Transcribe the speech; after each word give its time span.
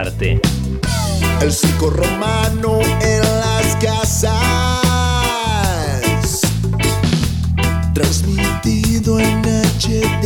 Arte. 0.00 0.40
El 1.40 1.52
circo 1.52 1.90
romano 1.90 2.78
en 3.00 3.20
las 3.20 3.74
casas. 3.82 4.30
Transmitido 7.94 9.18
en 9.18 9.42
HD. 9.42 10.22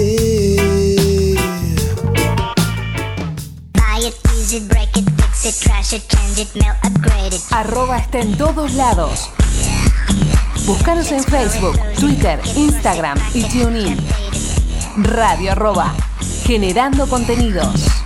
Buy 3.72 4.08
it, 4.08 4.14
use 4.38 4.54
it, 4.54 4.69
break 4.69 4.95
it, 4.95 5.08
fix 5.16 5.46
it, 5.46 5.54
trash 5.62 5.95
it, 5.95 6.07
change 6.07 6.39
it, 6.39 6.54
mail, 6.54 6.75
upgrade 6.84 7.32
it. 7.32 7.41
Arroba 7.50 7.96
está 7.96 8.18
en 8.18 8.36
todos 8.36 8.75
lados. 8.75 9.30
Búscanos 10.66 11.11
en 11.12 11.25
Facebook, 11.25 11.80
Twitter, 11.98 12.39
Instagram 12.57 13.18
y 13.32 13.43
TuneIn. 13.45 13.96
Radio 14.98 15.52
arroba. 15.52 15.95
Generando 16.45 17.09
contenidos. 17.09 18.02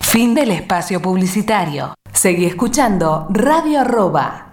Fin 0.00 0.34
del 0.34 0.50
espacio 0.50 1.00
publicitario. 1.00 1.94
Seguí 2.12 2.44
escuchando 2.44 3.26
Radio 3.30 3.80
arroba. 3.80 4.52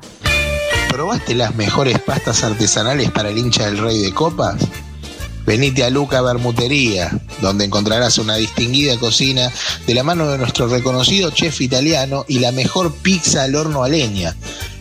¿Probaste 0.88 1.36
las 1.36 1.54
mejores 1.56 2.00
pastas 2.00 2.46
artesanales 2.46 3.12
para 3.12 3.28
el 3.28 3.38
hincha 3.38 3.66
del 3.66 3.78
Rey 3.78 4.02
de 4.02 4.14
Copas? 4.14 4.56
Venite 5.46 5.84
a 5.84 5.90
Luca 5.90 6.22
Bermutería, 6.22 7.12
donde 7.42 7.66
encontrarás 7.66 8.18
una 8.20 8.38
distinguida 8.38 8.98
cocina 8.98 9.52
de 9.86 9.94
la 9.94 10.04
mano 10.04 10.30
de 10.30 10.38
nuestro 10.38 10.68
reconocido 10.68 11.30
chef 11.30 11.60
italiano 11.60 12.24
y 12.30 12.40
la 12.40 12.54
mejor 12.54 12.94
pizza 12.94 13.44
al 13.44 13.56
horno 13.56 13.84
a 13.84 13.90
leña. 13.90 14.34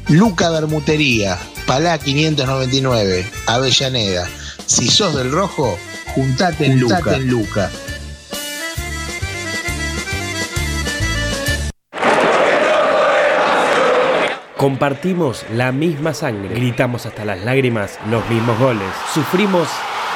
Luca 0.07 0.49
Bermutería, 0.49 1.37
Palá 1.67 1.99
599, 1.99 3.29
Avellaneda. 3.47 4.29
Si 4.65 4.89
sos 4.89 5.17
del 5.17 5.33
rojo, 5.33 5.77
juntate 6.15 6.67
en 6.67 6.79
Luca. 6.79 7.17
En 7.17 7.27
Luca. 7.27 7.71
Compartimos 14.65 15.45
la 15.51 15.73
misma 15.73 16.15
sangre, 16.15 16.55
gritamos 16.55 17.05
hasta 17.05 17.27
las 17.27 17.39
lágrimas 17.45 17.99
los 18.09 18.27
mismos 18.31 18.59
goles, 18.59 18.89
sufrimos 19.13 19.69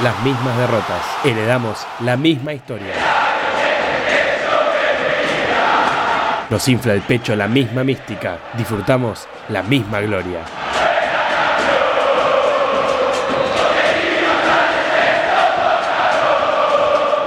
las 0.03 0.19
mismas 0.23 0.57
derrotas, 0.57 1.05
heredamos 1.23 1.87
la 2.01 2.17
misma 2.17 2.55
historia. 2.55 2.95
Nos 6.49 6.67
infla 6.67 6.95
el 6.95 7.03
pecho 7.03 7.37
la 7.37 7.47
misma 7.47 7.85
mística, 7.85 8.39
disfrutamos 8.55 9.29
la 9.51 9.63
misma 9.63 10.01
gloria. 10.01 10.41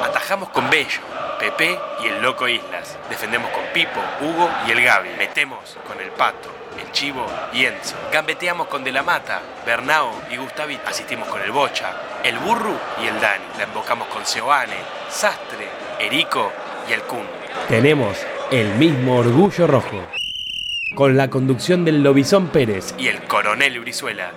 Atajamos 0.06 0.50
con 0.50 0.68
Bello, 0.72 1.02
Pepe 1.40 1.78
y 2.04 2.08
el 2.08 2.24
Loco 2.24 2.48
Islas. 2.48 2.98
Defendemos 3.12 3.52
con 3.52 3.62
Pipo, 3.76 4.00
Hugo 4.22 4.50
y 4.68 4.72
el 4.72 4.82
Gaby. 4.82 5.10
Metemos 5.20 5.78
con 5.88 6.02
el 6.02 6.10
Pato, 6.10 6.61
el 6.82 6.92
Chivo 6.92 7.26
y 7.54 7.66
Enzo. 7.66 7.96
Gambeteamos 8.12 8.68
con 8.68 8.84
De 8.84 8.92
la 8.92 9.04
Mata, 9.04 9.42
Bernao 9.66 10.12
y 10.32 10.38
Gustavito. 10.38 10.88
Asistimos 10.88 11.28
con 11.28 11.42
el 11.42 11.52
Bocha, 11.52 11.94
el 12.24 12.38
Burru 12.40 12.76
y 13.04 13.08
el 13.08 13.20
Dani. 13.20 13.44
La 13.58 13.64
embocamos 13.64 14.08
con 14.08 14.26
Seoane, 14.26 14.76
Sastre, 15.10 15.68
Erico 16.00 16.52
y 16.90 16.94
el 16.94 17.02
Kun. 17.04 17.26
Tenemos 17.68 18.18
el 18.52 18.76
mismo 18.76 19.18
orgullo 19.18 19.68
rojo. 19.68 20.08
Con 20.96 21.16
la 21.16 21.30
conducción 21.30 21.86
del 21.86 22.04
Lobizón 22.04 22.48
Pérez 22.48 22.94
y 22.98 23.08
el 23.08 23.24
Coronel 23.24 23.80
Brizuela. 23.80 24.32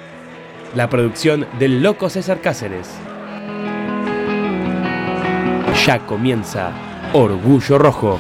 La 0.75 0.89
producción 0.89 1.49
del 1.59 1.83
Loco 1.83 2.09
César 2.09 2.41
Cáceres. 2.41 2.91
Ya 5.85 5.99
comienza 6.07 6.73
Orgullo 7.13 7.79
Rojo. 7.79 8.19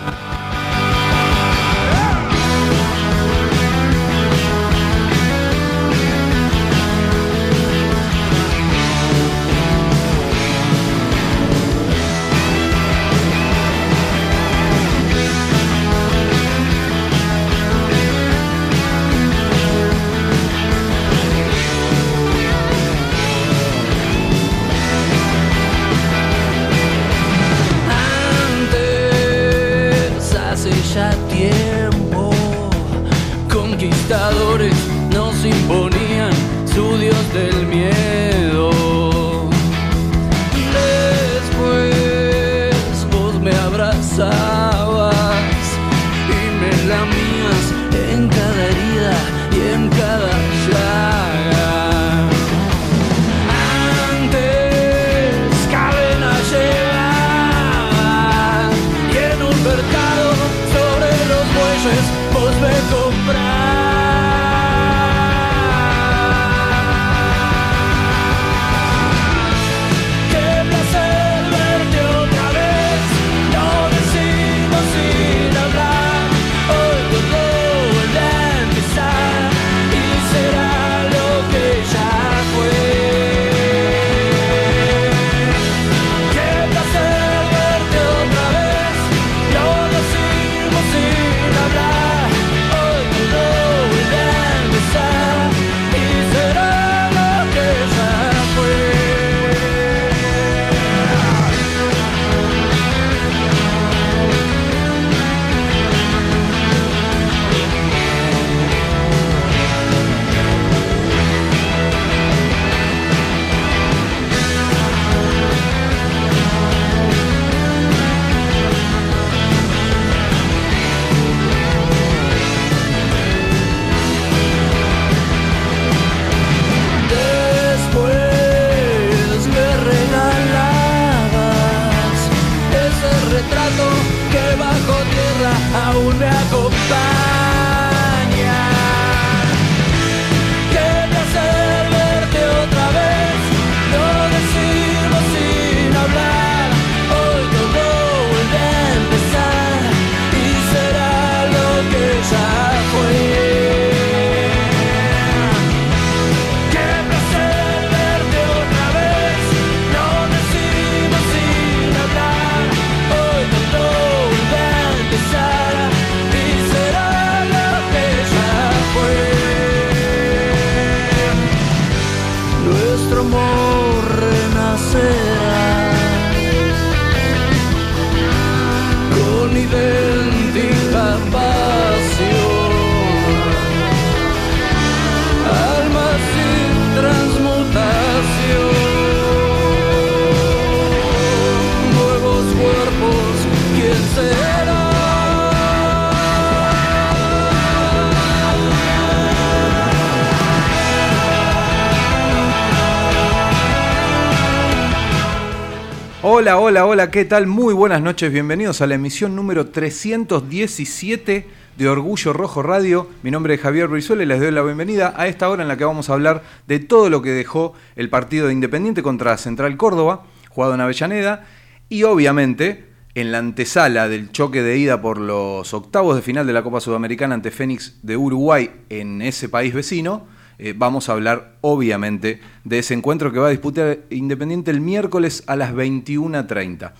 Hola, 206.44 206.58
hola, 206.58 206.84
hola, 206.84 207.10
¿qué 207.10 207.24
tal? 207.24 207.46
Muy 207.46 207.72
buenas 207.72 208.02
noches, 208.02 208.30
bienvenidos 208.30 208.82
a 208.82 208.86
la 208.86 208.96
emisión 208.96 209.34
número 209.34 209.68
317 209.68 211.48
de 211.78 211.88
Orgullo 211.88 212.34
Rojo 212.34 212.62
Radio. 212.62 213.08
Mi 213.22 213.30
nombre 213.30 213.54
es 213.54 213.62
Javier 213.62 213.88
Brizuela 213.88 214.24
y 214.24 214.26
les 214.26 214.40
doy 214.40 214.50
la 214.50 214.60
bienvenida 214.60 215.14
a 215.16 215.26
esta 215.26 215.48
hora 215.48 215.62
en 215.62 215.68
la 215.68 215.78
que 215.78 215.86
vamos 215.86 216.10
a 216.10 216.12
hablar 216.12 216.42
de 216.66 216.80
todo 216.80 217.08
lo 217.08 217.22
que 217.22 217.30
dejó 217.30 217.72
el 217.96 218.10
partido 218.10 218.46
de 218.46 218.52
Independiente 218.52 219.02
contra 219.02 219.38
Central 219.38 219.78
Córdoba, 219.78 220.24
jugado 220.50 220.74
en 220.74 220.82
Avellaneda, 220.82 221.46
y 221.88 222.02
obviamente 222.02 222.90
en 223.14 223.32
la 223.32 223.38
antesala 223.38 224.10
del 224.10 224.30
choque 224.30 224.60
de 224.60 224.76
ida 224.76 225.00
por 225.00 225.16
los 225.16 225.72
octavos 225.72 226.14
de 226.14 226.20
final 226.20 226.46
de 226.46 226.52
la 226.52 226.62
Copa 226.62 226.80
Sudamericana 226.80 227.36
ante 227.36 227.52
Fénix 227.52 228.00
de 228.02 228.18
Uruguay 228.18 228.70
en 228.90 229.22
ese 229.22 229.48
país 229.48 229.72
vecino, 229.72 230.26
eh, 230.58 230.74
vamos 230.76 231.08
a 231.08 231.12
hablar 231.12 231.56
obviamente 231.60 232.40
de 232.64 232.78
ese 232.78 232.94
encuentro 232.94 233.32
que 233.32 233.38
va 233.38 233.48
a 233.48 233.50
disputar 233.50 233.98
Independiente 234.10 234.70
el 234.70 234.80
miércoles 234.80 235.44
a 235.46 235.56
las 235.56 235.74
21.30. 235.74 236.92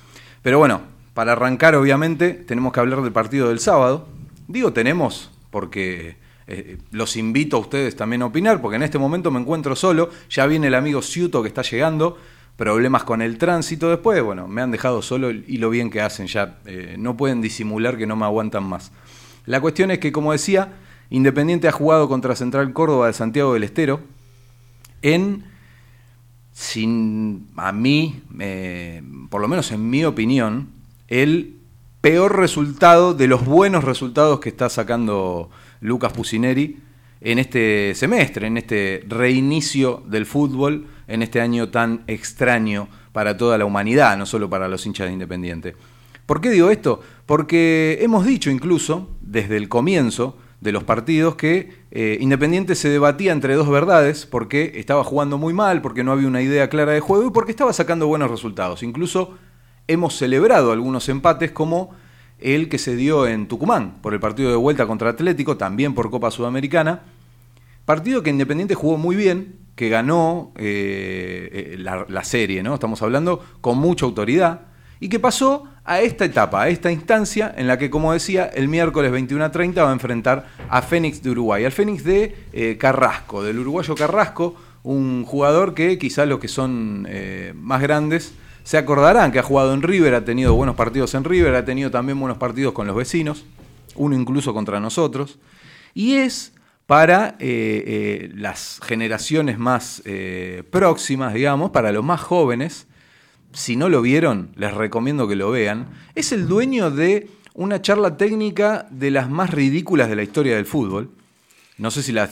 Pero 0.43 0.59
bueno, 0.59 0.83
para 1.15 1.33
arrancar 1.33 1.75
obviamente 1.75 2.35
tenemos 2.35 2.73
que 2.73 2.81
hablar 2.81 3.03
del 3.03 3.13
partido 3.13 3.49
del 3.49 3.61
sábado. 3.61 4.09
Digo 4.49 4.73
tenemos 4.73 5.31
porque 5.51 6.17
eh, 6.47 6.79
los 6.91 7.17
invito 7.17 7.57
a 7.57 7.61
ustedes 7.61 7.97
también 7.97 8.23
a 8.23 8.27
opinar, 8.27 8.61
porque 8.61 8.77
en 8.77 8.83
este 8.83 8.99
momento 8.99 9.31
me 9.31 9.41
encuentro 9.41 9.75
solo, 9.77 10.11
ya 10.29 10.47
viene 10.47 10.67
el 10.67 10.75
amigo 10.75 11.01
Ciuto 11.01 11.43
que 11.43 11.49
está 11.49 11.63
llegando, 11.63 12.19
problemas 12.57 13.05
con 13.05 13.23
el 13.23 13.39
tránsito 13.39 13.89
después, 13.89 14.23
bueno, 14.23 14.47
me 14.47 14.61
han 14.61 14.71
dejado 14.71 15.01
solo 15.01 15.31
y 15.31 15.57
lo 15.57 15.71
bien 15.71 15.91
que 15.91 16.01
hacen, 16.01 16.27
ya 16.27 16.59
eh, 16.67 16.97
no 16.99 17.17
pueden 17.17 17.41
disimular 17.41 17.97
que 17.97 18.07
no 18.07 18.17
me 18.17 18.25
aguantan 18.25 18.65
más. 18.65 18.93
La 19.47 19.61
cuestión 19.61 19.91
es 19.91 19.99
que, 19.99 20.13
como 20.13 20.33
decía, 20.33 20.73
Independiente 21.11 21.69
ha 21.69 21.73
jugado 21.73 22.09
contra 22.09 22.37
Central 22.37 22.73
Córdoba 22.73 23.07
de 23.07 23.13
Santiago 23.13 23.55
del 23.55 23.65
Estero 23.65 24.01
en, 25.03 25.45
sin, 26.53 27.49
a 27.57 27.73
mí, 27.73 28.23
eh, 28.41 29.03
por 29.29 29.41
lo 29.41 29.49
menos 29.49 29.71
en 29.73 29.91
mi 29.91 30.05
opinión, 30.05 30.69
el 31.09 31.57
peor 32.01 32.37
resultado 32.37 33.15
de 33.15 33.29
los 33.29 33.45
buenos 33.45 33.85
resultados 33.85 34.41
que 34.41 34.49
está 34.49 34.69
sacando 34.69 35.51
Lucas 35.81 36.13
Pusineri 36.13 36.79
en 37.21 37.39
este 37.39 37.95
semestre, 37.95 38.47
en 38.47 38.59
este 38.59 39.05
reinicio 39.09 40.03
del 40.07 40.27
fútbol, 40.27 40.87
en 41.09 41.23
este 41.23 41.41
año 41.41 41.71
tan 41.71 42.03
extraño 42.07 42.89
para 43.13 43.37
toda 43.37 43.57
la 43.57 43.65
humanidad, 43.65 44.17
no 44.17 44.27
solo 44.27 44.51
para 44.51 44.69
los 44.69 44.85
hinchas 44.85 45.07
de 45.07 45.13
Independiente. 45.13 45.77
¿Por 46.27 46.41
qué 46.41 46.51
digo 46.51 46.71
esto? 46.71 47.01
Porque 47.27 47.99
hemos 48.01 48.27
dicho 48.27 48.51
incluso, 48.51 49.11
desde 49.21 49.57
el 49.57 49.69
comienzo, 49.69 50.37
de 50.65 50.73
los 50.73 50.83
partidos 50.83 51.35
que 51.35 51.75
eh, 51.91 52.17
Independiente 52.23 52.75
se 52.75 52.89
debatía 52.89 53.33
entre 53.33 53.55
dos 53.55 53.69
verdades, 53.69 54.25
porque 54.25 54.73
estaba 54.77 55.05
jugando 55.05 55.37
muy 55.37 55.53
mal, 55.53 55.83
porque 55.83 56.03
no 56.03 56.11
había 56.11 56.27
una 56.27 56.41
idea 56.41 56.71
clara 56.71 56.93
de 56.93 57.01
juego 57.01 57.29
y 57.29 57.31
porque 57.31 57.51
estaba 57.51 57.75
sacando 57.75 58.07
buenos 58.07 58.31
resultados. 58.31 58.83
Incluso 58.83 59.35
hemos 59.89 60.17
celebrado 60.17 60.73
algunos 60.73 61.07
empates 61.11 61.53
como 61.53 61.91
el 62.41 62.71
que 62.71 62.79
se 62.79 62.97
dio 62.97 63.27
en 63.27 63.47
Tucumán 63.47 63.99
por 64.01 64.15
el 64.15 64.21
partido 64.21 64.49
de 64.49 64.57
vuelta 64.57 64.87
contra 64.87 65.11
Atlético, 65.11 65.59
también 65.59 65.95
por 65.95 66.11
Copa 66.11 66.31
Sudamericana. 66.31 67.03
Partido 67.85 68.23
que 68.23 68.31
Independiente 68.31 68.75
jugó 68.75 68.97
muy 68.97 69.17
bien, 69.17 69.57
que 69.77 69.91
ganó 69.91 70.53
eh, 70.57 71.51
eh, 71.53 71.77
la, 71.79 72.07
la 72.09 72.25
serie, 72.25 72.63
¿no? 72.63 72.73
Estamos 72.73 73.03
hablando 73.03 73.45
con 73.61 73.77
mucha 73.77 74.07
autoridad 74.07 74.63
y 74.99 75.11
que 75.11 75.19
pasó 75.19 75.65
a 75.85 76.01
esta 76.01 76.25
etapa, 76.25 76.63
a 76.63 76.69
esta 76.69 76.91
instancia 76.91 77.53
en 77.57 77.67
la 77.67 77.79
que, 77.79 77.91
como 77.91 78.13
decía, 78.13 78.47
el 78.47 78.69
miércoles 78.69 79.13
21 79.13 79.45
a 79.45 79.53
30 79.53 79.83
va 79.83 79.91
a 79.91 79.93
enfrentar 79.93 80.47
a 80.71 80.81
Fénix 80.81 81.23
de 81.23 81.31
Uruguay, 81.31 81.65
al 81.65 81.73
Fénix 81.73 82.05
de 82.05 82.35
eh, 82.53 82.79
Carrasco, 82.79 83.43
del 83.43 83.59
uruguayo 83.59 83.95
Carrasco, 83.95 84.57
un 84.83 85.25
jugador 85.25 85.75
que 85.75 85.99
quizás 85.99 86.27
los 86.27 86.39
que 86.39 86.49
son 86.49 87.07
eh, 87.09 87.53
más 87.57 87.83
grandes 87.83 88.35
se 88.65 88.79
acordarán 88.79 89.31
que 89.31 89.39
ha 89.39 89.43
jugado 89.43 89.75
en 89.75 89.83
River, 89.83 90.15
ha 90.15 90.25
tenido 90.25 90.55
buenos 90.55 90.75
partidos 90.75 91.15
en 91.15 91.25
River, 91.25 91.55
ha 91.55 91.67
tenido 91.67 91.91
también 91.91 92.19
buenos 92.19 92.39
partidos 92.39 92.73
con 92.73 92.87
los 92.87 92.97
vecinos, 92.97 93.45
uno 93.95 94.17
incluso 94.17 94.55
contra 94.55 94.81
nosotros, 94.81 95.39
y 95.93 96.15
es 96.15 96.55
para 96.87 97.37
eh, 97.41 98.31
las 98.35 98.81
generaciones 98.83 99.59
más 99.59 100.03
próximas, 100.71 101.35
digamos, 101.35 101.71
para 101.73 101.93
los 101.93 102.05
más 102.05 102.23
jóvenes, 102.23 102.87
si 103.55 103.77
no 103.77 103.89
lo 103.89 104.03
vieron, 104.03 104.51
les 104.57 104.75
recomiendo 104.75 105.27
que 105.27 105.37
lo 105.37 105.51
vean, 105.51 105.87
es 106.15 106.33
el 106.33 106.47
dueño 106.47 106.91
de 106.91 107.29
una 107.55 107.81
charla 107.81 108.17
técnica 108.17 108.87
de 108.91 109.11
las 109.11 109.31
más 109.31 109.51
ridículas 109.51 110.09
de 110.09 110.17
la 110.17 110.25
historia 110.25 110.57
del 110.57 110.67
fútbol. 110.67 111.09
No 111.79 111.91
sé 111.91 112.03
si 112.03 112.13
la, 112.13 112.29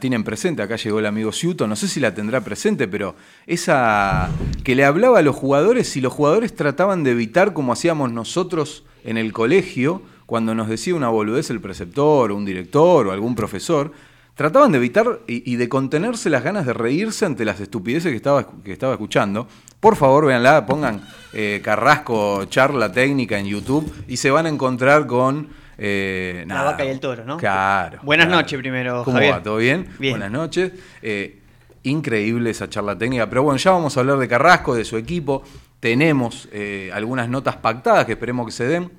tienen 0.00 0.24
presente, 0.24 0.62
acá 0.62 0.76
llegó 0.76 0.98
el 0.98 1.06
amigo 1.06 1.32
Ciuto, 1.32 1.66
no 1.66 1.76
sé 1.76 1.88
si 1.88 2.00
la 2.00 2.14
tendrá 2.14 2.42
presente, 2.42 2.88
pero 2.88 3.14
esa 3.46 4.30
que 4.64 4.74
le 4.74 4.84
hablaba 4.84 5.20
a 5.20 5.22
los 5.22 5.36
jugadores 5.36 5.96
y 5.96 6.00
los 6.00 6.12
jugadores 6.12 6.54
trataban 6.54 7.04
de 7.04 7.12
evitar 7.12 7.54
como 7.54 7.72
hacíamos 7.72 8.12
nosotros 8.12 8.84
en 9.04 9.16
el 9.16 9.32
colegio, 9.32 10.02
cuando 10.26 10.54
nos 10.54 10.68
decía 10.68 10.94
una 10.94 11.08
boludez 11.08 11.50
el 11.50 11.60
preceptor 11.60 12.30
o 12.30 12.36
un 12.36 12.44
director 12.44 13.06
o 13.06 13.12
algún 13.12 13.34
profesor, 13.34 13.92
trataban 14.34 14.72
de 14.72 14.78
evitar 14.78 15.20
y, 15.26 15.56
de 15.56 15.68
contenerse 15.68 16.30
las 16.30 16.44
ganas 16.44 16.64
de 16.64 16.72
reírse 16.72 17.26
ante 17.26 17.44
las 17.44 17.60
estupideces 17.60 18.10
que 18.10 18.16
estaba, 18.16 18.46
que 18.62 18.72
estaba 18.72 18.92
escuchando. 18.92 19.48
Por 19.80 19.96
favor, 19.96 20.26
véanla, 20.26 20.66
pongan 20.66 21.00
eh, 21.32 21.62
Carrasco 21.64 22.44
charla 22.44 22.92
técnica 22.92 23.38
en 23.38 23.46
YouTube 23.46 23.90
y 24.06 24.18
se 24.18 24.30
van 24.30 24.44
a 24.44 24.50
encontrar 24.50 25.06
con... 25.06 25.48
Eh, 25.78 26.44
la 26.46 26.62
vaca 26.64 26.84
y 26.84 26.88
el 26.88 27.00
toro, 27.00 27.24
¿no? 27.24 27.38
Claro. 27.38 28.00
Buenas 28.02 28.28
noches 28.28 28.58
primero, 28.58 29.02
¿Cómo 29.04 29.18
va? 29.18 29.42
¿Todo 29.42 29.56
bien? 29.56 29.88
Bien. 29.98 30.12
Buenas 30.12 30.30
noches. 30.30 30.72
Eh, 31.00 31.40
increíble 31.82 32.50
esa 32.50 32.68
charla 32.68 32.98
técnica. 32.98 33.30
Pero 33.30 33.42
bueno, 33.42 33.56
ya 33.56 33.70
vamos 33.70 33.96
a 33.96 34.00
hablar 34.00 34.18
de 34.18 34.28
Carrasco, 34.28 34.74
de 34.74 34.84
su 34.84 34.98
equipo. 34.98 35.42
Tenemos 35.80 36.50
algunas 36.92 37.30
notas 37.30 37.56
pactadas 37.56 38.04
que 38.04 38.12
esperemos 38.12 38.44
que 38.44 38.52
se 38.52 38.64
den 38.64 38.92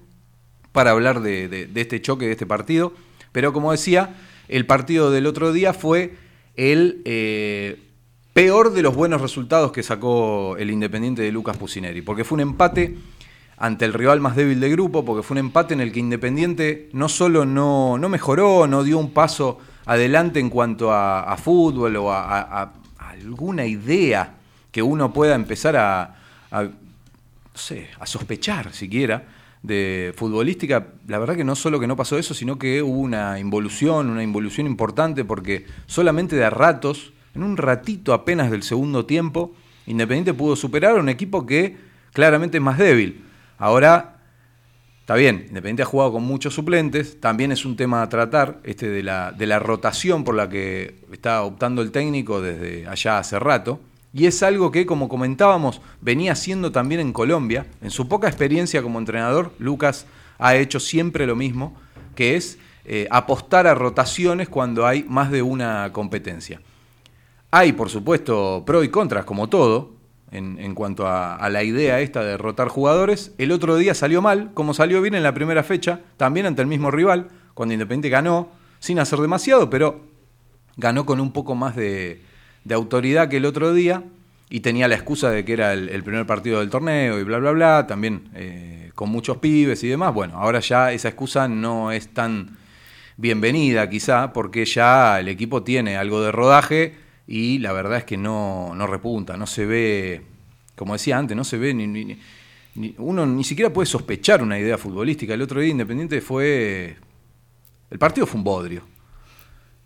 para 0.72 0.90
hablar 0.90 1.22
de, 1.22 1.48
de 1.48 1.82
este 1.82 2.02
choque, 2.02 2.26
de 2.26 2.32
este 2.32 2.48
partido. 2.48 2.94
Pero 3.32 3.54
como 3.54 3.72
decía, 3.72 4.16
el 4.48 4.66
partido 4.66 5.12
del 5.12 5.28
otro 5.28 5.54
día 5.54 5.74
fue 5.74 6.16
el 6.56 7.04
peor 8.34 8.74
de 8.74 8.82
los 8.82 8.96
buenos 8.96 9.22
resultados 9.22 9.72
que 9.72 9.84
sacó 9.84 10.56
el 10.58 10.72
Independiente 10.72 11.22
de 11.22 11.32
Lucas 11.32 11.58
Pusineri, 11.58 12.02
porque 12.02 12.24
fue 12.24 12.38
un 12.38 12.42
empate 12.42 12.98
ante 13.58 13.86
el 13.86 13.94
rival 13.94 14.22
más 14.22 14.36
débil 14.36 14.60
del 14.60 14.72
grupo, 14.72 15.06
porque 15.06 15.24
fue 15.24 15.36
un 15.36 15.40
empate 15.46 15.74
en 15.74 15.82
el 15.82 15.92
que 15.92 16.00
Independiente 16.00 16.90
no 16.94 17.10
solo 17.10 17.46
no, 17.46 17.98
mejoró, 18.10 18.68
no 18.68 18.84
dio 18.84 18.98
un 18.98 19.12
paso 19.12 19.60
adelante 19.86 20.40
en 20.40 20.50
cuanto 20.50 20.92
a, 20.92 21.36
fútbol 21.38 21.96
o 21.98 22.12
a, 22.12 22.74
alguna 22.98 23.66
idea 23.66 24.36
que 24.72 24.82
uno 24.82 25.14
pueda 25.14 25.36
empezar 25.36 25.76
a, 25.76 26.16
a 26.52 28.06
sospechar 28.06 28.74
siquiera 28.74 29.26
de 29.62 30.14
futbolística, 30.16 30.88
la 31.08 31.20
verdad 31.20 31.36
que 31.36 31.44
no 31.44 31.56
solo 31.56 31.80
que 31.80 31.86
no 31.86 31.96
pasó 31.96 32.18
eso, 32.18 32.34
sino 32.34 32.58
que 32.58 32.82
hubo 32.82 33.00
una 33.00 33.38
involución, 33.38 34.10
una 34.10 34.24
involución 34.24 34.66
importante, 34.66 35.24
porque 35.24 35.68
solamente 35.86 36.36
de 36.36 36.46
a 36.46 36.50
ratos 36.50 37.14
en 37.36 37.44
un 37.44 37.58
ratito 37.58 38.14
apenas 38.14 38.52
del 38.52 38.64
segundo 38.64 39.06
tiempo, 39.06 39.54
Independiente 39.88 40.34
pudo 40.34 40.56
superar 40.56 40.96
a 40.98 41.00
un 41.00 41.10
equipo 41.10 41.46
que 41.46 41.76
claramente 42.14 42.58
es 42.58 42.64
más 42.64 42.78
débil. 42.78 43.26
Ahora, 43.58 44.18
está 45.00 45.16
bien, 45.16 45.46
Independiente 45.48 45.82
ha 45.82 45.86
jugado 45.86 46.14
con 46.14 46.24
muchos 46.24 46.54
suplentes, 46.54 47.20
también 47.20 47.52
es 47.52 47.66
un 47.66 47.76
tema 47.76 48.02
a 48.02 48.10
tratar, 48.10 48.60
este 48.64 48.90
de 48.90 49.04
la, 49.04 49.32
de 49.32 49.48
la 49.48 49.60
rotación 49.60 50.24
por 50.24 50.36
la 50.36 50.50
que 50.50 50.96
está 51.12 51.44
optando 51.44 51.82
el 51.82 51.92
técnico 51.92 52.42
desde 52.42 52.88
allá 52.88 53.18
hace 53.18 53.40
rato. 53.40 53.80
Y 54.14 54.26
es 54.26 54.44
algo 54.44 54.72
que, 54.72 54.86
como 54.86 55.08
comentábamos, 55.08 55.82
venía 56.02 56.34
haciendo 56.34 56.72
también 56.72 57.00
en 57.00 57.14
Colombia. 57.14 57.66
En 57.82 57.92
su 57.92 58.08
poca 58.08 58.28
experiencia 58.28 58.84
como 58.84 59.00
entrenador, 59.00 59.54
Lucas 59.58 60.06
ha 60.38 60.56
hecho 60.56 60.80
siempre 60.80 61.26
lo 61.26 61.36
mismo, 61.36 61.76
que 62.16 62.36
es 62.36 62.60
eh, 62.84 63.08
apostar 63.10 63.68
a 63.68 63.76
rotaciones 63.76 64.50
cuando 64.50 64.86
hay 64.86 65.06
más 65.08 65.32
de 65.32 65.42
una 65.42 65.92
competencia. 65.94 66.62
Hay, 67.54 67.74
por 67.74 67.90
supuesto, 67.90 68.64
pros 68.66 68.86
y 68.86 68.88
contras, 68.88 69.26
como 69.26 69.50
todo, 69.50 69.92
en, 70.32 70.74
cuanto 70.74 71.06
a, 71.06 71.50
la 71.50 71.64
idea 71.64 72.00
esta 72.00 72.24
de 72.24 72.38
rotar 72.38 72.70
jugadores. 72.70 73.34
El 73.38 73.52
otro 73.52 73.76
día 73.76 73.94
salió 73.94 74.22
mal, 74.22 74.52
como 74.54 74.74
salió 74.74 75.02
bien 75.02 75.16
en 75.16 75.24
la 75.24 75.34
primera 75.34 75.62
fecha, 75.62 76.00
también 76.16 76.46
ante 76.46 76.62
el 76.62 76.70
mismo 76.70 76.92
rival, 76.92 77.28
cuando 77.54 77.74
Independiente 77.74 78.08
ganó, 78.08 78.50
sin 78.80 79.00
hacer 79.00 79.20
demasiado, 79.20 79.70
pero 79.70 80.00
ganó 80.78 81.06
con 81.06 81.20
un 81.20 81.34
poco 81.34 81.54
más 81.54 81.76
de, 81.76 82.22
autoridad 82.70 83.28
que 83.28 83.38
el 83.38 83.46
otro 83.46 83.74
día 83.74 84.04
y 84.50 84.62
tenía 84.62 84.88
la 84.88 84.96
excusa 84.96 85.30
de 85.30 85.44
que 85.44 85.52
era 85.52 85.74
el, 85.74 86.04
primer 86.04 86.26
partido 86.26 86.60
del 86.62 86.70
torneo 86.70 87.20
y 87.20 87.24
bla, 87.24 87.40
bla, 87.40 87.52
bla, 87.52 87.88
también 87.88 88.30
eh, 88.34 88.92
con 88.96 89.10
muchos 89.10 89.38
pibes 89.38 89.84
y 89.84 89.90
demás. 89.90 90.14
Bueno, 90.14 90.38
ahora 90.38 90.62
ya 90.62 90.94
esa 90.94 91.10
excusa 91.10 91.50
no 91.50 91.92
es 91.92 92.14
tan 92.14 92.58
bienvenida 93.18 93.90
quizá, 93.90 94.32
porque 94.32 94.64
ya 94.64 95.20
el 95.20 95.28
equipo 95.28 95.64
tiene 95.64 95.98
algo 95.98 96.22
de 96.22 96.32
rodaje 96.32 97.11
y 97.28 97.60
la 97.60 97.74
verdad 97.74 98.00
es 98.00 98.04
que 98.04 98.18
no, 98.18 98.74
no 98.76 98.88
repunta, 98.88 99.38
no 99.38 99.48
se 99.48 99.66
ve, 99.66 100.22
como 100.76 100.94
decía 100.94 101.18
antes, 101.18 101.36
no 101.38 101.44
se 101.44 101.58
ve 101.58 101.74
ni, 101.74 102.18
uno 102.98 103.26
ni 103.26 103.44
siquiera 103.44 103.72
puede 103.72 103.86
sospechar 103.86 104.42
una 104.42 104.58
idea 104.58 104.78
futbolística. 104.78 105.34
El 105.34 105.42
otro 105.42 105.60
día 105.60 105.72
Independiente 105.72 106.22
fue, 106.22 106.98
el 107.90 108.00
partido 108.00 108.26
fue 108.26 108.38
un 108.38 108.44
bodrio. 108.44 108.84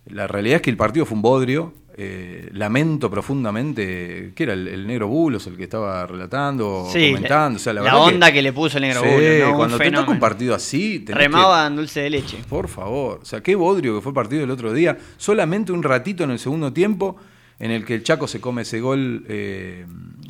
La 0.05 0.27
realidad 0.27 0.57
es 0.57 0.61
que 0.61 0.69
el 0.69 0.77
partido 0.77 1.05
fue 1.05 1.15
un 1.15 1.21
bodrio. 1.21 1.73
Eh, 1.97 2.49
lamento 2.51 3.09
profundamente, 3.09 4.33
que 4.35 4.43
era 4.43 4.51
el, 4.51 4.85
negro 4.85 5.07
Bulos 5.07 5.47
el 5.47 5.55
que 5.55 5.63
estaba 5.63 6.05
relatando, 6.05 6.89
comentando. 6.91 7.57
La, 7.67 7.81
la 7.83 7.97
onda 7.97 8.33
que, 8.33 8.41
le 8.41 8.51
puso 8.51 8.79
el 8.79 8.81
negro 8.81 9.01
Bulos. 9.01 9.55
Cuando 9.55 9.77
te 9.77 9.91
toca 9.91 10.11
un 10.11 10.19
partido 10.19 10.53
así, 10.53 11.05
remaba 11.07 11.65
en 11.65 11.77
dulce 11.77 12.01
de 12.01 12.09
leche. 12.09 12.39
Por 12.49 12.67
favor, 12.67 13.19
o 13.21 13.25
sea, 13.25 13.41
qué 13.41 13.55
bodrio 13.55 13.95
que 13.95 14.01
fue 14.01 14.09
el 14.09 14.13
partido 14.13 14.41
del 14.41 14.51
otro 14.51 14.73
día. 14.73 14.97
Solamente 15.15 15.71
un 15.71 15.83
ratito 15.83 16.25
en 16.25 16.31
el 16.31 16.39
segundo 16.39 16.73
tiempo 16.73 17.15
en 17.59 17.71
el 17.71 17.85
que 17.85 17.95
el 17.95 18.03
Chaco 18.03 18.27
se 18.27 18.41
come 18.41 18.63
ese 18.63 18.81
gol 18.81 19.23
eh, 19.29 19.85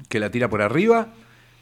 que 0.07 0.19
la 0.19 0.29
tira 0.29 0.47
por 0.47 0.61
arriba. 0.61 1.13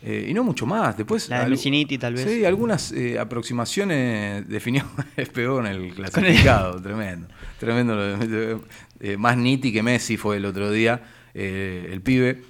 Eh, 0.06 0.28
y 0.28 0.34
no 0.34 0.44
mucho 0.44 0.66
más. 0.66 0.98
Después, 0.98 1.30
la 1.30 1.48
de 1.48 1.98
tal 1.98 2.16
vez. 2.16 2.30
Sí, 2.30 2.44
algunas 2.44 2.94
aproximaciones 3.18 4.46
definió 4.50 4.84
despegó 5.16 5.62
en 5.62 5.68
el 5.68 5.94
clasificado. 5.94 6.82
tremendo. 6.82 7.28
Tremendo. 7.58 8.62
Eh, 9.04 9.18
más 9.18 9.36
niti 9.36 9.74
que 9.74 9.84
Messi 9.84 10.16
fue 10.16 10.38
el 10.38 10.46
otro 10.46 10.72
día, 10.72 11.04
eh, 11.34 11.90
el 11.92 12.00
pibe, 12.00 12.42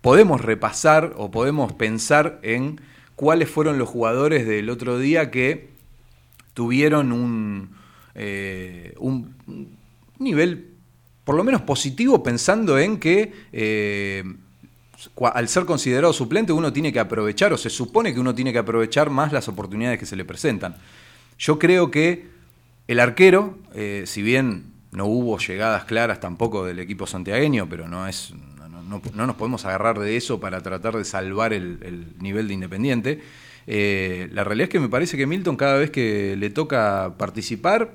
podemos 0.00 0.40
repasar 0.40 1.12
o 1.18 1.30
podemos 1.30 1.74
pensar 1.74 2.40
en 2.42 2.80
cuáles 3.14 3.50
fueron 3.50 3.76
los 3.76 3.90
jugadores 3.90 4.46
del 4.46 4.70
otro 4.70 4.98
día 4.98 5.30
que 5.30 5.68
tuvieron 6.54 7.12
un, 7.12 7.76
eh, 8.14 8.94
un 8.98 9.36
nivel 10.18 10.70
por 11.24 11.34
lo 11.34 11.44
menos 11.44 11.60
positivo 11.60 12.22
pensando 12.22 12.78
en 12.78 12.98
que 12.98 13.34
al 15.22 15.48
ser 15.48 15.66
considerado 15.66 16.14
suplente 16.14 16.54
uno 16.54 16.72
tiene 16.72 16.90
que 16.90 17.00
aprovechar 17.00 17.52
o 17.52 17.58
se 17.58 17.68
supone 17.68 18.14
que 18.14 18.20
uno 18.20 18.34
tiene 18.34 18.50
que 18.50 18.58
aprovechar 18.58 19.10
más 19.10 19.30
las 19.30 19.46
oportunidades 19.46 19.98
que 19.98 20.06
se 20.06 20.16
le 20.16 20.24
presentan. 20.24 20.76
Yo 21.38 21.58
creo 21.58 21.90
que 21.90 22.28
el 22.86 22.98
arquero, 22.98 23.58
si 24.06 24.22
bien 24.22 24.77
no 24.92 25.06
hubo 25.06 25.38
llegadas 25.38 25.84
claras 25.84 26.20
tampoco 26.20 26.64
del 26.64 26.78
equipo 26.78 27.06
santiagueño, 27.06 27.68
pero 27.68 27.88
no 27.88 28.06
es 28.06 28.32
no, 28.88 29.26
nos 29.26 29.36
podemos 29.36 29.64
agarrar 29.64 29.98
de 29.98 30.16
eso 30.16 30.40
para 30.40 30.60
tratar 30.60 30.96
de 30.96 31.04
salvar 31.04 31.52
el, 31.52 32.14
nivel 32.20 32.48
de 32.48 32.54
Independiente. 32.54 33.20
Eh, 33.66 34.28
la 34.32 34.44
realidad 34.44 34.64
es 34.64 34.70
que 34.70 34.80
me 34.80 34.88
parece 34.88 35.16
que 35.16 35.26
Milton 35.26 35.56
cada 35.56 35.76
vez 35.76 35.90
que 35.90 36.36
le 36.36 36.50
toca 36.50 37.14
participar... 37.18 37.90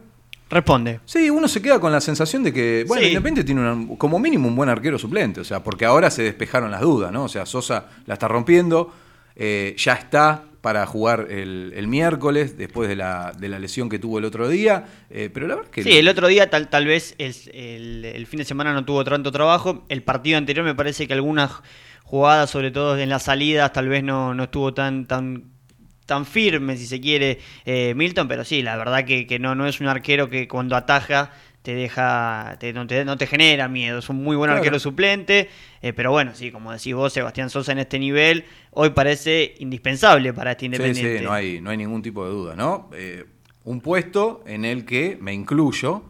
Responde. 0.50 1.00
Sí, 1.05 1.31
uno 1.31 1.47
se 1.47 1.63
queda 1.63 1.79
con 1.79 1.91
la 1.91 2.00
sensación 2.00 2.43
de 2.43 2.53
que, 2.53 2.85
bueno, 2.88 3.03
Independiente 3.03 3.43
tiene 3.43 3.95
como 3.97 4.19
mínimo 4.19 4.47
un 4.47 4.55
buen 4.55 4.69
arquero 4.69 5.00
suplente, 5.00 5.41
o 5.41 5.43
sea, 5.43 5.63
porque 5.63 5.85
ahora 5.85 6.12
se 6.12 6.21
despejaron 6.21 6.69
las 6.69 6.81
dudas, 6.81 7.12
¿no? 7.12 7.23
O 7.23 7.29
sea, 7.29 7.47
Sosa 7.47 7.88
la 8.05 8.13
está 8.13 8.27
rompiendo, 8.27 8.93
eh, 9.35 9.75
ya 9.77 9.93
está 9.93 10.45
para 10.61 10.85
jugar 10.85 11.27
el, 11.29 11.87
miércoles, 11.87 12.57
después 12.57 12.87
de 12.87 12.95
la, 12.95 13.33
de 13.37 13.49
la, 13.49 13.59
lesión 13.59 13.89
que 13.89 13.99
tuvo 13.99 14.19
el 14.19 14.25
otro 14.25 14.47
día. 14.47 14.85
Eh, 15.09 15.29
pero 15.33 15.45
la 15.45 15.55
verdad 15.55 15.69
que. 15.69 15.83
Sí, 15.83 15.97
el 15.97 16.07
otro 16.07 16.27
día 16.27 16.49
tal, 16.49 16.69
tal 16.69 16.85
vez 16.85 17.15
el, 17.17 18.05
el, 18.05 18.25
fin 18.27 18.37
de 18.37 18.45
semana 18.45 18.71
no 18.73 18.85
tuvo 18.85 19.03
tanto 19.03 19.31
trabajo. 19.31 19.85
El 19.89 20.03
partido 20.03 20.37
anterior 20.37 20.65
me 20.65 20.73
parece 20.73 21.05
que 21.05 21.13
algunas 21.13 21.51
jugadas, 22.03 22.49
sobre 22.49 22.71
todo 22.71 22.97
en 22.97 23.09
las 23.09 23.23
salidas, 23.23 23.73
tal 23.73 23.89
vez 23.89 24.03
no, 24.03 24.33
no 24.33 24.43
estuvo 24.43 24.73
tan, 24.73 25.05
tan 25.05 25.51
tan 26.05 26.25
firme, 26.25 26.77
si 26.77 26.85
se 26.85 26.99
quiere, 26.99 27.39
eh, 27.65 27.93
Milton, 27.95 28.27
pero 28.27 28.43
sí, 28.43 28.61
la 28.61 28.75
verdad 28.75 29.05
que, 29.05 29.25
que, 29.25 29.39
no, 29.39 29.55
no 29.55 29.65
es 29.65 29.79
un 29.79 29.87
arquero 29.87 30.29
que 30.29 30.47
cuando 30.49 30.75
ataja 30.75 31.31
te 31.63 31.73
deja, 31.73 32.57
no, 32.73 33.17
te, 33.17 33.25
genera 33.25 33.69
miedo. 33.69 33.99
Es 33.99 34.09
un 34.09 34.21
muy 34.21 34.35
buen 34.35 34.51
arquero 34.51 34.79
suplente, 34.79 35.49
eh, 35.81 35.93
pero 35.93 36.11
bueno, 36.11 36.35
sí, 36.35 36.51
como 36.51 36.73
decís 36.73 36.93
vos, 36.93 37.13
Sebastián 37.13 37.49
Sosa 37.49 37.71
en 37.71 37.79
este 37.79 37.99
nivel, 37.99 38.43
hoy 38.75 38.92
parece 38.92 39.56
indispensable 39.60 40.34
para 40.34 40.51
este 40.51 40.65
Independiente. 40.65 41.13
Sí, 41.13 41.18
sí, 41.20 41.24
no 41.24 41.32
hay, 41.32 41.62
no 41.62 41.70
hay 41.70 41.77
ningún 41.77 42.01
tipo 42.01 42.25
de 42.25 42.32
duda, 42.32 42.56
¿no? 42.56 42.89
Eh, 42.94 43.25
un 43.63 43.82
puesto 43.82 44.44
en 44.46 44.65
el 44.65 44.86
que 44.86 45.18
me 45.22 45.34
incluyo, 45.34 46.03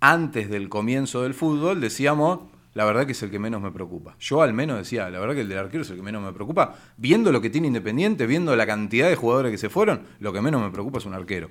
antes 0.00 0.50
del 0.50 0.68
comienzo 0.68 1.22
del 1.22 1.34
fútbol, 1.34 1.80
decíamos, 1.80 2.40
la 2.74 2.84
verdad 2.84 3.06
que 3.06 3.12
es 3.12 3.22
el 3.22 3.30
que 3.30 3.38
menos 3.38 3.60
me 3.60 3.70
preocupa. 3.70 4.16
Yo 4.20 4.42
al 4.42 4.52
menos 4.52 4.78
decía, 4.78 5.10
la 5.10 5.18
verdad 5.18 5.34
que 5.34 5.40
el 5.42 5.48
del 5.48 5.58
arquero 5.58 5.82
es 5.82 5.90
el 5.90 5.96
que 5.96 6.02
menos 6.02 6.22
me 6.22 6.32
preocupa. 6.32 6.76
Viendo 6.96 7.32
lo 7.32 7.40
que 7.40 7.50
tiene 7.50 7.66
Independiente, 7.66 8.26
viendo 8.26 8.54
la 8.54 8.66
cantidad 8.66 9.08
de 9.08 9.16
jugadores 9.16 9.50
que 9.52 9.58
se 9.58 9.68
fueron, 9.68 10.02
lo 10.20 10.32
que 10.32 10.40
menos 10.40 10.62
me 10.62 10.70
preocupa 10.70 10.98
es 10.98 11.06
un 11.06 11.14
arquero. 11.14 11.50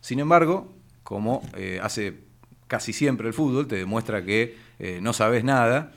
Sin 0.00 0.20
embargo, 0.20 0.74
como 1.02 1.42
eh, 1.56 1.80
hace 1.82 2.14
casi 2.66 2.92
siempre 2.92 3.28
el 3.28 3.34
fútbol, 3.34 3.66
te 3.66 3.76
demuestra 3.76 4.24
que 4.24 4.56
eh, 4.78 5.00
no 5.02 5.12
sabes 5.12 5.44
nada. 5.44 5.92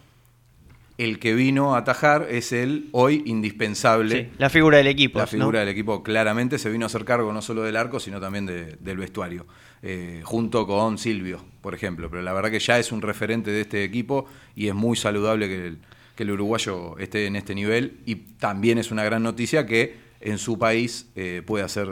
El 0.97 1.19
que 1.19 1.35
vino 1.35 1.75
a 1.75 1.79
atajar 1.79 2.27
es 2.29 2.51
el 2.51 2.89
hoy 2.91 3.21
indispensable. 3.27 4.31
la 4.39 4.49
figura 4.49 4.77
del 4.77 4.87
equipo. 4.87 5.19
La 5.19 5.27
figura 5.27 5.59
del 5.59 5.69
equipo 5.69 6.01
claramente 6.01 6.57
se 6.57 6.71
vino 6.71 6.85
a 6.85 6.87
hacer 6.87 7.05
cargo 7.05 7.31
no 7.31 7.41
solo 7.41 7.61
del 7.61 7.75
arco, 7.75 7.99
sino 7.99 8.19
también 8.19 8.45
del 8.45 8.97
vestuario. 8.97 9.45
Eh, 9.83 10.21
junto 10.23 10.65
con 10.65 10.97
Silvio, 10.97 11.43
por 11.61 11.75
ejemplo. 11.75 12.09
Pero 12.09 12.23
la 12.23 12.33
verdad 12.33 12.49
que 12.49 12.59
ya 12.59 12.79
es 12.79 12.91
un 12.91 13.03
referente 13.03 13.51
de 13.51 13.61
este 13.61 13.83
equipo 13.83 14.25
y 14.55 14.69
es 14.69 14.73
muy 14.73 14.97
saludable 14.97 15.47
que 15.47 15.67
el, 15.67 15.77
que 16.15 16.23
el 16.23 16.31
uruguayo 16.31 16.97
esté 16.97 17.27
en 17.27 17.35
este 17.35 17.53
nivel. 17.53 17.99
Y 18.07 18.15
también 18.15 18.79
es 18.79 18.89
una 18.89 19.03
gran 19.03 19.21
noticia 19.21 19.67
que 19.67 20.07
en 20.19 20.39
su 20.39 20.57
país 20.57 21.11
eh, 21.15 21.43
puede 21.45 21.63
hacer 21.63 21.87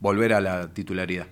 volver 0.00 0.32
a 0.32 0.40
la 0.40 0.74
titularidad. 0.74 1.28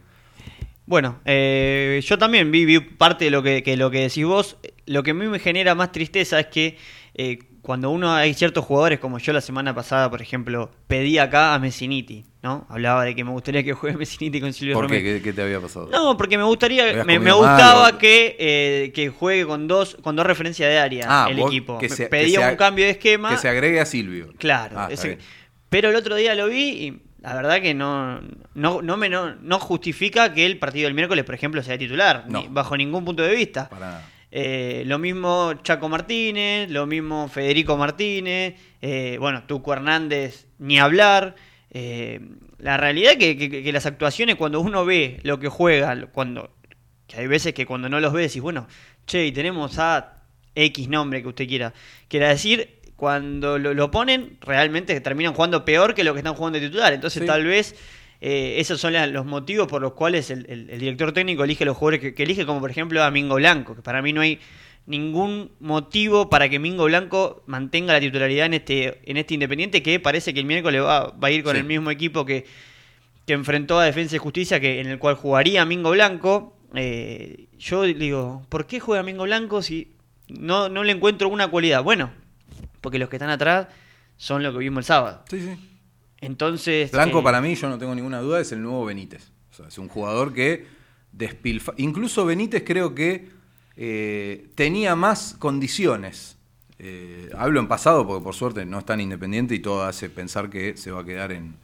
Bueno, 0.87 1.21
eh, 1.25 2.01
yo 2.05 2.17
también 2.17 2.51
vi, 2.51 2.79
parte 2.79 3.27
de 3.27 3.31
lo 3.31 3.43
que, 3.43 3.63
lo 3.77 3.91
que 3.91 4.03
decís 4.03 4.25
vos. 4.25 4.57
Lo 4.87 5.03
que 5.03 5.11
a 5.11 5.15
mí 5.15 5.27
me 5.27 5.41
genera 5.41 5.75
más 5.75 5.91
tristeza 5.91 6.39
es 6.39 6.47
que 6.47 6.79
eh, 7.15 7.39
cuando 7.61 7.91
uno 7.91 8.15
hay 8.15 8.33
ciertos 8.35 8.65
jugadores, 8.65 9.01
como 9.01 9.19
yo 9.19 9.33
la 9.33 9.41
semana 9.41 9.75
pasada, 9.75 10.09
por 10.09 10.23
ejemplo, 10.23 10.71
pedí 10.87 11.19
acá 11.19 11.55
a 11.55 11.59
Messiniti, 11.59 12.25
¿no? 12.41 12.65
Hablaba 12.71 13.05
de 13.05 13.17
que 13.17 13.25
me 13.25 13.33
gustaría 13.33 13.65
que 13.65 13.73
juegue 13.73 13.97
Messiniti 13.99 14.41
con 14.41 14.53
Silvio 14.53 14.75
¿Por 14.75 14.89
qué? 14.89 15.21
¿Qué, 15.21 15.33
te 15.33 15.43
había 15.43 15.59
pasado? 15.59 15.89
No, 15.91 16.17
porque 16.17 16.39
me 16.39 16.45
gustaría, 16.45 17.03
me, 17.03 17.19
gustaba 17.19 17.99
que, 17.99 18.37
eh, 18.39 18.93
que 18.95 19.09
juegue 19.09 19.45
con 19.45 19.67
dos, 19.67 19.97
con 20.01 20.15
dos 20.15 20.25
referencias 20.25 20.71
de 20.71 20.79
área 20.79 21.07
ah, 21.09 21.27
el 21.29 21.41
equipo. 21.41 21.79
Que 21.79 21.89
se, 21.89 22.07
pedía 22.07 22.49
un 22.49 22.57
cambio 22.57 22.85
de 22.85 22.93
esquema. 22.93 23.31
Que 23.31 23.39
se 23.39 23.49
agregue 23.49 23.81
a 23.81 23.87
Silvio. 23.87 24.33
Claro. 24.39 24.79
Ah, 24.79 24.89
pero 25.69 25.91
el 25.91 25.97
otro 25.97 26.15
día 26.15 26.37
lo 26.37 26.47
vi 26.47 26.69
y 26.69 27.03
la 27.27 27.35
verdad 27.35 27.61
que 27.61 27.75
no, 27.75 28.21
no, 28.55 28.83
no, 28.83 28.97
me, 28.97 29.09
no, 29.09 29.59
justifica 29.59 30.33
que 30.33 30.47
el 30.47 30.61
partido 30.61 30.85
del 30.85 30.95
miércoles, 30.95 31.25
por 31.25 31.35
ejemplo, 31.35 31.61
sea 31.61 31.77
titular, 31.77 32.25
bajo 32.51 32.77
ningún 32.77 33.05
punto 33.05 33.25
de 33.25 33.35
vista. 33.35 33.69
Eh, 34.31 34.85
lo 34.87 35.01
mismo 35.01 35.55
Chaco 35.65 35.89
Martínez, 35.89 36.71
lo 36.71 36.87
mismo 36.87 37.27
Federico 37.27 37.77
Martínez, 37.77 38.55
eh, 38.81 39.17
bueno, 39.19 39.43
Tuco 39.43 39.73
Hernández, 39.73 40.47
ni 40.61 40.79
hablar. 40.79 41.35
Eh, 41.73 42.21
la 42.59 42.77
realidad 42.77 43.15
es 43.19 43.19
que, 43.19 43.37
que, 43.37 43.73
las 43.73 43.87
actuaciones, 43.87 44.37
cuando 44.37 44.61
uno 44.61 44.85
ve 44.85 45.19
lo 45.25 45.41
que 45.41 45.49
juega, 45.49 46.07
cuando 46.13 46.55
que 47.09 47.19
hay 47.19 47.27
veces 47.27 47.55
que 47.55 47.67
cuando 47.67 47.89
no 47.89 47.99
los 47.99 48.13
ves, 48.13 48.37
y 48.37 48.41
bueno, 48.41 48.69
che, 49.05 49.27
y 49.27 49.33
tenemos 49.33 49.81
a 49.81 50.23
X 50.55 50.89
nombre 50.89 51.23
que 51.23 51.29
usted 51.29 51.49
quiera, 51.49 51.75
quiera 52.07 52.29
decir, 52.29 52.76
cuando 52.97 53.59
lo, 53.59 53.91
ponen, 53.91 54.39
realmente 54.41 54.99
terminan 55.01 55.35
jugando 55.35 55.65
peor 55.65 55.95
que 55.95 56.03
lo 56.03 56.15
que 56.15 56.21
están 56.21 56.35
jugando 56.35 56.59
de 56.59 56.67
titular. 56.67 56.93
Entonces, 56.93 57.25
tal 57.27 57.45
vez 57.45 57.77
eh, 58.21 58.57
esos 58.59 58.81
son 58.81 58.95
los 59.13 59.27
motivos 59.27 59.69
por 59.69 59.83
los 59.83 59.93
cuales 59.93 60.31
el, 60.31 60.67
director 60.79 61.13
técnico 61.13 61.45
elige 61.45 61.65
los 61.65 61.77
jugadores 61.77 62.15
que, 62.15 62.23
elige, 62.23 62.47
como 62.47 62.61
por 62.61 62.71
ejemplo 62.71 63.03
a 63.03 63.11
Mingo 63.11 63.35
Blanco, 63.35 63.77
que 63.77 63.83
para 63.83 64.01
mí 64.01 64.13
no 64.13 64.23
hay 64.23 64.41
ningún 64.87 65.51
motivo 65.61 66.31
para 66.31 66.49
que 66.49 66.59
Mingo 66.59 66.85
Blanco 66.85 67.43
mantenga 67.47 67.93
la 67.93 68.01
titularidad 68.01 68.47
en 68.47 68.55
este, 68.55 69.01
en 69.05 69.17
este 69.17 69.35
Independiente, 69.35 69.83
que 69.83 70.01
parece 70.01 70.33
que 70.33 70.41
el 70.41 70.47
miércoles 70.47 70.83
va, 70.83 71.11
va 71.11 71.29
a 71.29 71.31
ir 71.31 71.43
con 71.43 71.57
el 71.57 71.65
mismo 71.65 71.91
equipo 71.91 72.25
que, 72.25 72.47
que 73.27 73.33
enfrentó 73.35 73.79
a 73.79 73.85
Defensa 73.85 74.17
y 74.17 74.21
Justicia, 74.21 74.61
que, 74.61 74.81
en 74.81 74.87
el 74.87 74.99
cual 74.99 75.17
jugaría 75.17 75.65
Mingo 75.65 75.91
Blanco. 75.91 76.57
Eh, 76.75 77.49
yo 77.59 77.83
digo, 77.83 78.47
¿por 78.49 78.67
qué 78.67 78.81
juega 78.81 79.03
Mingo 79.03 79.25
Blanco 79.25 79.63
si 79.63 79.93
no, 80.29 80.69
no 80.69 80.85
le 80.85 80.93
encuentro 80.93 81.29
una 81.29 81.49
cualidad? 81.49 81.83
Bueno, 81.83 82.13
porque 82.87 83.01
los 83.01 83.09
que 83.09 83.17
están 83.17 83.31
atrás 83.31 83.67
son 84.17 84.45
lo 84.45 84.53
que 84.53 84.59
vimos 84.59 84.79
el 84.79 84.85
sábado. 84.85 85.25
Sí, 85.29 85.41
sí. 85.41 85.59
Entonces. 86.21 86.93
Blanco, 86.93 87.19
eh, 87.19 87.23
para 87.25 87.41
mí, 87.41 87.57
yo 87.57 87.69
no 87.69 87.79
tengo 87.79 87.97
ninguna 87.97 88.21
duda, 88.21 88.41
es 88.41 88.53
el 88.53 88.63
nuevo 88.63 88.85
Benítez. 88.85 89.33
O 89.51 89.55
sea, 89.55 89.67
es 89.67 89.77
un 89.79 89.89
jugador 89.89 90.33
que 90.33 90.69
despilfa. 91.11 91.73
Incluso 91.79 92.25
Benítez 92.25 92.63
creo 92.65 92.95
que 92.95 93.29
eh, 93.77 94.51
tenía 94.55 94.95
más 94.95 95.35
condiciones. 95.37 96.37
Eh, 96.79 97.29
hablo 97.37 97.59
en 97.59 97.67
pasado 97.67 98.07
porque 98.07 98.23
por 98.23 98.37
suerte 98.37 98.65
no 98.65 98.79
es 98.79 98.87
tan 98.87 99.01
independiente 99.01 99.57
y 99.57 99.59
todo 99.59 99.83
hace 99.83 100.09
pensar 100.09 100.49
que 100.49 100.77
se 100.77 100.93
va 100.93 101.01
a 101.01 101.05
quedar 101.05 101.33
en, 101.33 101.57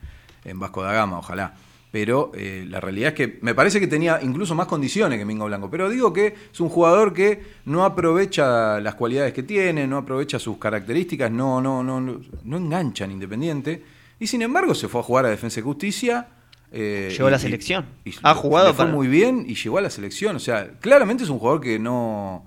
en 0.45 0.59
Vasco 0.59 0.83
da 0.83 0.93
Gama, 0.93 1.21
ojalá 1.21 1.55
pero 1.93 2.33
eh, 2.35 2.65
la 2.67 2.81
realidad 2.81 3.09
es 3.09 3.15
que 3.15 3.39
me 3.43 3.55
parece 3.55 3.79
que 3.79 3.87
tenía 3.87 4.19
incluso 4.23 4.55
más 4.55 4.67
condiciones 4.67 5.19
que 5.19 5.27
Mingo 5.27 5.45
Blanco. 5.45 5.71
Pero 5.71 5.91
digo 5.91 6.11
que 6.11 6.35
es 6.51 6.59
un 6.59 6.71
jugador 6.71 7.13
que 7.13 7.43
no 7.67 7.85
aprovecha 7.85 8.81
las 8.81 8.95
cualidades 8.95 9.35
que 9.35 9.43
tiene, 9.43 9.87
no 9.87 9.99
aprovecha 9.99 10.39
sus 10.39 10.57
características, 10.57 11.31
no, 11.31 11.61
no, 11.61 11.83
no, 11.83 12.01
no, 12.01 12.57
engancha 12.57 13.05
en 13.05 13.13
Independiente. 13.13 13.85
Y 14.19 14.27
sin 14.27 14.41
embargo 14.41 14.75
se 14.75 14.89
fue 14.89 15.03
a 15.03 15.05
jugar 15.05 15.27
a 15.27 15.29
Defensa 15.29 15.61
y 15.61 15.63
Justicia. 15.63 16.29
Eh, 16.73 17.11
llegó 17.11 17.29
a 17.29 17.31
la 17.31 17.39
selección. 17.39 17.85
ha 18.23 18.35
jugado. 18.35 18.73
fue 18.73 18.87
muy 18.87 19.07
bien 19.07 19.45
y 19.47 19.55
llegó 19.55 19.77
a 19.77 19.83
la 19.83 19.91
selección. 19.91 20.35
O 20.37 20.41
sea, 20.41 20.79
claramente 20.81 21.25
es 21.25 21.29
un 21.29 21.39
jugador 21.39 21.61
que 21.61 21.79
no 21.79 22.47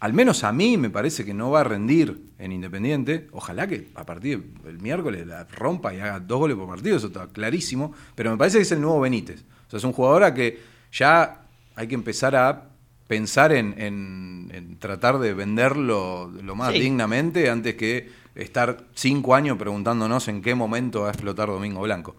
al 0.00 0.14
menos 0.14 0.44
a 0.44 0.52
mí 0.52 0.78
me 0.78 0.88
parece 0.88 1.26
que 1.26 1.34
no 1.34 1.50
va 1.50 1.60
a 1.60 1.64
rendir 1.64 2.22
en 2.38 2.52
Independiente. 2.52 3.28
Ojalá 3.32 3.66
que 3.66 3.88
a 3.94 4.04
partir 4.06 4.42
del 4.64 4.78
miércoles 4.80 5.26
la 5.26 5.44
rompa 5.44 5.94
y 5.94 6.00
haga 6.00 6.18
dos 6.20 6.38
goles 6.38 6.56
por 6.56 6.68
partido, 6.68 6.96
eso 6.96 7.08
está 7.08 7.26
clarísimo. 7.28 7.92
Pero 8.14 8.30
me 8.30 8.38
parece 8.38 8.56
que 8.56 8.62
es 8.62 8.72
el 8.72 8.80
nuevo 8.80 9.00
Benítez. 9.00 9.44
O 9.66 9.70
sea, 9.70 9.76
es 9.76 9.84
un 9.84 9.92
jugador 9.92 10.24
a 10.24 10.32
que 10.32 10.58
ya 10.90 11.42
hay 11.76 11.86
que 11.86 11.94
empezar 11.94 12.34
a 12.34 12.70
pensar 13.06 13.52
en, 13.52 14.76
tratar 14.78 15.18
de 15.18 15.34
venderlo 15.34 16.30
lo 16.42 16.54
más 16.54 16.72
dignamente 16.72 17.50
antes 17.50 17.74
que 17.74 18.08
estar 18.34 18.84
cinco 18.94 19.34
años 19.34 19.58
preguntándonos 19.58 20.28
en 20.28 20.40
qué 20.40 20.54
momento 20.54 21.02
va 21.02 21.08
a 21.08 21.12
explotar 21.12 21.48
Domingo 21.48 21.82
Blanco. 21.82 22.16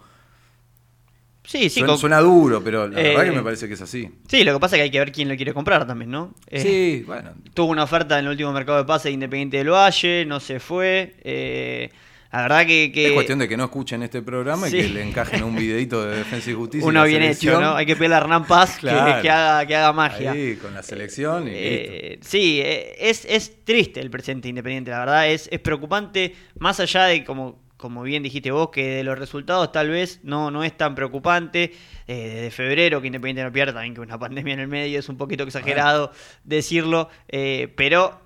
Sí, 1.44 1.68
sí. 1.68 1.82
Suena, 1.98 2.20
duro, 2.20 2.62
pero 2.62 2.88
la 2.88 2.96
verdad 2.96 3.24
que 3.24 3.30
me 3.32 3.38
eh, 3.38 3.42
parece 3.42 3.66
que 3.66 3.74
es 3.74 3.82
así. 3.82 4.08
Sí, 4.28 4.44
lo 4.44 4.54
que 4.54 4.60
pasa 4.60 4.76
es 4.76 4.80
que 4.80 4.84
hay 4.84 4.90
que 4.90 4.98
ver 4.98 5.12
quién 5.12 5.28
lo 5.28 5.36
quiere 5.36 5.52
comprar 5.52 5.86
también, 5.86 6.10
¿no? 6.10 6.34
Eh, 6.46 6.60
sí, 6.60 7.04
bueno. 7.06 7.32
Tuvo 7.52 7.70
una 7.70 7.82
oferta 7.82 8.18
en 8.18 8.26
el 8.26 8.30
último 8.30 8.52
mercado 8.52 8.78
de 8.78 8.84
pase 8.84 9.08
de 9.08 9.14
Independiente 9.14 9.56
del 9.56 9.70
Valle, 9.70 10.24
no 10.24 10.38
se 10.38 10.60
fue. 10.60 11.16
Eh, 11.24 11.90
la 12.32 12.42
verdad 12.42 12.66
que, 12.66 12.90
Es 12.94 13.12
cuestión 13.12 13.40
de 13.40 13.48
que 13.48 13.56
no 13.58 13.64
escuchen 13.64 14.02
este 14.02 14.22
programa 14.22 14.66
y 14.68 14.72
que 14.72 14.88
le 14.88 15.02
encajen 15.02 15.42
un 15.42 15.54
videito 15.54 16.02
de 16.06 16.18
Defensa 16.18 16.50
y 16.50 16.54
Justicia. 16.54 16.88
Uno 16.88 17.04
bien 17.04 17.22
hecho, 17.22 17.60
¿no? 17.60 17.74
Hay 17.74 17.84
que 17.84 17.94
pedirle 17.94 18.14
a 18.14 18.18
Hernán 18.18 18.46
Paz 18.46 18.78
que, 18.78 18.88
haga, 18.88 19.66
que 19.66 19.76
haga 19.76 19.92
magia. 19.92 20.32
Sí, 20.32 20.56
con 20.62 20.72
la 20.72 20.82
selección 20.82 21.48
y 21.48 22.18
Sí, 22.22 22.62
es, 22.64 23.26
es 23.26 23.64
triste 23.64 24.00
el 24.00 24.10
presente 24.10 24.48
Independiente, 24.48 24.92
la 24.92 25.00
verdad. 25.00 25.28
Es, 25.28 25.48
es 25.52 25.60
preocupante, 25.60 26.34
más 26.58 26.80
allá 26.80 27.04
de, 27.04 27.22
como, 27.22 27.61
como 27.82 28.02
bien 28.02 28.22
dijiste 28.22 28.50
vos, 28.50 28.70
que 28.70 28.96
de 28.96 29.04
los 29.04 29.18
resultados 29.18 29.72
tal 29.72 29.90
vez 29.90 30.20
no, 30.22 30.50
no 30.50 30.64
es 30.64 30.74
tan 30.74 30.94
preocupante. 30.94 31.74
Eh, 32.06 32.30
desde 32.34 32.50
febrero 32.50 33.00
que 33.00 33.08
Independiente 33.08 33.44
no 33.44 33.52
pierde, 33.52 33.74
también 33.74 33.94
que 33.94 34.00
una 34.00 34.18
pandemia 34.20 34.54
en 34.54 34.60
el 34.60 34.68
medio 34.68 34.98
es 34.98 35.08
un 35.08 35.16
poquito 35.18 35.42
exagerado 35.42 36.12
decirlo, 36.44 37.10
pero 37.28 38.20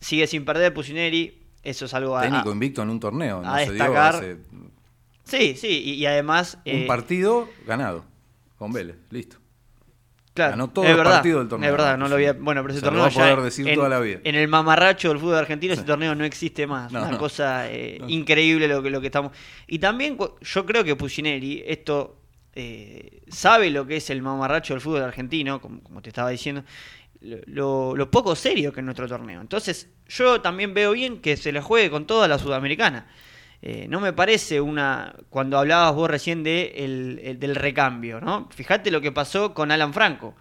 sigue 0.00 0.26
sin 0.26 0.44
perder 0.44 0.74
Pusineri 0.74 1.42
eso 1.62 1.84
es 1.84 1.94
algo 1.94 2.20
Técnico 2.20 2.50
invicto 2.50 2.82
en 2.82 2.90
un 2.90 2.98
torneo, 2.98 3.42
a 3.44 3.58
destacar. 3.58 4.36
Sí, 5.24 5.54
sí, 5.56 5.82
y, 5.84 6.04
además... 6.06 6.58
Un 6.66 6.72
eh, 6.72 6.84
partido 6.86 7.48
ganado 7.66 8.04
con 8.58 8.72
Vélez, 8.72 8.96
listo. 9.10 9.36
Claro, 10.34 10.52
Ganó 10.52 10.70
todo 10.70 10.86
el 10.86 10.96
partido 10.96 11.40
del 11.40 11.48
torneo. 11.48 11.70
Es 11.70 11.76
verdad, 11.76 11.98
no 11.98 12.08
lo 12.08 12.14
había. 12.14 12.32
Bueno, 12.32 12.62
pero 12.62 12.72
ese 12.72 12.82
torneo. 12.82 13.04
Lo 13.04 13.10
va 13.10 13.10
a 13.10 13.34
poder 13.34 13.40
decir 13.42 13.68
en, 13.68 13.74
toda 13.74 13.88
la 13.90 14.00
vida. 14.00 14.20
En 14.24 14.34
el 14.34 14.48
mamarracho 14.48 15.08
del 15.08 15.18
fútbol 15.18 15.36
argentino, 15.36 15.74
ese 15.74 15.82
torneo 15.82 16.14
no 16.14 16.24
existe 16.24 16.66
más. 16.66 16.90
Una 16.90 17.18
cosa 17.18 17.70
eh, 17.70 18.00
increíble 18.08 18.66
lo 18.66 18.82
que, 18.82 18.90
lo 18.90 19.00
que 19.00 19.08
estamos. 19.08 19.32
Y 19.66 19.78
también, 19.78 20.16
yo 20.40 20.66
creo 20.66 20.84
que 20.84 20.96
Pusineri, 20.96 21.62
esto 21.66 22.16
eh, 22.54 23.22
sabe 23.28 23.70
lo 23.70 23.86
que 23.86 23.96
es 23.96 24.10
el 24.10 24.22
mamarracho 24.22 24.74
del 24.74 24.80
fútbol 24.80 25.02
argentino, 25.02 25.60
como, 25.60 25.82
como 25.82 26.00
te 26.00 26.08
estaba 26.08 26.30
diciendo, 26.30 26.64
lo, 27.46 28.10
poco 28.10 28.34
serio 28.34 28.72
que 28.72 28.80
es 28.80 28.84
nuestro 28.84 29.08
torneo. 29.08 29.40
Entonces, 29.40 29.88
yo 30.08 30.40
también 30.40 30.74
veo 30.74 30.92
bien 30.92 31.20
que 31.20 31.36
se 31.36 31.52
le 31.52 31.60
juegue 31.60 31.90
con 31.90 32.06
toda 32.06 32.28
la 32.28 32.38
sudamericana. 32.38 33.06
Eh, 33.64 33.86
no 33.88 34.00
me 34.00 34.12
parece 34.12 34.60
una. 34.60 35.14
Cuando 35.30 35.56
hablabas 35.56 35.94
vos 35.94 36.10
recién 36.10 36.42
de 36.42 36.72
el, 36.76 37.38
del 37.38 37.54
recambio, 37.54 38.20
¿no? 38.20 38.48
Fíjate 38.50 38.90
lo 38.90 39.00
que 39.00 39.12
pasó 39.12 39.54
con 39.54 39.70
Alan 39.70 39.94
Franco, 39.94 40.34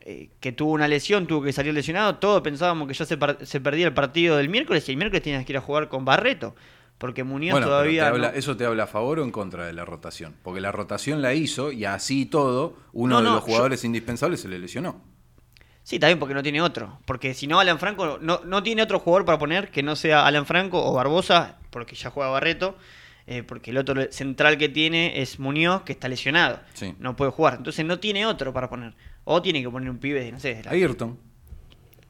eh, 0.00 0.30
que 0.40 0.52
tuvo 0.52 0.72
una 0.72 0.88
lesión, 0.88 1.26
tuvo 1.26 1.42
que 1.42 1.52
salir 1.52 1.74
lesionado. 1.74 2.16
Todos 2.16 2.40
pensábamos 2.40 2.88
que 2.88 2.94
ya 2.94 3.04
se, 3.04 3.18
se, 3.42 3.60
perdía 3.60 3.86
el 3.86 3.92
partido 3.92 4.38
del 4.38 4.48
miércoles 4.48 4.88
y 4.88 4.92
el 4.92 4.96
miércoles 4.96 5.22
tenías 5.22 5.44
que 5.44 5.52
ir 5.52 5.58
a 5.58 5.60
jugar 5.60 5.90
con 5.90 6.06
Barreto. 6.06 6.54
Porque 6.96 7.22
Muñoz 7.22 7.60
todavía. 7.60 8.10
¿Eso 8.34 8.56
te 8.56 8.64
habla 8.64 8.84
a 8.84 8.86
favor 8.86 9.18
o 9.18 9.24
en 9.24 9.30
contra 9.30 9.66
de 9.66 9.74
la 9.74 9.84
rotación? 9.84 10.34
Porque 10.42 10.62
la 10.62 10.72
rotación 10.72 11.20
la 11.20 11.34
hizo 11.34 11.70
y 11.70 11.84
así 11.84 12.24
todo, 12.24 12.76
uno 12.92 13.18
de 13.18 13.24
los 13.24 13.42
jugadores 13.42 13.84
indispensables 13.84 14.40
se 14.40 14.48
le 14.48 14.58
lesionó. 14.58 15.02
Sí, 15.84 15.98
también 15.98 16.18
porque 16.18 16.34
no 16.34 16.42
tiene 16.42 16.62
otro. 16.62 16.98
Porque 17.04 17.34
si 17.34 17.46
no, 17.46 17.60
Alan 17.60 17.78
Franco 17.78 18.18
no, 18.20 18.40
no 18.44 18.62
tiene 18.62 18.82
otro 18.82 18.98
jugador 18.98 19.26
para 19.26 19.38
poner 19.38 19.70
que 19.70 19.82
no 19.82 19.94
sea 19.96 20.26
Alan 20.26 20.46
Franco 20.46 20.82
o 20.82 20.94
Barbosa, 20.94 21.58
porque 21.70 21.94
ya 21.94 22.10
juega 22.10 22.30
Barreto. 22.30 22.76
Eh, 23.26 23.42
porque 23.42 23.70
el 23.70 23.78
otro 23.78 24.12
central 24.12 24.58
que 24.58 24.68
tiene 24.68 25.22
es 25.22 25.38
Muñoz, 25.38 25.82
que 25.82 25.92
está 25.92 26.08
lesionado. 26.08 26.60
No 26.98 27.16
puede 27.16 27.30
jugar. 27.30 27.54
Entonces 27.56 27.84
no 27.84 27.98
tiene 27.98 28.26
otro 28.26 28.52
para 28.52 28.68
poner. 28.68 28.94
O 29.24 29.40
tiene 29.40 29.62
que 29.62 29.70
poner 29.70 29.88
un 29.88 29.98
pibe, 29.98 30.30
no 30.30 30.40
sé. 30.40 30.62
Ayrton. 30.66 31.18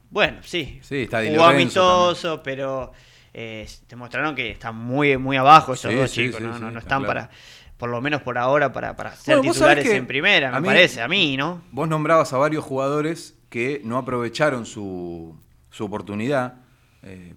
Bueno, 0.09 0.39
sí. 0.43 0.79
Sí, 0.81 1.03
está 1.03 1.23
Jugó 1.25 1.45
amistoso, 1.45 2.41
pero 2.43 2.91
eh, 3.33 3.67
demostraron 3.87 4.35
que 4.35 4.51
están 4.51 4.75
muy, 4.75 5.17
muy 5.17 5.37
abajo 5.37 5.73
esos 5.73 5.93
dos 5.93 6.11
chicos. 6.11 6.41
no, 6.41 6.71
no, 6.71 6.79
están 6.79 7.05
para 7.05 7.29
por 7.77 7.89
lo 7.89 8.01
menos 8.01 8.21
por 8.21 8.37
ahora, 8.37 8.71
para, 8.71 8.95
para 8.95 9.13
ser 9.15 9.41
titulares 9.41 9.85
en 9.87 10.07
primera, 10.07 10.59
me 10.59 10.65
parece, 10.65 11.01
a 11.01 11.09
mí, 11.09 11.35
¿no? 11.35 11.61
Vos 11.71 11.89
nombrabas 11.89 12.31
a 12.31 12.37
varios 12.37 12.63
jugadores 12.63 13.34
que 13.55 13.79
no 13.85 13.97
aprovecharon 13.97 14.65
su, 14.65 15.33
su 15.69 15.85
oportunidad, 15.85 16.55
eh, 17.03 17.33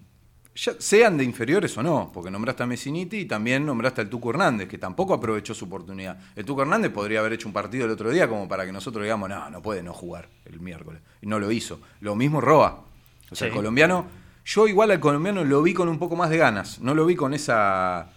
sean 0.53 1.15
de 1.15 1.23
inferiores 1.23 1.77
o 1.77 1.81
no, 1.81 2.11
porque 2.13 2.29
nombraste 2.29 2.61
a 2.61 2.65
Messiniti 2.65 3.19
y 3.19 3.25
también 3.25 3.65
nombraste 3.65 4.01
al 4.01 4.09
Tuco 4.09 4.31
Hernández, 4.31 4.67
que 4.67 4.77
tampoco 4.77 5.13
aprovechó 5.13 5.53
su 5.53 5.63
oportunidad. 5.63 6.19
El 6.35 6.43
Tuco 6.43 6.63
Hernández 6.63 6.91
podría 6.91 7.21
haber 7.21 7.31
hecho 7.31 7.47
un 7.47 7.53
partido 7.53 7.85
el 7.85 7.91
otro 7.91 8.09
día 8.09 8.27
como 8.27 8.49
para 8.49 8.65
que 8.65 8.73
nosotros 8.73 9.01
digamos, 9.01 9.29
no, 9.29 9.49
no 9.49 9.61
puede 9.61 9.81
no 9.81 9.93
jugar 9.93 10.27
el 10.43 10.59
miércoles. 10.59 11.01
Y 11.21 11.27
no 11.27 11.39
lo 11.39 11.53
hizo. 11.53 11.79
Lo 12.01 12.17
mismo 12.17 12.41
Roa. 12.41 12.83
O 13.31 13.35
sea, 13.35 13.47
el 13.47 13.53
colombiano, 13.53 14.05
yo 14.43 14.67
igual 14.67 14.91
al 14.91 14.99
colombiano 14.99 15.45
lo 15.45 15.63
vi 15.63 15.73
con 15.73 15.87
un 15.87 15.99
poco 15.99 16.17
más 16.17 16.29
de 16.29 16.35
ganas, 16.35 16.81
no 16.81 16.93
lo 16.95 17.05
vi 17.05 17.15
con 17.15 17.33
esa... 17.33 18.09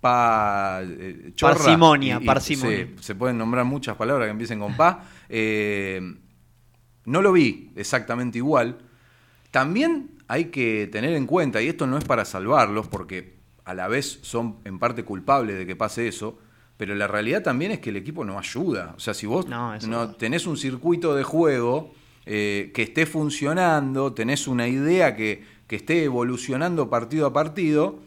Pa, 0.00 0.82
eh, 0.82 1.32
parsimonia, 1.38 2.20
parsimonia. 2.24 2.90
se 3.00 3.14
pueden 3.16 3.36
nombrar 3.36 3.64
muchas 3.64 3.96
palabras 3.96 4.28
que 4.28 4.30
empiecen 4.30 4.60
con 4.60 4.76
pa. 4.76 5.04
Eh, 5.28 6.00
no 7.04 7.22
lo 7.22 7.32
vi 7.32 7.70
exactamente 7.76 8.38
igual. 8.38 8.78
También 9.50 10.10
hay 10.28 10.46
que 10.46 10.88
tener 10.92 11.14
en 11.14 11.26
cuenta, 11.26 11.60
y 11.60 11.68
esto 11.68 11.86
no 11.86 11.98
es 11.98 12.04
para 12.04 12.24
salvarlos, 12.24 12.88
porque 12.88 13.40
a 13.64 13.74
la 13.74 13.88
vez 13.88 14.20
son 14.22 14.56
en 14.64 14.78
parte 14.78 15.04
culpables 15.04 15.58
de 15.58 15.66
que 15.66 15.76
pase 15.76 16.08
eso, 16.08 16.38
pero 16.76 16.94
la 16.94 17.06
realidad 17.06 17.42
también 17.42 17.72
es 17.72 17.80
que 17.80 17.90
el 17.90 17.96
equipo 17.96 18.24
no 18.24 18.38
ayuda. 18.38 18.94
O 18.96 19.00
sea, 19.00 19.12
si 19.12 19.26
vos 19.26 19.46
no, 19.48 20.14
tenés 20.16 20.46
un 20.46 20.56
circuito 20.56 21.14
de 21.14 21.24
juego 21.24 21.92
eh, 22.26 22.70
que 22.74 22.82
esté 22.82 23.06
funcionando, 23.06 24.14
tenés 24.14 24.48
una 24.48 24.66
idea 24.66 25.14
que, 25.14 25.44
que 25.66 25.76
esté 25.76 26.04
evolucionando 26.04 26.88
partido 26.88 27.26
a 27.26 27.32
partido, 27.32 28.00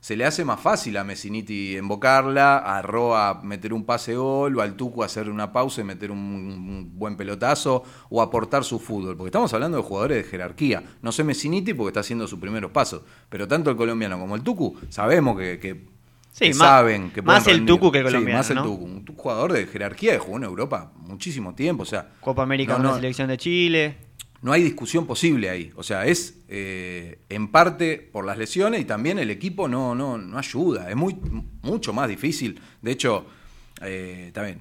se 0.00 0.16
le 0.16 0.24
hace 0.24 0.44
más 0.44 0.60
fácil 0.60 0.96
a 0.98 1.04
Messiniti 1.04 1.76
invocarla, 1.76 2.58
a 2.58 2.80
Roa 2.82 3.40
meter 3.42 3.72
un 3.72 3.84
pase 3.84 4.14
gol, 4.14 4.56
o 4.56 4.62
al 4.62 4.76
Tucu 4.76 5.02
hacer 5.02 5.28
una 5.28 5.52
pausa 5.52 5.80
y 5.80 5.84
meter 5.84 6.10
un, 6.10 6.92
buen 6.94 7.16
pelotazo, 7.16 7.82
o 8.08 8.22
aportar 8.22 8.64
su 8.64 8.78
fútbol. 8.78 9.16
Porque 9.16 9.28
estamos 9.28 9.52
hablando 9.52 9.78
de 9.78 9.82
jugadores 9.82 10.24
de 10.24 10.30
jerarquía. 10.30 10.82
No 11.02 11.12
sé 11.12 11.24
Messiniti 11.24 11.74
porque 11.74 11.88
está 11.88 12.00
haciendo 12.00 12.28
sus 12.28 12.38
primeros 12.38 12.70
pasos, 12.70 13.02
pero 13.28 13.48
tanto 13.48 13.70
el 13.70 13.76
colombiano 13.76 14.18
como 14.18 14.36
el 14.36 14.42
Tucu 14.42 14.76
sabemos 14.90 15.36
que, 15.36 15.86
saben 16.52 17.10
que 17.10 17.22
Más 17.22 17.46
el 17.48 17.66
Tucu 17.66 17.90
que 17.90 17.98
el 17.98 18.04
colombiano. 18.04 18.38
más 18.38 18.50
el 18.50 18.58
Tucu. 18.58 18.84
Un 18.84 19.04
jugador 19.16 19.52
de 19.52 19.66
jerarquía 19.66 20.12
que 20.12 20.18
jugó 20.18 20.36
en 20.36 20.44
Europa 20.44 20.92
muchísimo 20.98 21.54
tiempo. 21.54 21.82
O 21.82 21.86
sea, 21.86 22.10
Copa 22.20 22.42
América 22.42 22.74
con 22.74 22.84
la 22.84 22.94
selección 22.94 23.28
de 23.28 23.38
Chile 23.38 24.05
no 24.46 24.52
hay 24.52 24.62
discusión 24.62 25.08
posible 25.08 25.50
ahí. 25.50 25.72
O 25.74 25.82
sea, 25.82 26.06
es 26.06 26.38
eh, 26.46 27.18
en 27.28 27.48
parte 27.48 27.98
por 27.98 28.24
las 28.24 28.38
lesiones 28.38 28.80
y 28.80 28.84
también 28.84 29.18
el 29.18 29.28
equipo 29.28 29.66
no, 29.66 29.92
no, 29.96 30.18
no 30.18 30.38
ayuda. 30.38 30.88
Es 30.88 30.94
muy, 30.94 31.16
mucho 31.62 31.92
más 31.92 32.08
difícil. 32.08 32.60
De 32.80 32.92
hecho, 32.92 33.26
eh, 33.82 34.30
también 34.32 34.60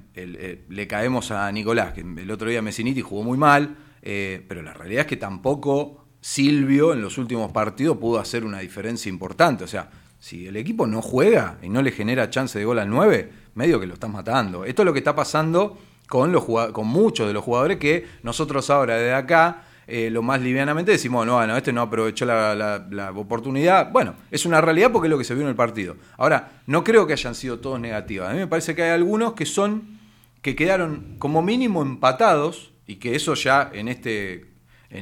le 0.68 0.88
caemos 0.88 1.30
a 1.30 1.52
Nicolás, 1.52 1.94
que 1.94 2.02
el 2.02 2.32
otro 2.32 2.50
día 2.50 2.64
Messiniti 2.64 3.02
jugó 3.02 3.22
muy 3.22 3.38
mal, 3.38 3.78
eh, 4.02 4.44
pero 4.48 4.64
la 4.64 4.74
realidad 4.74 5.02
es 5.02 5.08
que 5.08 5.18
tampoco 5.18 6.08
Silvio 6.20 6.92
en 6.92 7.04
los 7.04 7.20
últimos 7.20 7.52
partidos 7.52 7.98
pudo 7.98 8.18
hacer 8.18 8.44
una 8.44 8.62
diferencia 8.62 9.10
importante. 9.10 9.64
O 9.66 9.68
sea, 9.68 9.92
si 10.18 10.48
el 10.48 10.56
equipo 10.56 10.88
no 10.88 11.04
juega 11.04 11.60
y 11.62 11.70
no 11.70 11.84
le 11.84 11.92
genera 11.92 12.32
chance 12.32 12.58
de 12.58 12.66
gol 12.66 12.80
al 12.80 12.90
9, 12.90 13.30
medio 13.54 13.80
que 13.80 13.86
lo 13.86 13.94
estás 13.94 14.10
matando. 14.10 14.66
Esto 14.66 14.82
es 14.82 14.86
lo 14.88 14.94
que 14.94 15.00
está 15.00 15.16
pasando 15.16 15.78
con, 16.08 16.32
los, 16.32 16.44
con 16.72 16.88
muchos 16.88 17.28
de 17.28 17.34
los 17.34 17.44
jugadores 17.44 17.78
que 17.78 18.08
nosotros 18.24 18.68
ahora 18.72 18.98
desde 18.98 19.14
acá, 19.14 19.65
eh, 19.88 20.10
lo 20.10 20.22
más 20.22 20.42
livianamente, 20.42 20.92
decimos, 20.92 21.26
no, 21.26 21.36
bueno, 21.36 21.56
este 21.56 21.72
no 21.72 21.82
aprovechó 21.82 22.26
la, 22.26 23.12
oportunidad. 23.16 23.92
Bueno, 23.92 24.16
es 24.32 24.46
una 24.46 24.62
realidad 24.62 24.92
porque 24.92 25.08
es 25.08 25.12
lo 25.12 25.18
que 25.18 25.24
se 25.24 25.34
vio 25.34 25.44
en 25.44 25.50
el 25.50 25.56
partido. 25.56 25.96
Ahora, 26.18 26.62
no 26.68 26.84
creo 26.84 27.06
que 27.06 27.14
hayan 27.14 27.36
sido 27.36 27.60
todos 27.60 27.80
negativos. 27.80 28.28
A 28.28 28.34
mí 28.34 28.40
me 28.40 28.48
parece 28.48 28.76
que 28.76 28.84
hay 28.84 28.92
algunos 28.92 29.34
que 29.34 29.46
son, 29.46 30.00
que 30.42 30.56
quedaron 30.56 31.16
como 31.20 31.42
mínimo 31.42 31.82
empatados 31.82 32.72
y 32.88 32.96
que 32.96 33.16
eso 33.16 33.34
ya 33.36 33.70
en 33.74 33.88
este 33.88 34.46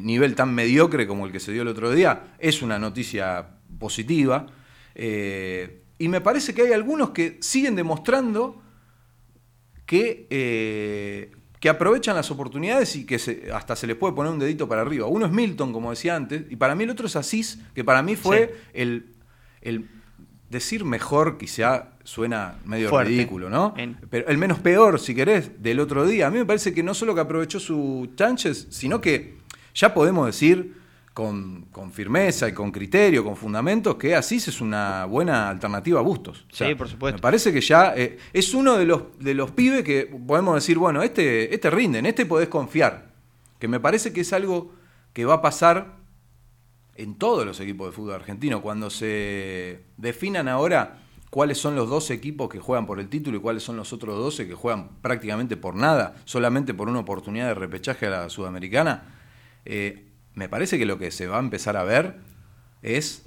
nivel 0.01 0.35
tan 0.35 0.53
mediocre 0.53 1.07
como 1.07 1.25
el 1.25 1.31
que 1.31 1.39
se 1.39 1.51
dio 1.51 1.61
el 1.61 1.67
otro 1.67 1.91
día 1.91 2.35
es 2.39 2.61
una 2.61 2.79
noticia 2.79 3.47
positiva. 3.79 4.47
Eh, 4.95 5.83
y 5.97 6.07
me 6.07 6.21
parece 6.21 6.53
que 6.53 6.63
hay 6.63 6.73
algunos 6.73 7.11
que 7.11 7.37
siguen 7.41 7.75
demostrando 7.75 8.61
que, 9.85 10.27
eh, 10.29 11.31
que 11.63 11.69
aprovechan 11.69 12.13
las 12.13 12.29
oportunidades 12.29 12.93
y 12.97 13.05
que 13.05 13.15
hasta 13.53 13.77
se 13.77 13.87
les 13.87 13.95
puede 13.95 14.13
poner 14.13 14.33
un 14.33 14.37
dedito 14.37 14.67
para 14.67 14.81
arriba. 14.81 15.07
Uno 15.07 15.27
es 15.27 15.31
Milton, 15.31 15.71
como 15.71 15.91
decía 15.91 16.13
antes, 16.13 16.43
y 16.49 16.57
para 16.57 16.75
mí 16.75 16.83
el 16.83 16.89
otro 16.89 17.07
es 17.07 17.15
Asís, 17.15 17.57
que 17.73 17.85
para 17.85 18.03
mí 18.03 18.17
fue 18.17 18.53
el, 18.73 19.13
el, 19.61 19.87
decir 20.49 20.83
mejor 20.83 21.37
quizá 21.37 21.91
suena 22.03 22.55
medio 22.65 22.91
ridículo, 23.01 23.49
¿no? 23.49 23.73
Pero 24.09 24.27
el 24.27 24.37
menos 24.37 24.59
peor, 24.59 24.99
si 24.99 25.15
querés, 25.15 25.63
del 25.63 25.79
otro 25.79 26.05
día. 26.05 26.27
A 26.27 26.29
mí 26.31 26.37
me 26.37 26.45
parece 26.45 26.73
que 26.73 26.83
no 26.83 26.93
solo 26.93 27.15
que 27.15 27.21
aprovechó 27.21 27.61
su 27.61 28.09
chances, 28.17 28.67
sino 28.69 28.99
que 28.99 29.37
ya 29.73 29.93
podemos 29.93 30.25
decir 30.25 30.75
con, 31.13 31.65
con, 31.71 31.91
firmeza 31.91 32.49
y 32.49 32.53
con 32.53 32.71
criterio, 32.71 33.23
con 33.23 33.35
fundamentos, 33.35 33.95
que 33.95 34.15
Asís 34.15 34.47
es 34.47 34.61
una 34.61 35.05
buena 35.05 35.49
alternativa 35.49 35.99
a 35.99 36.03
Bustos. 36.03 36.45
sí, 36.51 36.73
por 36.75 36.87
supuesto. 36.87 37.17
Me 37.17 37.21
parece 37.21 37.53
que 37.53 37.61
ya 37.61 37.93
eh, 37.95 38.17
es 38.33 38.53
uno 38.53 38.75
de 38.77 38.85
los, 38.85 39.19
de 39.19 39.33
los 39.35 39.51
pibes 39.51 39.83
que 39.83 40.05
podemos 40.27 40.55
decir, 40.55 40.77
bueno, 40.77 41.03
este, 41.03 41.53
este 41.53 41.69
rinde, 41.69 41.99
en 41.99 42.07
este 42.07 42.25
podés 42.25 42.49
confiar. 42.49 43.13
Que 43.59 43.67
me 43.67 43.79
parece 43.79 44.11
que 44.11 44.21
es 44.21 44.33
algo 44.33 44.73
que 45.13 45.25
va 45.25 45.35
a 45.35 45.41
pasar 45.41 45.97
en 46.95 47.15
todos 47.15 47.45
los 47.45 47.59
equipos 47.59 47.87
de 47.87 47.91
fútbol 47.93 48.15
argentino. 48.15 48.61
Cuando 48.61 48.89
se 48.89 49.83
definan 49.97 50.47
ahora 50.47 50.99
cuáles 51.29 51.57
son 51.57 51.75
los 51.75 51.89
dos 51.89 52.11
equipos 52.11 52.49
que 52.49 52.59
juegan 52.59 52.85
por 52.85 52.99
el 52.99 53.09
título 53.09 53.37
y 53.37 53.39
cuáles 53.39 53.63
son 53.63 53.77
los 53.77 53.93
otros 53.93 54.17
12 54.17 54.47
que 54.47 54.53
juegan 54.53 54.89
prácticamente 55.01 55.57
por 55.57 55.75
nada, 55.75 56.15
solamente 56.25 56.73
por 56.73 56.89
una 56.89 56.99
oportunidad 56.99 57.47
de 57.47 57.55
repechaje 57.55 58.07
a 58.07 58.09
la 58.09 58.29
sudamericana, 58.29 59.15
eh, 59.65 60.12
me 60.35 60.49
parece 60.49 60.77
que 60.77 60.85
lo 60.85 60.97
que 60.97 61.11
se 61.11 61.27
va 61.27 61.37
a 61.37 61.39
empezar 61.39 61.77
a 61.77 61.83
ver 61.83 62.15
es 62.81 63.23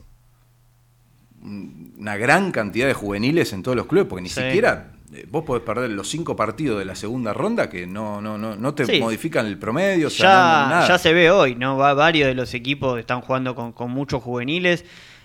una 1.42 2.16
gran 2.16 2.51
cantidad 2.51 2.87
de 2.87 2.95
juveniles 2.95 3.53
en 3.53 3.62
todos 3.62 3.77
los 3.77 3.87
clubes, 3.87 4.09
porque 4.09 4.23
ni 4.23 4.29
siquiera 4.29 4.92
eh, 5.14 5.27
vos 5.31 5.45
podés 5.45 5.62
perder 5.62 5.90
los 5.90 6.09
cinco 6.09 6.35
partidos 6.35 6.79
de 6.79 6.85
la 6.85 6.97
segunda 6.97 7.33
ronda 7.33 7.71
que 7.71 7.87
no, 7.87 8.21
no, 8.21 8.37
no, 8.37 8.57
no 8.57 8.75
te 8.75 9.01
modifican 9.01 9.47
el 9.47 9.59
promedio. 9.59 10.09
ya, 10.09 10.85
ya 10.88 10.99
se 10.99 11.12
ve 11.12 11.31
hoy, 11.31 11.55
¿no? 11.55 11.77
Va, 11.77 11.95
varios 11.95 12.27
de 12.27 12.35
los 12.35 12.53
equipos 12.55 12.99
están 12.99 13.21
jugando 13.21 13.55
con, 13.55 13.90
muchos 13.90 14.23
juveniles 14.23 14.85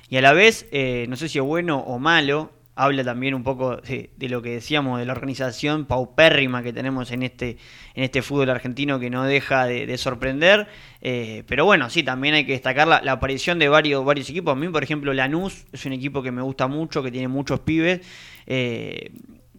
y 0.10 0.18
a 0.18 0.22
la 0.22 0.34
vez, 0.34 0.68
eh, 0.72 1.06
no 1.10 1.16
sé 1.16 1.30
si 1.30 1.40
es 1.40 1.44
bueno 1.44 1.80
o 1.80 1.98
malo, 1.98 2.52
habla 2.82 3.04
también 3.04 3.36
un 3.36 3.44
poco 3.44 3.78
de, 3.78 4.10
lo 4.28 4.42
que 4.42 4.50
decíamos 4.50 4.98
de 4.98 5.06
la 5.06 5.14
organización 5.14 5.86
paupérrima 5.86 6.64
que 6.64 6.74
tenemos 6.74 7.12
en 7.12 7.22
este, 7.22 7.58
en 7.94 8.04
este 8.04 8.24
fútbol 8.24 8.50
argentino 8.50 9.00
que 9.00 9.12
no 9.12 9.24
deja 9.24 9.66
de, 9.66 9.98
sorprender. 10.00 10.68
Eh, 11.00 11.44
pero 11.46 11.64
bueno, 11.64 11.92
sí, 11.92 12.02
también 12.02 12.34
hay 12.34 12.44
que 12.44 12.54
destacar 12.54 12.88
la, 12.88 13.12
aparición 13.12 13.60
de 13.60 13.70
varios, 13.70 14.04
varios 14.04 14.28
equipos. 14.32 14.54
A 14.54 14.56
mí, 14.56 14.68
por 14.70 14.82
ejemplo, 14.82 15.14
Lanús 15.14 15.66
es 15.72 15.86
un 15.86 15.94
equipo 15.94 16.24
que 16.24 16.32
me 16.32 16.42
gusta 16.42 16.66
mucho, 16.68 17.04
que 17.04 17.12
tiene 17.12 17.28
muchos 17.28 17.60
pibes. 17.60 18.02
Eh, 18.48 19.12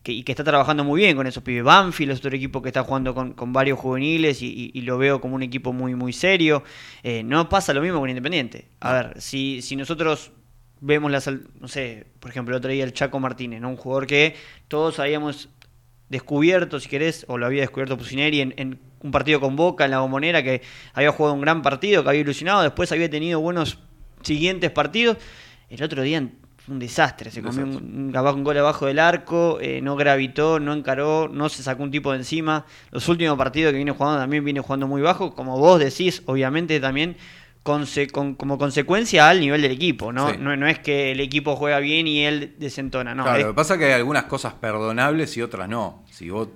y 0.04 0.24
que 0.24 0.32
está 0.32 0.42
trabajando 0.42 0.82
muy 0.82 1.02
bien 1.02 1.16
con 1.16 1.28
esos 1.28 1.44
pibes. 1.44 1.62
Banfield 1.62 2.10
es 2.10 2.18
otro 2.18 2.34
equipo 2.34 2.60
que 2.60 2.70
está 2.70 2.82
jugando 2.82 3.14
con, 3.14 3.52
varios 3.52 3.78
juveniles 3.78 4.42
y, 4.42 4.80
lo 4.80 4.98
veo 4.98 5.20
como 5.20 5.36
un 5.36 5.44
equipo 5.44 5.72
muy, 5.72 5.94
muy 5.94 6.12
serio. 6.12 6.64
Eh, 7.04 7.22
no 7.22 7.48
pasa 7.48 7.72
lo 7.72 7.80
mismo 7.80 8.00
con 8.00 8.08
Independiente. 8.08 8.66
A 8.80 8.92
ver, 8.94 9.20
si, 9.20 9.62
si 9.62 9.76
nosotros 9.76 10.32
vemos 10.82 11.10
las, 11.10 11.30
no 11.60 11.68
sé, 11.68 12.06
por 12.20 12.30
ejemplo, 12.30 12.54
el 12.54 12.58
otro 12.58 12.70
día 12.70 12.84
el 12.84 12.92
Chaco 12.92 13.20
Martínez, 13.20 13.60
¿no? 13.60 13.70
Un 13.70 13.76
jugador 13.76 14.06
que 14.06 14.34
todos 14.68 14.98
habíamos 14.98 15.48
descubierto, 16.08 16.80
si 16.80 16.88
querés, 16.88 17.24
o 17.28 17.38
lo 17.38 17.46
había 17.46 17.62
descubierto 17.62 17.96
Pusineri 17.96 18.40
en, 18.40 18.52
en 18.56 18.80
un 19.00 19.12
partido 19.12 19.40
con 19.40 19.56
Boca 19.56 19.84
en 19.84 19.92
la 19.92 20.00
bombonera, 20.00 20.42
que 20.42 20.60
había 20.92 21.12
jugado 21.12 21.34
un 21.34 21.40
gran 21.40 21.62
partido, 21.62 22.02
que 22.02 22.08
había 22.10 22.20
ilusionado, 22.22 22.62
después 22.62 22.90
había 22.92 23.08
tenido 23.08 23.40
buenos 23.40 23.78
siguientes 24.22 24.70
partidos. 24.72 25.18
El 25.70 25.82
otro 25.82 26.02
día 26.02 26.28
fue 26.58 26.74
un 26.74 26.80
desastre, 26.80 27.30
se 27.30 27.42
comió 27.42 27.64
un, 27.64 28.12
un, 28.14 28.44
gol 28.44 28.58
abajo 28.58 28.86
del 28.86 28.98
arco, 28.98 29.58
eh, 29.60 29.80
no 29.82 29.94
gravitó, 29.94 30.58
no 30.58 30.74
encaró, 30.74 31.28
no 31.32 31.48
se 31.48 31.62
sacó 31.62 31.84
un 31.84 31.92
tipo 31.92 32.10
de 32.10 32.18
encima. 32.18 32.66
Los 32.90 33.08
últimos 33.08 33.38
partidos 33.38 33.70
que 33.70 33.76
viene 33.76 33.92
jugando 33.92 34.18
también 34.18 34.44
viene 34.44 34.60
jugando 34.60 34.88
muy 34.88 35.00
bajo, 35.00 35.34
como 35.34 35.58
vos 35.58 35.78
decís, 35.78 36.22
obviamente 36.26 36.78
también 36.80 37.16
como 37.62 38.58
consecuencia 38.58 39.28
al 39.28 39.40
nivel 39.40 39.62
del 39.62 39.72
equipo, 39.72 40.12
¿no? 40.12 40.32
¿no? 40.32 40.66
es 40.66 40.80
que 40.80 41.12
el 41.12 41.20
equipo 41.20 41.54
juega 41.54 41.78
bien 41.78 42.06
y 42.08 42.24
él 42.24 42.56
desentona, 42.58 43.14
¿no? 43.14 43.22
Claro, 43.22 43.40
lo 43.40 43.46
que 43.48 43.54
pasa 43.54 43.74
es 43.74 43.80
que 43.80 43.86
hay 43.86 43.92
algunas 43.92 44.24
cosas 44.24 44.54
perdonables 44.54 45.36
y 45.36 45.42
otras 45.42 45.68
no. 45.68 46.04
Si 46.10 46.28
vos, 46.28 46.48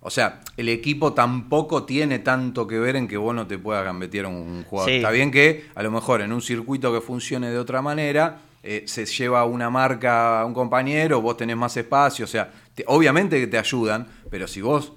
o 0.00 0.10
sea, 0.10 0.40
el 0.56 0.68
equipo 0.68 1.12
tampoco 1.12 1.84
tiene 1.84 2.18
tanto 2.20 2.66
que 2.66 2.78
ver 2.78 2.96
en 2.96 3.08
que 3.08 3.18
vos 3.18 3.34
no 3.34 3.46
te 3.46 3.58
puedas 3.58 3.84
gambetear 3.84 4.26
un 4.26 4.64
jugador. 4.64 4.90
Está 4.92 5.10
bien 5.10 5.30
que 5.30 5.66
a 5.74 5.82
lo 5.82 5.90
mejor 5.90 6.22
en 6.22 6.32
un 6.32 6.40
circuito 6.40 6.92
que 6.92 7.00
funcione 7.00 7.50
de 7.50 7.58
otra 7.58 7.82
manera 7.82 8.38
eh, 8.62 8.84
se 8.86 9.04
lleva 9.04 9.44
una 9.44 9.70
marca 9.70 10.40
a 10.40 10.46
un 10.46 10.54
compañero, 10.54 11.20
vos 11.20 11.36
tenés 11.36 11.56
más 11.56 11.76
espacio, 11.76 12.24
o 12.24 12.28
sea, 12.28 12.50
obviamente 12.86 13.38
que 13.38 13.48
te 13.48 13.58
ayudan, 13.58 14.06
pero 14.30 14.46
si 14.46 14.60
vos 14.60 14.92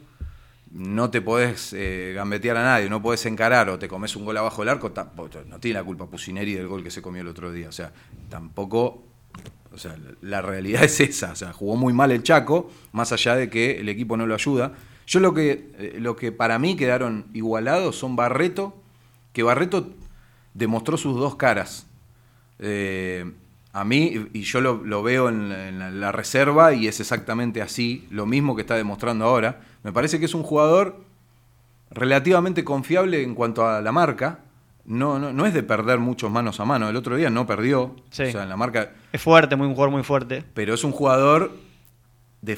no 0.75 1.09
te 1.09 1.21
podés 1.21 1.71
eh, 1.71 2.11
gambetear 2.13 2.57
a 2.57 2.63
nadie, 2.63 2.89
no 2.89 3.01
podés 3.01 3.25
encarar 3.25 3.69
o 3.69 3.79
te 3.79 3.87
comes 3.87 4.13
un 4.17 4.25
gol 4.25 4.35
abajo 4.35 4.61
del 4.61 4.69
arco, 4.69 4.91
no 5.47 5.59
tiene 5.59 5.79
la 5.79 5.85
culpa 5.85 6.05
Pusineri 6.07 6.53
del 6.53 6.67
gol 6.67 6.83
que 6.83 6.91
se 6.91 7.01
comió 7.01 7.21
el 7.21 7.29
otro 7.29 7.51
día. 7.51 7.69
O 7.69 7.71
sea, 7.71 7.93
tampoco. 8.29 9.03
O 9.73 9.77
sea, 9.77 9.95
la 10.21 10.41
realidad 10.41 10.83
es 10.83 10.99
esa. 10.99 11.31
O 11.31 11.35
sea, 11.35 11.53
jugó 11.53 11.77
muy 11.77 11.93
mal 11.93 12.11
el 12.11 12.23
Chaco, 12.23 12.69
más 12.91 13.13
allá 13.13 13.35
de 13.35 13.49
que 13.49 13.79
el 13.79 13.87
equipo 13.87 14.17
no 14.17 14.25
lo 14.25 14.33
ayuda. 14.33 14.73
Yo 15.07 15.21
lo 15.21 15.33
que, 15.33 15.71
eh, 15.77 15.97
lo 15.99 16.17
que 16.17 16.33
para 16.33 16.59
mí 16.59 16.75
quedaron 16.75 17.27
igualados 17.33 17.95
son 17.97 18.17
Barreto, 18.17 18.75
que 19.31 19.43
Barreto 19.43 19.93
demostró 20.53 20.97
sus 20.97 21.15
dos 21.17 21.35
caras. 21.35 21.87
Eh, 22.59 23.31
a 23.75 23.83
mí, 23.83 24.29
y 24.31 24.43
yo 24.43 24.61
lo, 24.61 25.03
veo 25.03 25.27
en 25.27 25.99
la, 25.99 26.11
reserva 26.13 26.73
y 26.73 26.87
es 26.87 27.01
exactamente 27.01 27.61
así, 27.61 28.07
lo 28.09 28.25
mismo 28.25 28.55
que 28.55 28.61
está 28.61 28.75
demostrando 28.75 29.25
ahora. 29.25 29.59
Me 29.83 29.91
parece 29.91 30.17
que 30.17 30.23
es 30.23 30.33
un 30.33 30.43
jugador 30.43 31.01
relativamente 31.91 32.63
confiable 32.63 33.21
en 33.21 33.35
cuanto 33.35 33.67
a 33.67 33.81
la 33.81 33.91
marca. 33.91 34.39
No, 34.85 35.19
no, 35.19 35.33
no 35.33 35.45
es 35.45 35.53
de 35.53 35.61
perder 35.61 35.99
muchos 35.99 36.31
manos 36.31 36.61
a 36.61 36.65
mano. 36.65 36.87
El 36.87 36.95
otro 36.95 37.17
día 37.17 37.29
no 37.29 37.45
perdió. 37.45 37.81
O 37.81 37.95
sea, 38.11 38.43
en 38.43 38.47
la 38.47 38.55
marca. 38.55 38.93
Es 39.11 39.21
fuerte, 39.21 39.57
muy 39.57 39.67
un 39.67 39.73
jugador 39.73 39.91
muy 39.91 40.03
fuerte. 40.03 40.45
Pero 40.53 40.73
es 40.73 40.85
un 40.85 40.93
jugador 40.93 41.51
de 42.41 42.57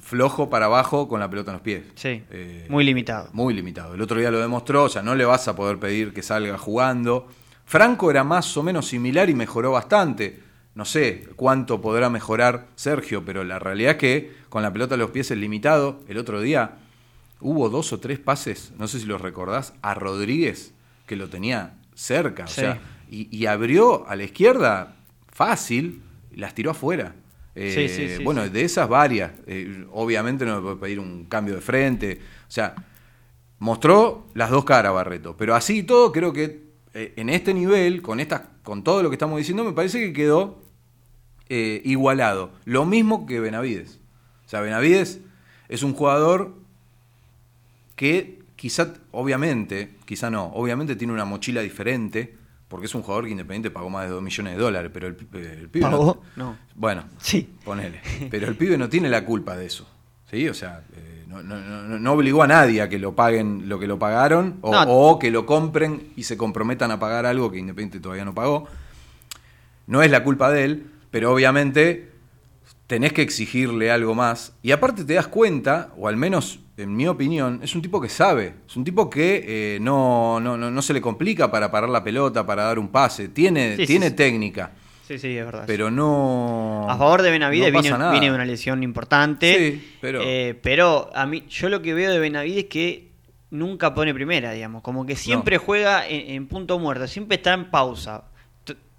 flojo 0.00 0.48
para 0.48 0.64
abajo 0.64 1.08
con 1.08 1.20
la 1.20 1.28
pelota 1.28 1.50
en 1.50 1.56
los 1.56 1.62
pies. 1.62 1.84
Sí. 1.94 2.22
Eh, 2.30 2.66
muy 2.70 2.84
limitado. 2.84 3.28
Muy 3.34 3.52
limitado. 3.52 3.92
El 3.92 4.00
otro 4.00 4.18
día 4.18 4.30
lo 4.30 4.40
demostró. 4.40 4.84
O 4.84 4.88
sea, 4.88 5.02
no 5.02 5.14
le 5.14 5.26
vas 5.26 5.46
a 5.46 5.54
poder 5.54 5.76
pedir 5.76 6.14
que 6.14 6.22
salga 6.22 6.56
jugando. 6.56 7.28
Franco 7.72 8.10
era 8.10 8.22
más 8.22 8.54
o 8.58 8.62
menos 8.62 8.86
similar 8.86 9.30
y 9.30 9.34
mejoró 9.34 9.72
bastante. 9.72 10.40
No 10.74 10.84
sé 10.84 11.26
cuánto 11.36 11.80
podrá 11.80 12.10
mejorar 12.10 12.66
Sergio, 12.74 13.24
pero 13.24 13.44
la 13.44 13.58
realidad 13.58 13.92
es 13.92 13.96
que 13.96 14.32
con 14.50 14.62
la 14.62 14.70
pelota 14.70 14.96
a 14.96 14.98
los 14.98 15.10
pies 15.10 15.30
es 15.30 15.38
limitado. 15.38 16.00
El 16.06 16.18
otro 16.18 16.42
día 16.42 16.72
hubo 17.40 17.70
dos 17.70 17.94
o 17.94 17.98
tres 17.98 18.18
pases, 18.18 18.72
no 18.76 18.88
sé 18.88 19.00
si 19.00 19.06
los 19.06 19.22
recordás, 19.22 19.72
a 19.80 19.94
Rodríguez, 19.94 20.74
que 21.06 21.16
lo 21.16 21.30
tenía 21.30 21.72
cerca. 21.94 22.44
O 22.44 22.48
sea, 22.48 22.78
y, 23.08 23.46
abrió 23.46 24.06
a 24.06 24.16
la 24.16 24.24
izquierda 24.24 24.96
fácil, 25.32 26.02
las 26.30 26.54
tiró 26.54 26.72
afuera. 26.72 27.14
Eh, 27.54 28.20
bueno, 28.22 28.46
de 28.46 28.64
esas 28.64 28.86
varias. 28.86 29.32
Eh, 29.46 29.86
obviamente 29.92 30.44
no 30.44 30.56
me 30.56 30.60
puede 30.60 30.76
pedir 30.76 31.00
un 31.00 31.24
cambio 31.24 31.54
de 31.54 31.62
frente. 31.62 32.20
O 32.46 32.50
sea, 32.50 32.74
mostró 33.60 34.26
las 34.34 34.50
dos 34.50 34.66
caras 34.66 34.92
Barreto. 34.92 35.34
Pero 35.38 35.54
así 35.54 35.78
y 35.78 35.82
todo, 35.84 36.12
creo 36.12 36.34
que 36.34 36.71
eh, 36.94 37.14
en 37.16 37.28
este 37.28 37.54
nivel, 37.54 38.02
con, 38.02 38.20
esta, 38.20 38.50
con 38.62 38.84
todo 38.84 39.02
lo 39.02 39.10
que 39.10 39.14
estamos 39.14 39.38
diciendo, 39.38 39.64
me 39.64 39.72
parece 39.72 40.00
que 40.00 40.12
quedó 40.12 40.62
eh, 41.48 41.82
igualado. 41.84 42.52
Lo 42.64 42.84
mismo 42.84 43.26
que 43.26 43.40
Benavides. 43.40 44.00
O 44.46 44.48
sea, 44.48 44.60
Benavides 44.60 45.20
es 45.68 45.82
un 45.82 45.94
jugador 45.94 46.54
que 47.96 48.42
quizá, 48.56 48.94
obviamente, 49.10 49.96
quizá 50.04 50.30
no, 50.30 50.46
obviamente 50.54 50.96
tiene 50.96 51.12
una 51.12 51.24
mochila 51.24 51.62
diferente, 51.62 52.34
porque 52.68 52.86
es 52.86 52.94
un 52.94 53.02
jugador 53.02 53.24
que 53.24 53.30
Independiente 53.30 53.70
pagó 53.70 53.90
más 53.90 54.04
de 54.04 54.12
2 54.12 54.22
millones 54.22 54.56
de 54.56 54.62
dólares, 54.62 54.90
pero 54.94 55.06
el, 55.06 55.14
pibe... 55.14 55.80
¿Pagó? 55.80 56.22
No, 56.36 56.56
Bueno, 56.74 57.04
sí. 57.18 57.50
ponele. 57.64 58.00
Pero 58.30 58.48
el 58.48 58.56
pibe 58.56 58.78
no 58.78 58.88
tiene 58.88 59.10
la 59.10 59.24
culpa 59.24 59.56
de 59.56 59.66
eso. 59.66 59.86
¿Sí? 60.30 60.48
O 60.48 60.54
sea, 60.54 60.82
eh, 60.94 61.11
no, 61.42 61.60
no, 61.60 61.98
no, 61.98 62.12
obligó 62.12 62.42
a 62.42 62.46
nadie 62.46 62.82
a 62.82 62.88
que 62.88 62.98
lo 62.98 63.14
paguen 63.14 63.68
lo 63.68 63.78
que 63.78 63.86
lo 63.86 63.98
pagaron 63.98 64.58
o, 64.60 65.18
que 65.18 65.30
lo 65.30 65.46
compren 65.46 66.12
y 66.16 66.24
se 66.24 66.36
comprometan 66.36 66.90
a 66.90 66.98
pagar 66.98 67.24
algo 67.24 67.50
que 67.50 67.58
Independiente 67.58 68.00
todavía 68.00 68.24
no 68.24 68.34
pagó. 68.34 68.66
No 69.86 70.02
es 70.02 70.10
la 70.10 70.24
culpa 70.24 70.50
de 70.50 70.64
él, 70.64 70.86
pero 71.10 71.32
obviamente 71.32 72.10
tenés 72.86 73.12
que 73.12 73.22
exigirle 73.22 73.90
algo 73.90 74.14
más. 74.14 74.52
Y 74.62 74.72
aparte 74.72 75.04
te 75.04 75.14
das 75.14 75.28
cuenta, 75.28 75.92
o 75.96 76.08
al 76.08 76.16
menos 76.16 76.60
en 76.76 76.96
mi 76.96 77.06
opinión, 77.06 77.60
es 77.62 77.74
un 77.74 77.82
tipo 77.82 78.00
que 78.00 78.08
sabe, 78.08 78.54
es 78.66 78.76
un 78.76 78.84
tipo 78.84 79.08
que 79.08 79.44
eh, 79.46 79.78
no, 79.80 80.40
no, 80.40 80.56
no, 80.56 80.82
se 80.82 80.92
le 80.92 81.00
complica 81.00 81.50
para 81.50 81.70
parar 81.70 81.90
la 81.90 82.02
pelota, 82.02 82.44
para 82.44 82.64
dar 82.64 82.78
un 82.78 82.88
pase, 82.88 83.28
tiene, 83.28 83.76
tiene 83.86 84.10
técnica. 84.10 84.72
Sí, 85.06 85.18
sí, 85.18 85.36
es 85.36 85.44
verdad. 85.44 85.64
Pero 85.66 85.90
no. 85.90 86.86
A 86.88 86.96
favor 86.96 87.22
de 87.22 87.30
Benavides 87.30 87.72
viene, 87.72 88.10
viene, 88.10 88.32
una 88.32 88.44
lesión 88.44 88.82
importante. 88.82 89.58
Sí, 89.58 89.96
pero. 90.00 90.20
Eh, 90.22 90.58
pero 90.62 91.10
a 91.14 91.26
mí, 91.26 91.44
yo 91.48 91.68
lo 91.68 91.82
que 91.82 91.92
veo 91.94 92.10
de 92.10 92.18
Benavides 92.18 92.64
es 92.64 92.70
que 92.70 93.12
nunca 93.50 93.94
pone 93.94 94.14
primera, 94.14 94.52
digamos. 94.52 94.82
Como 94.82 95.04
que 95.04 95.16
siempre 95.16 95.58
juega 95.58 96.06
en, 96.06 96.46
punto 96.46 96.78
muerto, 96.78 97.06
siempre 97.06 97.36
está 97.36 97.52
en 97.52 97.70
pausa. 97.70 98.24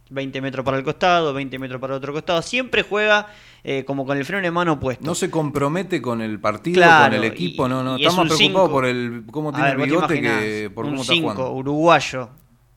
20 0.10 0.42
metros 0.42 0.64
para 0.64 0.78
el 0.78 0.84
costado, 0.84 1.34
20 1.34 1.58
metros 1.58 1.82
para 1.82 1.94
el 1.94 1.98
otro 1.98 2.14
costado. 2.14 2.42
Siempre 2.44 2.84
juega 2.84 3.28
eh, 3.64 3.84
como 3.84 4.06
con 4.06 4.16
el 4.16 4.26
freno 4.26 4.44
de 4.44 4.52
mano 4.52 4.80
puesto. 4.80 5.04
No 5.04 5.16
se 5.16 5.32
compromete 5.32 6.02
con 6.02 6.22
el 6.22 6.40
partido, 6.40 6.84
con 7.04 7.14
el 7.14 7.24
equipo, 7.24 7.68
no, 7.68 7.82
no. 7.82 7.96
Está 7.96 8.12
más 8.12 8.32
preocupado 8.32 8.70
por 8.70 8.86
el 8.86 9.24
cómo 9.32 9.52
tiene 9.52 9.72
el 9.72 9.78
bigote 9.78 10.22
que 10.22 10.72
por 10.74 10.86
cómo 10.86 11.02
está 11.02 11.16
jugando. 11.16 11.52
uruguayo 11.54 12.30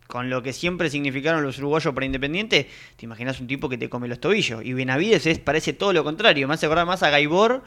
con 0.07 0.31
lo 0.31 0.43
que 0.43 0.53
siempre 0.53 0.91
significaron 0.91 1.43
los 1.43 1.59
uruguayos 1.59 1.93
para 1.95 2.07
Independiente, 2.07 2.69
te 2.97 3.05
imaginas 3.05 3.41
un 3.41 3.47
tipo 3.47 3.69
que 3.69 3.79
te 3.79 3.89
come 3.89 4.09
los 4.09 4.21
tobillos. 4.21 4.65
Y 4.65 4.73
Benavides 4.73 5.27
es, 5.27 5.39
parece 5.39 5.73
todo 5.73 5.93
lo 5.93 6.05
contrario, 6.05 6.47
me 6.49 6.55
hace 6.55 6.67
acordar 6.67 6.87
más 6.87 7.03
a 7.03 7.11
Gaibor 7.11 7.63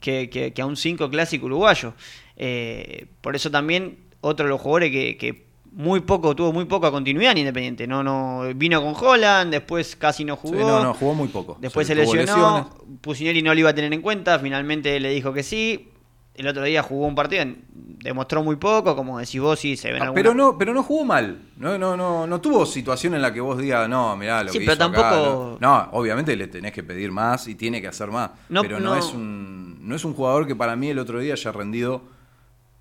que, 0.00 0.52
a 0.58 0.66
un 0.66 0.76
5 0.76 1.10
clásico 1.10 1.46
uruguayo. 1.46 1.94
Eh, 2.36 3.06
por 3.20 3.36
eso 3.36 3.50
también 3.50 3.98
otro 4.20 4.46
de 4.46 4.50
los 4.50 4.60
jugadores 4.60 4.90
que, 4.90 5.46
muy 5.72 6.00
poco, 6.00 6.36
tuvo 6.36 6.52
muy 6.52 6.66
poca 6.66 6.90
continuidad 6.90 7.32
en 7.32 7.38
Independiente. 7.38 7.86
No, 7.86 8.02
no, 8.02 8.42
vino 8.54 8.82
con 8.82 8.94
Holland, 8.94 9.50
después 9.50 9.96
casi 9.96 10.24
no 10.24 10.36
jugó. 10.36 10.58
no, 10.58 10.82
no, 10.82 10.94
jugó 10.94 11.14
muy 11.14 11.28
poco. 11.28 11.56
Después 11.60 11.86
se, 11.86 11.94
lesionó, 11.94 12.70
Pusineri 13.00 13.42
no 13.42 13.54
lo 13.54 13.60
iba 13.60 13.70
a 13.70 13.74
tener 13.74 13.92
en 13.92 14.02
cuenta, 14.02 14.38
finalmente 14.38 15.00
le 15.00 15.10
dijo 15.10 15.32
que 15.32 15.42
sí. 15.42 15.91
El 16.34 16.46
otro 16.46 16.64
día 16.64 16.82
jugó 16.82 17.06
un 17.06 17.14
partido, 17.14 17.44
demostró 17.74 18.42
muy 18.42 18.56
poco, 18.56 18.96
como 18.96 19.18
decís 19.18 19.40
vos, 19.40 19.60
sí 19.60 19.76
se 19.76 19.92
ven 19.92 20.02
ah, 20.02 20.12
Pero 20.14 20.34
no, 20.34 20.56
pero 20.56 20.72
no 20.72 20.82
jugó 20.82 21.04
mal. 21.04 21.42
No, 21.56 21.76
no, 21.76 21.94
no, 21.94 22.26
no 22.26 22.40
tuvo 22.40 22.64
situación 22.64 23.14
en 23.14 23.20
la 23.20 23.34
que 23.34 23.40
vos 23.40 23.58
digas, 23.58 23.86
no, 23.88 24.16
mirá, 24.16 24.42
lo 24.42 24.50
sí, 24.50 24.58
que 24.58 24.64
pero 24.64 24.74
hizo 24.74 24.84
acá, 24.84 25.10
tampoco... 25.10 25.58
no. 25.60 25.88
obviamente 25.92 26.34
le 26.34 26.48
tenés 26.48 26.72
que 26.72 26.82
pedir 26.82 27.12
más 27.12 27.48
y 27.48 27.54
tiene 27.54 27.82
que 27.82 27.88
hacer 27.88 28.10
más. 28.10 28.30
pero 28.48 28.80
no, 28.80 28.96
es 28.96 29.12
un 29.12 29.86
no 29.86 29.94
es 29.94 30.04
un 30.04 30.14
jugador 30.14 30.46
que 30.46 30.56
para 30.56 30.74
mí 30.74 30.88
el 30.88 30.98
otro 30.98 31.18
día 31.18 31.34
haya 31.34 31.52
rendido 31.52 32.02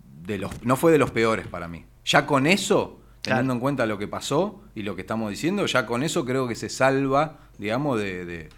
de 0.03 0.37
los 0.37 0.63
no 0.63 0.77
fue 0.77 0.93
de 0.93 0.97
los 0.97 1.11
peores 1.11 1.47
para 1.47 1.67
mí. 1.67 1.85
Ya 2.05 2.25
con 2.25 2.47
eso, 2.47 3.01
teniendo 3.21 3.53
en 3.53 3.59
cuenta 3.59 3.85
lo 3.85 3.97
que 3.97 4.07
pasó 4.07 4.61
y 4.75 4.83
lo 4.83 4.95
que 4.95 5.01
estamos 5.01 5.29
diciendo, 5.29 5.65
ya 5.65 5.85
con 5.85 6.03
eso 6.03 6.23
creo 6.25 6.47
que 6.47 6.55
se 6.55 6.69
salva, 6.69 7.39
digamos, 7.57 7.99
de 7.99 8.49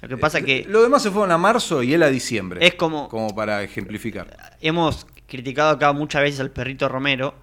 lo 0.00 0.08
que 0.08 0.16
pasa 0.16 0.42
que. 0.42 0.64
Lo 0.68 0.82
demás 0.82 1.02
se 1.02 1.10
fueron 1.10 1.30
a 1.32 1.38
marzo 1.38 1.82
y 1.82 1.92
él 1.92 2.02
a 2.02 2.10
diciembre. 2.10 2.64
Es 2.66 2.74
como. 2.74 3.08
Como 3.08 3.34
para 3.34 3.62
ejemplificar. 3.62 4.56
Hemos 4.60 5.06
criticado 5.26 5.70
acá 5.70 5.92
muchas 5.92 6.22
veces 6.22 6.40
al 6.40 6.50
perrito 6.50 6.88
Romero. 6.88 7.34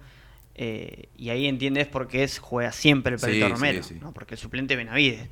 Eh, 0.60 1.08
y 1.16 1.30
ahí 1.30 1.46
entiendes 1.46 1.86
por 1.86 2.08
qué 2.08 2.24
es, 2.24 2.40
juega 2.40 2.72
siempre 2.72 3.14
el 3.14 3.20
perrito 3.20 3.48
Romero. 3.48 3.80
¿no? 4.00 4.12
Porque 4.12 4.34
el 4.34 4.40
suplente 4.40 4.76
Benavides. 4.76 5.28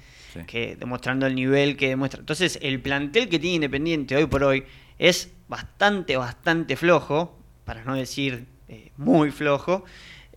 Que 0.46 0.76
demostrando 0.76 1.26
el 1.26 1.34
nivel 1.34 1.76
que 1.76 1.88
demuestra. 1.88 2.20
Entonces, 2.20 2.58
el 2.62 2.80
plantel 2.80 3.28
que 3.28 3.38
tiene 3.38 3.56
Independiente 3.56 4.14
hoy 4.16 4.26
por 4.26 4.44
hoy 4.44 4.64
es 4.98 5.32
bastante, 5.48 6.16
bastante 6.16 6.76
flojo. 6.76 7.38
Para 7.64 7.82
no 7.82 7.96
decir 7.96 8.46
eh, 8.68 8.92
muy 8.96 9.32
flojo. 9.32 9.84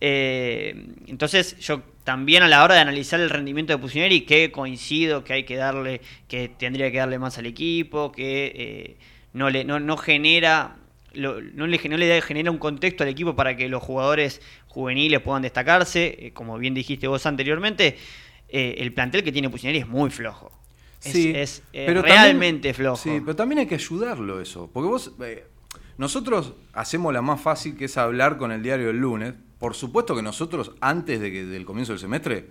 Eh, 0.00 0.88
entonces, 1.06 1.56
yo 1.58 1.82
también 2.04 2.42
a 2.42 2.48
la 2.48 2.64
hora 2.64 2.74
de 2.74 2.80
analizar 2.80 3.20
el 3.20 3.30
rendimiento 3.30 3.72
de 3.72 3.78
Pusineri, 3.78 4.22
que 4.22 4.50
coincido 4.50 5.22
que 5.24 5.34
hay 5.34 5.44
que 5.44 5.56
darle, 5.56 6.00
que 6.28 6.48
tendría 6.48 6.90
que 6.90 6.98
darle 6.98 7.18
más 7.18 7.38
al 7.38 7.46
equipo, 7.46 8.10
que 8.12 8.52
eh, 8.54 8.96
no 9.32 9.50
le 9.50 9.64
no, 9.64 9.96
genera 9.96 10.76
no, 11.14 11.36
le, 11.38 11.78
no 11.88 11.96
le 11.96 12.22
genera 12.22 12.50
un 12.50 12.58
contexto 12.58 13.04
al 13.04 13.10
equipo 13.10 13.36
para 13.36 13.56
que 13.56 13.68
los 13.68 13.82
jugadores 13.82 14.40
juveniles 14.68 15.20
puedan 15.20 15.42
destacarse, 15.42 16.16
eh, 16.18 16.32
como 16.32 16.58
bien 16.58 16.74
dijiste 16.74 17.06
vos 17.06 17.26
anteriormente, 17.26 17.98
eh, 18.48 18.76
el 18.78 18.92
plantel 18.92 19.22
que 19.22 19.32
tiene 19.32 19.50
Pusineri 19.50 19.78
es 19.78 19.88
muy 19.88 20.10
flojo. 20.10 20.52
Es, 21.02 21.62
realmente 21.72 22.74
flojo. 22.74 22.96
Sí, 22.96 23.20
pero 23.24 23.34
también 23.34 23.60
hay 23.60 23.66
que 23.66 23.76
ayudarlo 23.76 24.40
eso, 24.40 24.70
porque 24.72 24.88
vos 24.88 25.12
nosotros 25.96 26.54
hacemos 26.72 27.12
la 27.12 27.22
más 27.22 27.40
fácil 27.40 27.76
que 27.76 27.86
es 27.86 27.96
hablar 27.96 28.36
con 28.36 28.52
el 28.52 28.62
diario 28.62 28.90
el 28.90 28.98
lunes, 28.98 29.34
por 29.60 29.74
supuesto 29.74 30.16
que 30.16 30.22
nosotros, 30.22 30.72
antes 30.80 31.20
de 31.20 31.30
que, 31.30 31.44
del 31.44 31.66
comienzo 31.66 31.92
del 31.92 32.00
semestre, 32.00 32.48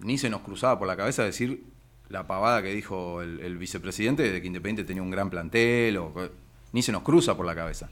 ni 0.00 0.16
se 0.16 0.30
nos 0.30 0.40
cruzaba 0.40 0.78
por 0.78 0.88
la 0.88 0.96
cabeza 0.96 1.22
decir 1.22 1.62
la 2.08 2.26
pavada 2.26 2.62
que 2.62 2.74
dijo 2.74 3.20
el, 3.20 3.58
vicepresidente 3.58 4.32
de 4.32 4.40
que 4.40 4.46
Independiente 4.46 4.84
tenía 4.84 5.02
un 5.02 5.10
gran 5.10 5.28
plantel, 5.28 5.98
o, 5.98 6.12
ni 6.72 6.82
se 6.82 6.90
nos 6.90 7.02
cruza 7.02 7.36
por 7.36 7.44
la 7.44 7.54
cabeza. 7.54 7.90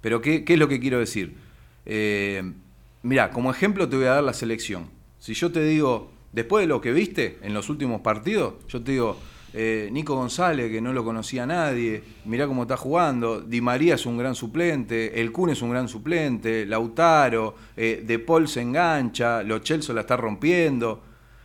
Pero, 0.00 0.22
¿qué, 0.22 0.44
es 0.46 0.58
lo 0.58 0.68
que 0.68 0.78
quiero 0.78 1.00
decir? 1.00 1.34
Eh, 1.86 2.52
mira, 3.02 3.32
como 3.32 3.50
ejemplo 3.50 3.88
te 3.88 3.96
voy 3.96 4.06
a 4.06 4.14
dar 4.14 4.24
la 4.24 4.32
selección. 4.32 4.88
Si 5.18 5.34
yo 5.34 5.50
te 5.50 5.64
digo, 5.64 6.12
después 6.32 6.62
de 6.62 6.68
lo 6.68 6.80
que 6.80 6.92
viste 6.92 7.38
en 7.42 7.52
los 7.52 7.68
últimos 7.68 8.00
partidos, 8.02 8.54
yo 8.68 8.80
te 8.80 8.92
digo, 8.92 9.18
eh, 9.54 9.88
Nico 9.92 10.14
González, 10.14 10.70
que 10.70 10.80
no 10.80 10.92
lo 10.92 11.04
conocía 11.04 11.46
nadie, 11.46 12.02
mirá 12.24 12.46
cómo 12.46 12.62
está 12.62 12.76
jugando, 12.76 13.40
Di 13.40 13.60
María 13.60 13.94
es 13.94 14.06
un 14.06 14.18
gran 14.18 14.34
suplente, 14.34 15.20
El 15.20 15.32
Kun 15.32 15.50
es 15.50 15.62
un 15.62 15.70
gran 15.70 15.88
suplente, 15.88 16.66
Lautaro, 16.66 17.54
eh, 17.76 18.02
De 18.06 18.18
Paul 18.18 18.48
se 18.48 18.60
engancha, 18.60 19.42
Lo 19.42 19.58
Chelso 19.60 19.92
la 19.92 20.02
está 20.02 20.16
rompiendo. 20.16 21.02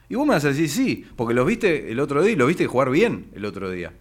Y 0.10 0.16
vos 0.16 0.28
me 0.28 0.34
vas 0.34 0.46
a 0.46 0.50
decir, 0.50 0.70
sí, 0.70 1.06
porque 1.16 1.34
los 1.34 1.46
viste 1.46 1.92
el 1.92 2.00
otro 2.00 2.22
día 2.22 2.34
y 2.34 2.36
lo 2.36 2.46
viste 2.46 2.68
jugar 2.68 2.90
bien 2.90 3.28
el 3.34 3.46
otro 3.46 3.72
día. 3.72 3.94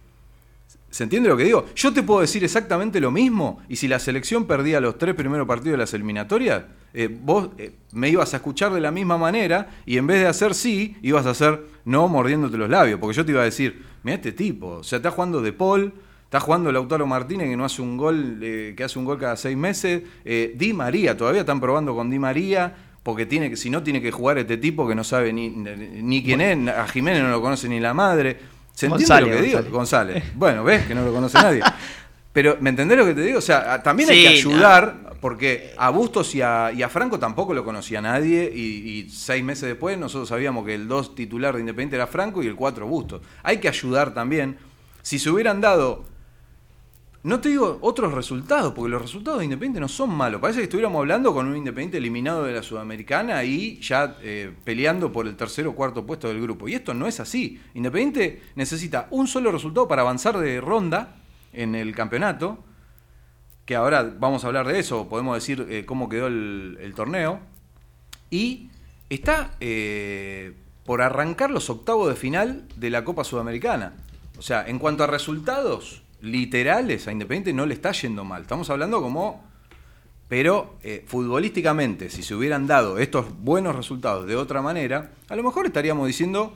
¿Se 0.93 1.05
entiende 1.05 1.27
lo 1.27 1.35
que 1.35 1.45
digo? 1.45 1.65
Yo 1.75 1.91
te 1.91 2.03
puedo 2.03 2.21
decir 2.21 2.43
exactamente 2.43 3.01
lo 3.01 3.09
mismo 3.09 3.63
y 3.67 3.77
si 3.77 3.87
la 3.87 3.97
selección 3.97 4.45
perdía 4.45 4.79
los 4.79 4.99
tres 4.99 5.15
primeros 5.15 5.47
partidos 5.47 5.71
de 5.71 5.77
las 5.79 5.93
eliminatorias, 5.95 6.65
eh, 6.93 7.09
vos 7.11 7.49
eh, 7.57 7.71
me 7.93 8.09
ibas 8.09 8.35
a 8.35 8.37
escuchar 8.37 8.71
de 8.71 8.79
la 8.79 8.91
misma 8.91 9.17
manera 9.17 9.71
y 9.87 9.97
en 9.97 10.05
vez 10.05 10.19
de 10.19 10.27
hacer 10.27 10.53
sí, 10.53 10.95
ibas 11.01 11.25
a 11.25 11.31
hacer 11.31 11.65
no 11.85 12.07
mordiéndote 12.07 12.57
los 12.59 12.69
labios, 12.69 12.99
porque 12.99 13.17
yo 13.17 13.25
te 13.25 13.31
iba 13.31 13.41
a 13.41 13.45
decir, 13.45 13.83
mira 14.03 14.17
este 14.17 14.33
tipo, 14.33 14.67
o 14.67 14.83
sea, 14.83 14.97
está 14.97 15.09
jugando 15.09 15.41
De 15.41 15.51
Paul, 15.51 15.93
está 16.25 16.39
jugando 16.39 16.71
Lautaro 16.71 17.07
Martínez 17.07 17.49
que 17.49 17.57
no 17.57 17.65
hace 17.65 17.81
un 17.81 17.97
gol, 17.97 18.37
eh, 18.43 18.75
que 18.77 18.83
hace 18.83 18.99
un 18.99 19.05
gol 19.05 19.17
cada 19.17 19.35
seis 19.35 19.57
meses, 19.57 20.03
Di 20.23 20.73
María, 20.73 21.17
todavía 21.17 21.41
están 21.41 21.59
probando 21.59 21.95
con 21.95 22.11
Di 22.11 22.19
María, 22.19 22.71
porque 23.01 23.25
tiene 23.25 23.49
que, 23.49 23.57
si 23.57 23.71
no 23.71 23.81
tiene 23.81 23.99
que 23.99 24.11
jugar 24.11 24.37
este 24.37 24.57
tipo 24.57 24.87
que 24.87 24.93
no 24.93 25.03
sabe 25.03 25.33
ni, 25.33 25.49
ni 25.49 26.23
quién 26.23 26.39
es, 26.39 26.67
a 26.69 26.87
Jiménez 26.87 27.23
no 27.23 27.31
lo 27.31 27.41
conoce 27.41 27.67
ni 27.67 27.79
la 27.79 27.95
madre. 27.95 28.52
¿Se 28.73 28.87
entiende 28.87 29.21
lo 29.21 29.27
que 29.27 29.41
digo? 29.41 29.63
González. 29.69 30.23
Bueno, 30.35 30.63
ves 30.63 30.85
que 30.85 30.95
no 30.95 31.05
lo 31.05 31.13
conoce 31.13 31.37
nadie. 31.37 31.61
Pero, 32.33 32.57
¿me 32.59 32.71
entendés 32.71 32.97
lo 32.97 33.05
que 33.05 33.13
te 33.13 33.21
digo? 33.21 33.37
O 33.37 33.41
sea, 33.41 33.83
también 33.83 34.09
hay 34.09 34.23
que 34.23 34.27
ayudar, 34.29 35.15
porque 35.21 35.71
a 35.77 35.91
Bustos 35.91 36.33
y 36.33 36.41
a, 36.41 36.89
Franco 36.89 37.19
tampoco 37.19 37.53
lo 37.53 37.63
conocía 37.63 38.01
nadie, 38.01 38.51
y, 38.53 39.07
seis 39.11 39.43
meses 39.43 39.69
después 39.69 39.99
nosotros 39.99 40.29
sabíamos 40.29 40.65
que 40.65 40.73
el 40.73 40.87
dos 40.87 41.13
titular 41.13 41.53
de 41.53 41.59
Independiente 41.59 41.95
era 41.95 42.07
Franco 42.07 42.41
y 42.41 42.47
el 42.47 42.55
cuatro 42.55 42.87
Bustos. 42.87 43.21
Hay 43.43 43.57
que 43.57 43.67
ayudar 43.67 44.15
también. 44.15 44.57
Si 45.03 45.19
se 45.19 45.29
hubieran 45.29 45.61
dado 45.61 46.05
no 47.23 47.39
te 47.39 47.47
digo 47.47 47.77
otros 47.79 48.13
resultados, 48.13 48.73
porque 48.73 48.91
los 48.91 49.01
resultados 49.01 49.39
de 49.39 49.45
Independiente 49.45 49.79
no 49.79 49.87
son 49.87 50.13
malos. 50.13 50.41
Parece 50.41 50.59
que 50.59 50.65
estuviéramos 50.65 50.99
hablando 50.99 51.33
con 51.33 51.47
un 51.47 51.55
Independiente 51.55 51.97
eliminado 51.97 52.43
de 52.43 52.51
la 52.51 52.61
Sudamericana 52.61 53.45
y 53.45 53.79
ya 53.79 54.17
eh, 54.21 54.53
peleando 54.65 55.13
por 55.13 55.25
el 55.25 55.37
tercer 55.37 55.65
o 55.67 55.73
cuarto 55.73 56.05
puesto 56.05 56.27
del 56.27 56.41
grupo. 56.41 56.67
Y 56.67 56.73
esto 56.73 56.93
no 56.93 57.07
es 57.07 57.21
así. 57.21 57.61
Independiente 57.75 58.41
necesita 58.55 59.07
un 59.09 59.27
solo 59.27 59.53
resultado 59.53 59.87
para 59.87 60.01
avanzar 60.01 60.37
de 60.37 60.59
ronda 60.59 61.15
en 61.53 61.75
el 61.75 61.95
campeonato, 61.95 62.61
que 63.65 63.77
ahora 63.77 64.03
vamos 64.19 64.43
a 64.43 64.47
hablar 64.47 64.67
de 64.67 64.79
eso, 64.79 65.07
podemos 65.07 65.35
decir 65.35 65.65
eh, 65.69 65.85
cómo 65.85 66.09
quedó 66.09 66.27
el, 66.27 66.93
torneo. 66.93 67.39
Y 68.31 68.69
está 69.09 69.55
eh, 69.61 70.57
por 70.85 71.01
arrancar 71.01 71.51
los 71.51 71.69
octavos 71.69 72.09
de 72.09 72.15
final 72.15 72.67
de 72.75 72.89
la 72.89 73.05
Copa 73.05 73.23
Sudamericana. 73.23 73.93
O 74.37 74.41
sea, 74.41 74.67
en 74.67 74.77
cuanto 74.77 75.05
a 75.05 75.07
resultados 75.07 76.02
literales 76.23 77.07
a 77.07 77.11
Independiente 77.11 77.53
no 77.53 77.65
le 77.65 77.73
está 77.73 77.91
yendo 77.91 78.23
mal. 78.23 78.43
Estamos 78.43 78.69
hablando 78.69 79.01
como... 79.01 79.43
Pero 80.29 80.77
eh, 80.81 81.03
futbolísticamente, 81.05 82.09
si 82.09 82.23
se 82.23 82.33
hubieran 82.33 82.65
dado 82.65 82.97
estos 82.97 83.25
buenos 83.43 83.75
resultados 83.75 84.25
de 84.25 84.35
otra 84.35 84.63
manera, 84.63 85.11
a 85.29 85.35
lo 85.35 85.43
mejor 85.43 85.67
estaríamos 85.67 86.07
diciendo 86.07 86.53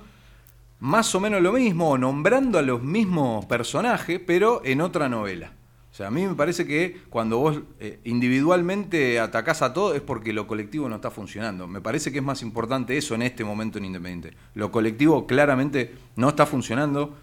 más 0.79 1.13
o 1.13 1.19
menos 1.19 1.41
lo 1.41 1.51
mismo, 1.51 1.95
nombrando 1.97 2.57
a 2.57 2.61
los 2.61 2.81
mismos 2.81 3.45
personajes, 3.45 4.19
pero 4.25 4.61
en 4.63 4.81
otra 4.81 5.09
novela. 5.09 5.51
O 5.91 5.95
sea, 5.95 6.07
a 6.07 6.11
mí 6.11 6.25
me 6.25 6.33
parece 6.33 6.65
que 6.65 7.01
cuando 7.09 7.37
vos 7.37 7.61
eh, 7.79 7.99
individualmente 8.05 9.19
atacás 9.19 9.61
a 9.61 9.73
todo 9.73 9.93
es 9.93 10.01
porque 10.01 10.33
lo 10.33 10.47
colectivo 10.47 10.87
no 10.89 10.95
está 10.95 11.11
funcionando. 11.11 11.67
Me 11.67 11.81
parece 11.81 12.11
que 12.11 12.19
es 12.19 12.23
más 12.23 12.41
importante 12.41 12.97
eso 12.97 13.15
en 13.15 13.21
este 13.21 13.43
momento 13.43 13.77
en 13.77 13.85
Independiente. 13.85 14.37
Lo 14.55 14.71
colectivo 14.71 15.27
claramente 15.27 15.93
no 16.15 16.29
está 16.29 16.45
funcionando, 16.45 17.15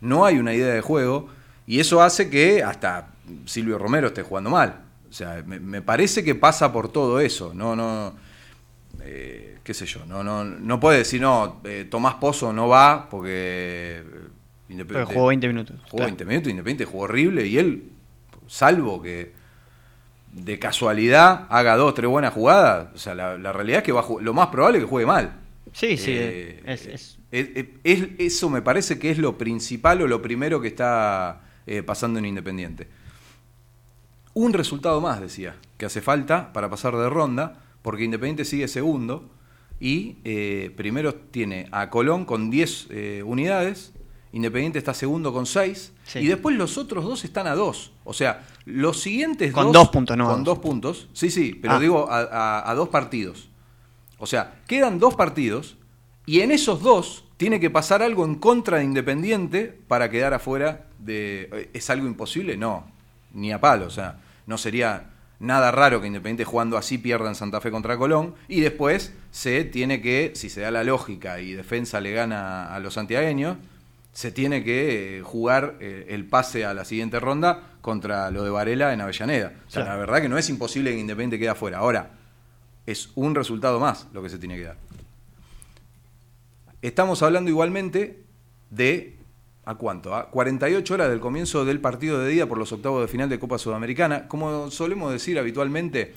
no 0.00 0.24
hay 0.24 0.38
una 0.38 0.54
idea 0.54 0.72
de 0.72 0.80
juego 0.80 1.28
y 1.72 1.80
eso 1.80 2.02
hace 2.02 2.28
que 2.28 2.62
hasta 2.62 3.08
Silvio 3.46 3.78
Romero 3.78 4.08
esté 4.08 4.22
jugando 4.22 4.50
mal. 4.50 4.82
O 5.08 5.12
sea, 5.14 5.42
me, 5.42 5.80
parece 5.80 6.22
que 6.22 6.34
pasa 6.34 6.70
por 6.70 6.92
todo 6.92 7.18
eso. 7.18 7.54
No, 7.54 7.74
no, 7.74 8.14
eh, 9.02 9.56
qué 9.64 9.72
sé 9.72 9.86
yo, 9.86 10.04
no, 10.04 10.22
no, 10.22 10.44
no 10.44 10.78
puede 10.78 10.98
decir, 10.98 11.22
no, 11.22 11.62
eh, 11.64 11.86
Tomás 11.90 12.16
Pozo 12.16 12.52
no 12.52 12.68
va 12.68 13.08
porque... 13.08 14.02
Independiente, 14.68 15.14
jugó 15.14 15.28
20 15.28 15.48
minutos. 15.48 15.76
Jugó 15.90 16.04
20 16.04 16.24
minutos, 16.26 16.50
Independiente 16.50 16.84
jugó 16.84 17.04
horrible 17.04 17.46
y 17.46 17.56
él, 17.56 17.84
salvo 18.46 19.00
que 19.00 19.32
de 20.30 20.58
casualidad 20.58 21.46
haga 21.48 21.76
dos, 21.76 21.94
tres 21.94 22.10
buenas 22.10 22.34
jugadas, 22.34 22.88
o 22.94 22.98
sea, 22.98 23.14
la, 23.14 23.52
realidad 23.54 23.78
es 23.78 23.84
que 23.84 23.92
va 23.92 24.04
lo 24.20 24.34
más 24.34 24.48
probable 24.48 24.76
es 24.76 24.84
que 24.84 24.90
juegue 24.90 25.06
mal. 25.06 25.40
Sí, 25.72 25.96
sí, 25.96 26.12
eh, 26.14 27.78
es, 27.82 28.08
eso 28.18 28.50
me 28.50 28.60
parece 28.60 28.98
que 28.98 29.10
es 29.10 29.16
lo 29.16 29.38
principal 29.38 30.02
o 30.02 30.06
lo 30.06 30.20
primero 30.20 30.60
que 30.60 30.68
está 30.68 31.40
eh, 31.66 31.82
pasando 31.82 32.18
en 32.18 32.26
Independiente. 32.26 32.88
Un 34.34 34.52
resultado 34.52 35.00
más, 35.00 35.20
decía, 35.20 35.56
que 35.76 35.86
hace 35.86 36.00
falta 36.00 36.52
para 36.52 36.70
pasar 36.70 36.96
de 36.96 37.08
ronda, 37.08 37.62
porque 37.82 38.04
Independiente 38.04 38.44
sigue 38.44 38.68
segundo 38.68 39.30
y 39.78 40.16
eh, 40.24 40.72
primero 40.76 41.14
tiene 41.14 41.68
a 41.72 41.90
Colón 41.90 42.24
con 42.24 42.50
10 42.50 42.86
eh, 42.90 43.22
unidades, 43.24 43.92
Independiente 44.32 44.78
está 44.78 44.94
segundo 44.94 45.32
con 45.32 45.44
6 45.44 45.92
y 46.14 46.26
después 46.26 46.56
los 46.56 46.78
otros 46.78 47.04
dos 47.04 47.24
están 47.24 47.46
a 47.46 47.54
2. 47.54 47.92
O 48.04 48.14
sea, 48.14 48.46
los 48.64 48.98
siguientes 49.00 49.52
con 49.52 49.72
dos, 49.72 49.90
puntos, 49.90 50.16
no. 50.16 50.26
Con 50.26 50.42
dos 50.42 50.58
puntos, 50.58 51.08
sí, 51.12 51.30
sí, 51.30 51.58
pero 51.60 51.74
ah. 51.74 51.78
digo 51.78 52.10
a, 52.10 52.70
a 52.70 52.74
dos 52.74 52.88
partidos. 52.88 53.50
O 54.16 54.26
sea, 54.26 54.62
quedan 54.66 54.98
dos 54.98 55.16
partidos 55.16 55.76
y 56.24 56.40
en 56.40 56.50
esos 56.50 56.80
dos 56.80 57.24
tiene 57.42 57.58
que 57.58 57.70
pasar 57.70 58.04
algo 58.04 58.24
en 58.24 58.36
contra 58.36 58.78
de 58.78 58.84
Independiente 58.84 59.76
para 59.88 60.08
quedar 60.08 60.32
afuera 60.32 60.86
de... 61.00 61.70
¿Es 61.72 61.90
algo 61.90 62.06
imposible? 62.06 62.56
No, 62.56 62.86
ni 63.32 63.50
a 63.50 63.60
palo. 63.60 63.86
O 63.86 63.90
sea, 63.90 64.20
no 64.46 64.56
sería 64.56 65.10
nada 65.40 65.72
raro 65.72 66.00
que 66.00 66.06
Independiente 66.06 66.44
jugando 66.44 66.76
así 66.76 66.98
pierda 66.98 67.26
en 67.26 67.34
Santa 67.34 67.60
Fe 67.60 67.72
contra 67.72 67.96
Colón. 67.96 68.36
Y 68.46 68.60
después 68.60 69.12
se 69.32 69.64
tiene 69.64 70.00
que, 70.00 70.30
si 70.36 70.50
se 70.50 70.60
da 70.60 70.70
la 70.70 70.84
lógica 70.84 71.40
y 71.40 71.54
defensa 71.54 72.00
le 72.00 72.12
gana 72.12 72.72
a 72.72 72.78
los 72.78 72.94
santiagueños, 72.94 73.56
se 74.12 74.30
tiene 74.30 74.62
que 74.62 75.18
eh, 75.18 75.22
jugar 75.22 75.78
eh, 75.80 76.06
el 76.10 76.26
pase 76.26 76.64
a 76.64 76.74
la 76.74 76.84
siguiente 76.84 77.18
ronda 77.18 77.72
contra 77.80 78.30
lo 78.30 78.44
de 78.44 78.50
Varela 78.50 78.92
en 78.92 79.00
Avellaneda. 79.00 79.52
O 79.66 79.70
sea, 79.70 79.82
la 79.82 79.96
verdad 79.96 80.22
que 80.22 80.28
no 80.28 80.38
es 80.38 80.48
imposible 80.48 80.92
que 80.92 81.00
Independiente 81.00 81.40
quede 81.40 81.48
afuera. 81.48 81.78
Ahora, 81.78 82.10
es 82.86 83.10
un 83.16 83.34
resultado 83.34 83.80
más 83.80 84.06
lo 84.12 84.22
que 84.22 84.28
se 84.28 84.38
tiene 84.38 84.56
que 84.58 84.62
dar. 84.62 84.91
Estamos 86.82 87.22
hablando 87.22 87.48
igualmente 87.48 88.24
de 88.70 89.16
¿A 89.64 89.76
cuánto? 89.76 90.16
A 90.16 90.28
48 90.28 90.94
horas 90.94 91.08
del 91.08 91.20
comienzo 91.20 91.64
del 91.64 91.80
partido 91.80 92.18
de 92.18 92.28
día 92.28 92.48
por 92.48 92.58
los 92.58 92.72
octavos 92.72 93.00
de 93.00 93.06
final 93.06 93.28
de 93.28 93.38
Copa 93.38 93.58
Sudamericana. 93.58 94.26
Como 94.26 94.72
solemos 94.72 95.12
decir 95.12 95.38
habitualmente, 95.38 96.14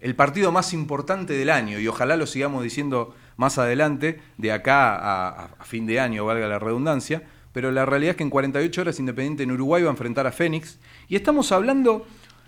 el 0.00 0.16
partido 0.16 0.50
más 0.50 0.72
importante 0.72 1.34
del 1.34 1.50
año, 1.50 1.78
y 1.78 1.86
ojalá 1.86 2.16
lo 2.16 2.26
sigamos 2.26 2.64
diciendo 2.64 3.14
más 3.36 3.56
adelante, 3.58 4.20
de 4.36 4.50
acá 4.50 5.44
a, 5.44 5.64
fin 5.64 5.86
de 5.86 6.00
año, 6.00 6.24
valga 6.24 6.48
la 6.48 6.58
redundancia, 6.58 7.22
pero 7.52 7.70
la 7.70 7.86
realidad 7.86 8.10
es 8.10 8.16
que 8.16 8.24
en 8.24 8.30
48 8.30 8.80
horas 8.80 8.98
Independiente 8.98 9.44
en 9.44 9.52
Uruguay 9.52 9.84
va 9.84 9.90
a 9.90 9.92
enfrentar 9.92 10.26
a 10.26 10.32
Fénix. 10.32 10.80
Y 11.06 11.14
estamos 11.14 11.52
hablando, 11.52 12.04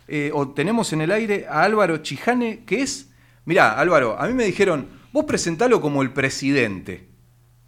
eh, 0.08 0.32
o 0.34 0.48
tenemos 0.48 0.92
en 0.92 1.02
el 1.02 1.12
aire 1.12 1.46
a 1.48 1.62
Álvaro 1.62 1.98
Chijane, 1.98 2.64
que 2.64 2.82
es, 2.82 3.10
mirá 3.44 3.78
Álvaro, 3.78 4.18
a 4.18 4.26
mí 4.26 4.34
me 4.34 4.44
dijeron, 4.44 4.88
vos 5.12 5.26
presentalo 5.26 5.80
como 5.80 6.02
el 6.02 6.12
presidente 6.12 7.09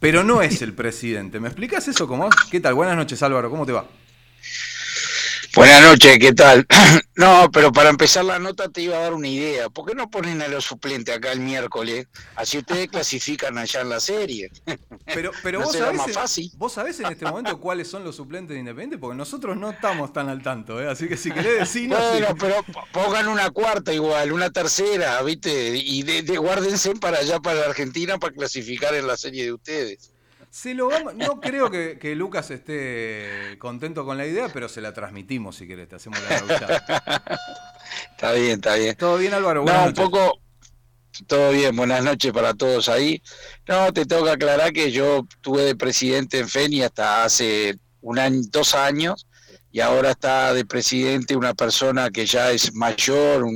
pero 0.02 0.24
no 0.24 0.42
es 0.42 0.60
el 0.62 0.74
presidente. 0.74 1.38
¿Me 1.38 1.46
explicas 1.46 1.86
eso 1.86 2.08
cómo? 2.08 2.28
¿Qué 2.50 2.58
tal? 2.58 2.74
Buenas 2.74 2.96
noches, 2.96 3.22
Álvaro, 3.22 3.48
¿cómo 3.48 3.64
te 3.64 3.70
va? 3.70 3.84
Buenas 5.54 5.82
noches, 5.82 6.18
¿qué 6.18 6.32
tal? 6.32 6.66
No, 7.14 7.50
pero 7.52 7.72
para 7.72 7.90
empezar 7.90 8.24
la 8.24 8.38
nota 8.38 8.70
te 8.70 8.80
iba 8.80 8.96
a 8.96 9.00
dar 9.00 9.12
una 9.12 9.28
idea. 9.28 9.68
¿Por 9.68 9.86
qué 9.86 9.94
no 9.94 10.08
ponen 10.10 10.40
a 10.40 10.48
los 10.48 10.64
suplentes 10.64 11.14
acá 11.14 11.30
el 11.30 11.40
miércoles? 11.40 12.06
Así 12.36 12.56
ustedes 12.56 12.88
clasifican 12.88 13.58
allá 13.58 13.82
en 13.82 13.90
la 13.90 14.00
serie. 14.00 14.50
Pero, 15.04 15.32
pero 15.42 15.60
vos, 15.60 15.76
sabés, 15.76 16.56
vos 16.56 16.72
sabés 16.72 17.00
en 17.00 17.06
este 17.06 17.24
momento 17.26 17.58
cuáles 17.60 17.88
son 17.88 18.04
los 18.04 18.16
suplentes 18.16 18.54
de 18.54 18.60
Independiente, 18.60 18.98
porque 18.98 19.16
nosotros 19.16 19.56
no 19.56 19.70
estamos 19.70 20.12
tan 20.12 20.28
al 20.28 20.42
tanto, 20.42 20.80
¿eh? 20.80 20.88
así 20.88 21.08
que 21.08 21.16
si 21.16 21.30
querés 21.30 21.58
decirnos... 21.58 21.98
Bueno, 21.98 22.28
pero 22.38 22.64
pongan 22.92 23.28
una 23.28 23.50
cuarta 23.50 23.92
igual, 23.92 24.32
una 24.32 24.50
tercera, 24.50 25.20
¿viste? 25.22 25.76
Y 25.76 26.02
de, 26.02 26.38
guárdense 26.38 26.94
para 26.94 27.18
allá, 27.18 27.40
para 27.40 27.60
la 27.60 27.66
Argentina, 27.66 28.16
para 28.18 28.32
clasificar 28.32 28.94
en 28.94 29.06
la 29.06 29.16
serie 29.16 29.44
de 29.44 29.52
ustedes. 29.52 30.12
Se 30.52 30.74
lo 30.74 30.90
no 31.14 31.40
creo 31.40 31.70
que, 31.70 32.14
Lucas 32.14 32.50
esté 32.50 33.56
contento 33.58 34.04
con 34.04 34.18
la 34.18 34.26
idea, 34.26 34.50
pero 34.52 34.68
se 34.68 34.82
la 34.82 34.92
transmitimos 34.92 35.56
si 35.56 35.66
querés, 35.66 35.88
te 35.88 35.96
hacemos 35.96 36.20
la 36.28 37.06
Está 38.10 38.32
bien, 38.32 38.50
está 38.50 38.74
bien. 38.74 38.94
¿Todo 38.94 39.16
bien, 39.16 39.32
Álvaro? 39.32 39.64
no, 39.64 39.84
un 39.86 39.94
poco, 39.94 40.40
todo 41.26 41.52
bien, 41.52 41.74
buenas 41.74 42.04
noches 42.04 42.30
para 42.32 42.52
todos 42.52 42.90
ahí. 42.90 43.22
No, 43.66 43.94
te 43.94 44.04
tengo 44.04 44.24
que 44.24 44.30
aclarar 44.32 44.74
que 44.74 44.92
yo 44.92 45.26
tuve 45.40 45.62
de 45.62 45.74
presidente 45.74 46.40
en 46.40 46.50
FENI 46.50 46.82
hasta 46.82 47.24
hace 47.24 47.78
un 48.02 48.18
año, 48.18 48.42
dos 48.50 48.74
años, 48.74 49.26
y 49.70 49.80
ahora 49.80 50.10
está 50.10 50.52
de 50.52 50.66
presidente 50.66 51.34
una 51.34 51.54
persona 51.54 52.10
que 52.10 52.26
ya 52.26 52.50
es 52.50 52.74
mayor, 52.74 53.46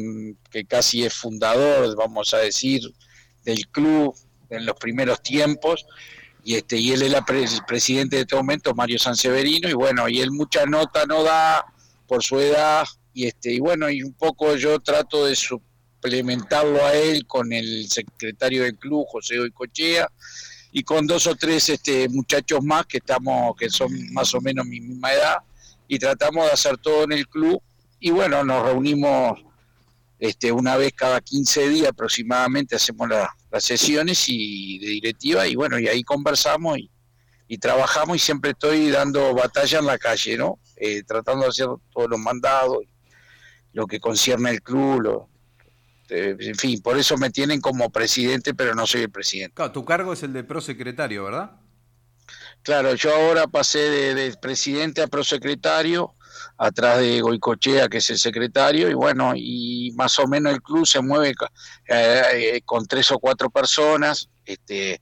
que 0.51 0.65
casi 0.65 1.05
es 1.05 1.13
fundador, 1.13 1.95
vamos 1.95 2.33
a 2.33 2.39
decir, 2.39 2.81
del 3.45 3.69
club 3.69 4.17
en 4.49 4.65
los 4.65 4.77
primeros 4.77 5.23
tiempos 5.23 5.85
y 6.47 6.55
este 6.55 6.79
y 6.79 6.93
él 6.93 7.03
es 7.03 7.13
el 7.13 7.65
presidente 7.67 8.15
de 8.15 8.23
este 8.23 8.37
momento, 8.37 8.73
Mario 8.73 9.01
Sanseverino, 9.01 9.69
y 9.69 9.73
bueno, 9.73 10.09
y 10.09 10.21
él 10.21 10.31
mucha 10.31 10.65
nota 10.65 11.05
no 11.05 11.25
da 11.25 11.67
por 12.07 12.23
su 12.23 12.39
edad, 12.39 12.87
y 13.13 13.27
este 13.27 13.55
y 13.55 13.59
bueno, 13.59 13.91
y 13.91 14.05
un 14.05 14.13
poco 14.13 14.55
yo 14.55 14.79
trato 14.79 15.27
de 15.27 15.35
suplementarlo 15.35 16.87
a 16.87 16.95
él 16.95 17.27
con 17.27 17.53
el 17.53 17.91
secretario 17.91 18.63
del 18.63 18.79
club, 18.79 19.07
José 19.09 19.41
Oicochea, 19.41 20.09
y 20.71 20.85
con 20.85 21.05
dos 21.09 21.27
o 21.27 21.35
tres 21.35 21.69
este 21.69 22.09
muchachos 22.11 22.63
más 22.63 22.87
que 22.87 22.99
estamos, 22.99 23.57
que 23.57 23.69
son 23.69 23.91
más 24.13 24.33
o 24.33 24.41
menos 24.41 24.65
mi 24.67 24.81
misma 24.81 25.15
edad, 25.15 25.39
y 25.89 25.99
tratamos 25.99 26.47
de 26.47 26.53
hacer 26.53 26.79
todo 26.79 27.03
en 27.03 27.13
el 27.13 27.27
club, 27.27 27.61
y 27.99 28.13
bueno, 28.13 28.45
nos 28.45 28.65
reunimos 28.65 29.41
este, 30.21 30.53
una 30.53 30.77
vez 30.77 30.93
cada 30.93 31.21
15 31.21 31.69
días 31.71 31.89
aproximadamente 31.89 32.77
hacemos 32.77 33.09
las 33.57 33.65
sesiones 33.65 34.29
y 34.29 34.79
de 34.79 34.87
directiva 34.89 35.47
y 35.47 35.57
bueno, 35.57 35.79
y 35.79 35.89
ahí 35.89 36.03
conversamos 36.03 36.79
y, 36.79 37.59
trabajamos 37.59 38.17
y 38.17 38.19
siempre 38.19 38.51
estoy 38.51 38.91
dando 38.91 39.33
batalla 39.35 39.79
en 39.79 39.87
la 39.87 39.99
calle, 39.99 40.37
¿no? 40.37 40.59
Eh, 40.77 41.03
tratando 41.05 41.45
de 41.45 41.49
hacer 41.49 41.69
todos 41.93 42.11
los 42.11 42.19
mandados, 42.19 42.79
lo 43.73 43.87
que 43.87 43.99
concierne 43.99 44.51
al 44.51 44.61
club, 44.61 45.27
eh, 46.11 46.37
en 46.39 46.55
fin, 46.57 46.83
por 46.83 46.99
eso 46.99 47.17
me 47.17 47.31
tienen 47.31 47.61
como 47.61 47.89
presidente, 47.91 48.53
pero 48.53 48.75
no 48.75 48.87
soy 48.87 49.03
el 49.03 49.11
presidente. 49.11 49.55
Claro, 49.55 49.73
tu 49.73 49.85
cargo 49.85 50.13
es 50.13 50.23
el 50.23 50.33
de 50.33 50.45
prosecretario, 50.45 51.25
¿verdad? 51.25 51.53
Claro, 52.63 52.95
yo 52.95 53.15
ahora 53.15 53.47
pasé 53.47 53.79
de, 53.79 54.15
de 54.15 54.37
presidente 54.37 55.01
a 55.01 55.07
prosecretario 55.07 56.16
atrás 56.59 56.99
de 57.01 57.21
Goicochea, 57.21 57.89
que 57.89 57.99
es 57.99 58.11
el 58.11 58.19
secretario, 58.19 58.89
y 58.89 58.95
bueno, 58.95 59.33
y 59.35 59.93
más 59.95 60.19
o 60.19 60.27
menos 60.27 60.53
el 60.53 60.63
club 60.63 60.87
se 60.87 61.01
mueve 61.01 61.35
eh, 61.89 62.23
eh, 62.35 62.61
con 62.65 62.87
tres 62.87 63.11
o 63.11 63.19
cuatro 63.19 63.51
personas, 63.51 64.29
este, 64.45 65.01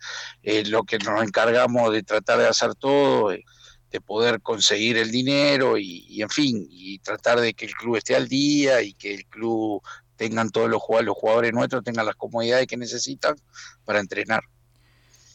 lo 0.67 0.85
que 0.85 0.99
nos 0.99 1.23
encargamos 1.23 1.93
de 1.93 2.03
tratar 2.03 2.38
de 2.38 2.49
hacer 2.49 2.75
todo, 2.75 3.33
eh, 3.33 3.45
de 3.90 4.01
poder 4.01 4.40
conseguir 4.40 4.97
el 4.97 5.12
dinero 5.12 5.79
y, 5.79 6.21
en 6.21 6.29
fin, 6.29 6.67
y 6.69 6.99
tratar 6.99 7.40
de 7.40 7.55
que 7.55 7.67
el 7.67 7.75
club 7.75 7.97
esté 7.97 8.17
al 8.17 8.27
día 8.27 8.83
y 8.83 8.95
que 8.95 9.14
el 9.14 9.27
club 9.27 9.81
tengan 10.17 10.51
todos 10.51 10.69
los 10.69 10.83
jugadores 10.83 11.53
nuestros 11.53 11.85
tengan 11.85 12.07
las 12.07 12.17
comodidades 12.17 12.67
que 12.67 12.77
necesitan 12.77 13.37
para 13.85 14.01
entrenar. 14.01 14.43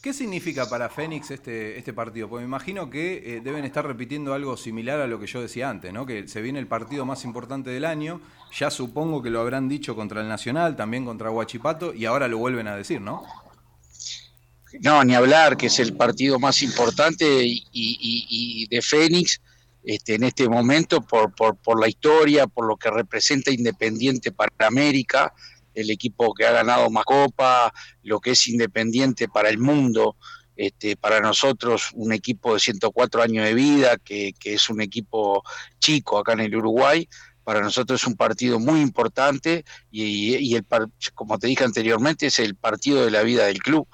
¿Qué 0.00 0.14
significa 0.14 0.66
para 0.66 0.88
Fénix 0.88 1.30
este, 1.30 1.76
este 1.76 1.92
partido? 1.92 2.26
Porque 2.26 2.40
me 2.40 2.48
imagino 2.48 2.88
que 2.88 3.36
eh, 3.36 3.40
deben 3.42 3.66
estar 3.66 3.86
repitiendo 3.86 4.32
algo 4.32 4.56
similar 4.56 4.98
a 4.98 5.06
lo 5.06 5.20
que 5.20 5.26
yo 5.26 5.42
decía 5.42 5.68
antes, 5.68 5.92
¿no? 5.92 6.06
Que 6.06 6.26
se 6.26 6.40
viene 6.40 6.58
el 6.58 6.66
partido 6.66 7.04
más 7.04 7.26
importante 7.26 7.68
del 7.68 7.84
año, 7.84 8.22
ya 8.58 8.70
supongo 8.70 9.22
que 9.22 9.28
lo 9.28 9.42
habrán 9.42 9.68
dicho 9.68 9.94
contra 9.94 10.22
el 10.22 10.28
Nacional, 10.28 10.74
también 10.74 11.04
contra 11.04 11.30
Huachipato, 11.30 11.92
y 11.92 12.06
ahora 12.06 12.28
lo 12.28 12.38
vuelven 12.38 12.66
a 12.68 12.76
decir, 12.76 13.02
¿no? 13.02 13.24
No, 14.80 15.04
ni 15.04 15.14
hablar, 15.14 15.58
que 15.58 15.66
es 15.66 15.78
el 15.80 15.94
partido 15.94 16.38
más 16.38 16.62
importante 16.62 17.26
y, 17.44 18.66
de 18.68 18.80
Fénix 18.80 19.42
este, 19.84 20.14
en 20.14 20.24
este 20.24 20.48
momento 20.48 21.02
por, 21.02 21.34
por, 21.34 21.56
por 21.56 21.78
la 21.78 21.88
historia, 21.88 22.46
por 22.46 22.66
lo 22.66 22.76
que 22.76 22.90
representa 22.90 23.50
Independiente 23.50 24.32
para 24.32 24.50
América, 24.60 25.34
el 25.74 25.90
equipo 25.90 26.34
que 26.34 26.46
ha 26.46 26.52
ganado 26.52 26.90
más 26.90 27.04
copa, 27.04 27.72
lo 28.02 28.20
que 28.20 28.32
es 28.32 28.48
independiente 28.48 29.28
para 29.28 29.48
el 29.48 29.58
mundo, 29.58 30.16
este, 30.56 30.96
para 30.96 31.20
nosotros 31.20 31.90
un 31.94 32.12
equipo 32.12 32.54
de 32.54 32.60
104 32.60 33.22
años 33.22 33.44
de 33.44 33.54
vida, 33.54 33.96
que, 33.96 34.34
es 34.44 34.68
un 34.68 34.82
equipo 34.82 35.42
chico 35.78 36.18
acá 36.18 36.34
en 36.34 36.40
el 36.40 36.54
Uruguay, 36.54 37.08
para 37.44 37.60
nosotros 37.60 38.02
es 38.02 38.06
un 38.06 38.14
partido 38.14 38.60
muy 38.60 38.80
importante 38.80 39.64
y, 39.90 40.54
el, 40.54 40.66
como 41.14 41.38
te 41.38 41.46
dije 41.46 41.64
anteriormente 41.64 42.26
es 42.26 42.38
el 42.38 42.56
partido 42.56 43.04
de 43.04 43.10
la 43.10 43.22
vida 43.22 43.46
del 43.46 43.60
club. 43.60 43.88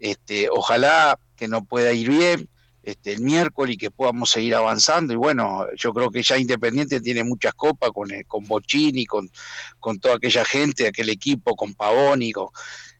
Este, 0.00 0.48
ojalá 0.50 1.18
que 1.36 1.48
no 1.48 1.64
pueda 1.64 1.92
ir 1.92 2.08
bien, 2.08 2.48
este, 2.88 3.12
el 3.12 3.20
miércoles 3.20 3.74
y 3.74 3.78
que 3.78 3.90
podamos 3.90 4.30
seguir 4.30 4.54
avanzando. 4.54 5.12
Y 5.12 5.16
bueno, 5.16 5.66
yo 5.76 5.92
creo 5.92 6.10
que 6.10 6.22
ya 6.22 6.38
Independiente 6.38 7.02
tiene 7.02 7.22
muchas 7.22 7.52
copas 7.52 7.90
con, 7.90 8.10
eh, 8.10 8.24
con 8.26 8.46
Bochini, 8.46 9.04
con, 9.04 9.30
con 9.78 9.98
toda 10.00 10.16
aquella 10.16 10.42
gente, 10.44 10.88
aquel 10.88 11.10
equipo, 11.10 11.54
con 11.54 11.74
Pavoni, 11.74 12.32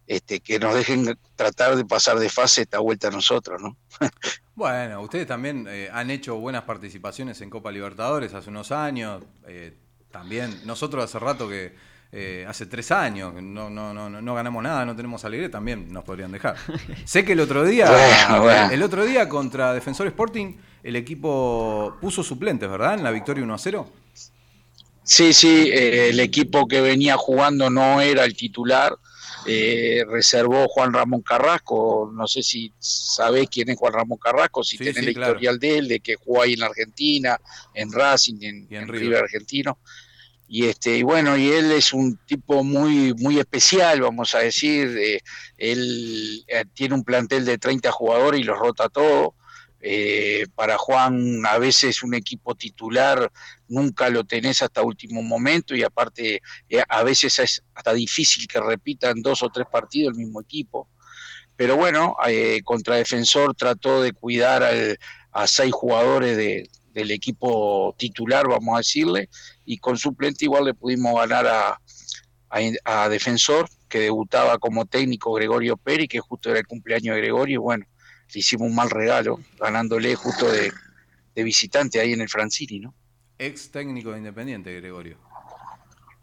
este, 0.07 0.41
que 0.41 0.59
nos 0.59 0.75
dejen 0.75 1.19
tratar 1.37 1.75
de 1.75 1.87
pasar 1.87 2.19
de 2.19 2.29
fase 2.29 2.63
esta 2.63 2.81
vuelta 2.81 3.09
a 3.09 3.11
nosotros, 3.11 3.63
¿no? 3.63 3.79
bueno, 4.55 5.01
ustedes 5.01 5.27
también 5.27 5.67
eh, 5.69 5.89
han 5.91 6.11
hecho 6.11 6.37
buenas 6.37 6.65
participaciones 6.65 7.41
en 7.41 7.49
Copa 7.49 7.73
Libertadores 7.73 8.35
hace 8.35 8.51
unos 8.51 8.73
años. 8.73 9.23
Eh, 9.47 9.75
también 10.11 10.67
nosotros 10.67 11.03
hace 11.03 11.19
rato 11.19 11.49
que 11.49 11.75
eh, 12.11 12.47
hace 12.49 12.65
tres 12.65 12.91
años, 12.91 13.35
no, 13.35 13.69
no, 13.69 13.93
no, 13.93 14.09
no 14.09 14.35
ganamos 14.35 14.63
nada, 14.63 14.87
no 14.87 14.97
tenemos 14.97 15.27
alegría, 15.27 15.51
también 15.51 15.93
nos 15.93 16.05
podrían 16.05 16.33
dejar. 16.33 16.57
sé 17.05 17.23
que 17.23 17.33
el 17.33 17.41
otro 17.41 17.65
día, 17.65 18.71
el 18.73 18.83
otro 18.83 19.05
día 19.05 19.29
contra 19.29 19.75
Defensor 19.75 20.07
Sporting, 20.07 20.57
el 20.83 20.97
equipo 20.97 21.99
puso 22.01 22.23
suplentes, 22.23 22.69
¿verdad? 22.71 22.95
En 22.95 23.05
la 23.05 23.11
victoria 23.11 23.45
1 23.45 23.55
a 23.55 23.59
0. 23.59 23.93
Sí, 25.03 25.35
sí, 25.35 25.71
eh, 25.71 26.09
el 26.09 26.21
equipo 26.21 26.67
que 26.67 26.81
venía 26.81 27.17
jugando 27.19 27.69
no 27.69 28.01
era 28.01 28.25
el 28.25 28.35
titular, 28.35 28.97
eh, 29.47 30.03
reservó 30.09 30.67
Juan 30.67 30.95
Ramón 30.95 31.21
Carrasco, 31.21 32.11
no 32.15 32.27
sé 32.27 32.43
si 32.43 32.73
sabés 32.79 33.49
quién 33.51 33.69
es 33.69 33.77
Juan 33.77 33.93
Ramón 33.93 34.19
Carrasco, 34.19 34.65
si 34.65 34.79
tiene 34.79 35.01
el 35.01 35.11
historial 35.11 35.59
de 35.59 35.79
él, 35.79 35.89
de 35.89 36.01
que 36.01 36.17
jugó 36.17 36.43
ahí 36.43 36.55
en 36.55 36.63
Argentina, 36.63 37.39
en 37.75 37.93
Racing, 37.93 38.39
en, 38.41 38.67
en 38.71 38.89
River 38.89 39.25
Argentino 39.25 39.79
y 40.49 40.65
este 40.65 40.97
y 40.97 41.03
bueno 41.03 41.37
y 41.37 41.49
él 41.49 41.71
es 41.73 41.93
un 41.93 42.17
tipo 42.25 42.65
muy 42.65 43.13
muy 43.15 43.39
especial 43.39 44.01
vamos 44.01 44.35
a 44.35 44.39
decir 44.39 44.97
eh, 44.99 45.21
él 45.59 46.43
eh, 46.49 46.65
tiene 46.73 46.95
un 46.95 47.05
plantel 47.05 47.45
de 47.45 47.59
30 47.59 47.93
jugadores 47.93 48.41
y 48.41 48.45
los 48.45 48.59
rota 48.59 48.89
todo. 48.89 49.35
Eh, 49.81 50.47
para 50.57 50.77
Juan 50.77 51.47
a 51.47 51.57
veces 51.59 52.03
un 52.03 52.13
equipo 52.13 52.57
titular 52.57 53.31
nunca 53.69 54.09
lo 54.09 54.25
tenés 54.25 54.61
hasta 54.61 54.83
último 54.83 55.23
momento 55.23 55.73
y 55.77 55.85
aparte 55.85 56.43
a 56.89 57.05
veces 57.05 57.39
es 57.39 57.63
hasta 57.77 57.93
difícil 57.93 58.49
que 58.49 58.61
repitan 58.61 59.23
dos 59.23 59.41
o 59.45 59.51
tres 59.51 59.69
partidos 59.71 60.15
el 60.15 60.25
mismo 60.25 60.41
equipo. 60.41 60.89
Pero 61.55 61.77
bueno 61.77 62.17
contra 62.65 62.97
defensor 62.97 63.55
trató 63.55 64.03
de 64.03 64.13
cuidar 64.13 64.69
a 65.31 65.47
seis 65.47 65.73
jugadores 65.73 66.37
de, 66.37 66.69
del 66.99 67.13
equipo 67.13 67.95
titular, 67.97 68.49
vamos 68.49 68.75
a 68.75 68.79
decirle, 68.79 69.29
y 69.69 69.77
con 69.77 69.99
suplente 69.99 70.47
igual 70.47 70.65
le 70.65 70.73
pudimos 70.73 71.15
ganar 71.15 71.47
a, 71.47 71.81
a, 72.85 73.09
Defensor, 73.11 73.69
que 73.87 74.01
debutaba 74.01 74.57
como 74.57 74.87
técnico 74.87 75.35
Gregorio 75.35 75.77
Pérez, 75.77 76.09
que 76.09 76.21
justo 76.21 76.49
era 76.49 76.59
el 76.59 76.67
cumpleaños 76.67 77.15
de 77.15 77.21
Gregorio, 77.21 77.55
y 77.55 77.59
bueno, 77.59 77.87
le 78.33 78.41
hicimos 78.41 78.67
un 78.67 78.75
mal 78.75 78.89
regalo, 78.89 79.39
ganándole 79.61 80.15
justo 80.15 80.51
de, 80.51 80.73
de 81.35 81.43
visitante 81.43 82.01
ahí 82.01 82.15
en 82.15 82.23
el 82.23 82.31
Francini, 82.31 82.81
¿no? 82.81 82.95
Ex 83.39 83.71
técnico 83.71 84.13
de 84.13 84.19
Independiente, 84.19 84.75
Gregorio. 84.81 85.19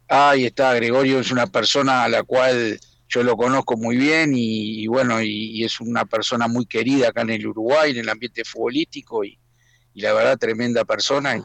Ahí 0.08 0.46
está, 0.46 0.74
Gregorio 0.74 1.20
es 1.20 1.32
una 1.32 1.46
persona 1.46 2.04
a 2.04 2.10
la 2.10 2.24
cual 2.24 2.80
yo 3.08 3.22
lo 3.22 3.38
conozco 3.38 3.78
muy 3.78 3.96
bien 3.96 4.32
y, 4.36 4.88
bueno, 4.88 5.22
y, 5.22 5.64
es 5.64 5.80
una 5.80 6.06
persona 6.06 6.48
muy 6.48 6.66
querida 6.66 7.10
acá 7.10 7.22
en 7.22 7.30
el 7.30 7.46
Uruguay, 7.46 7.92
en 7.92 7.98
el 7.98 8.10
ambiente 8.10 8.44
futbolístico 8.44 9.24
y, 9.24 9.38
la 9.94 10.14
verdad 10.14 10.38
tremenda 10.38 10.84
persona 10.84 11.38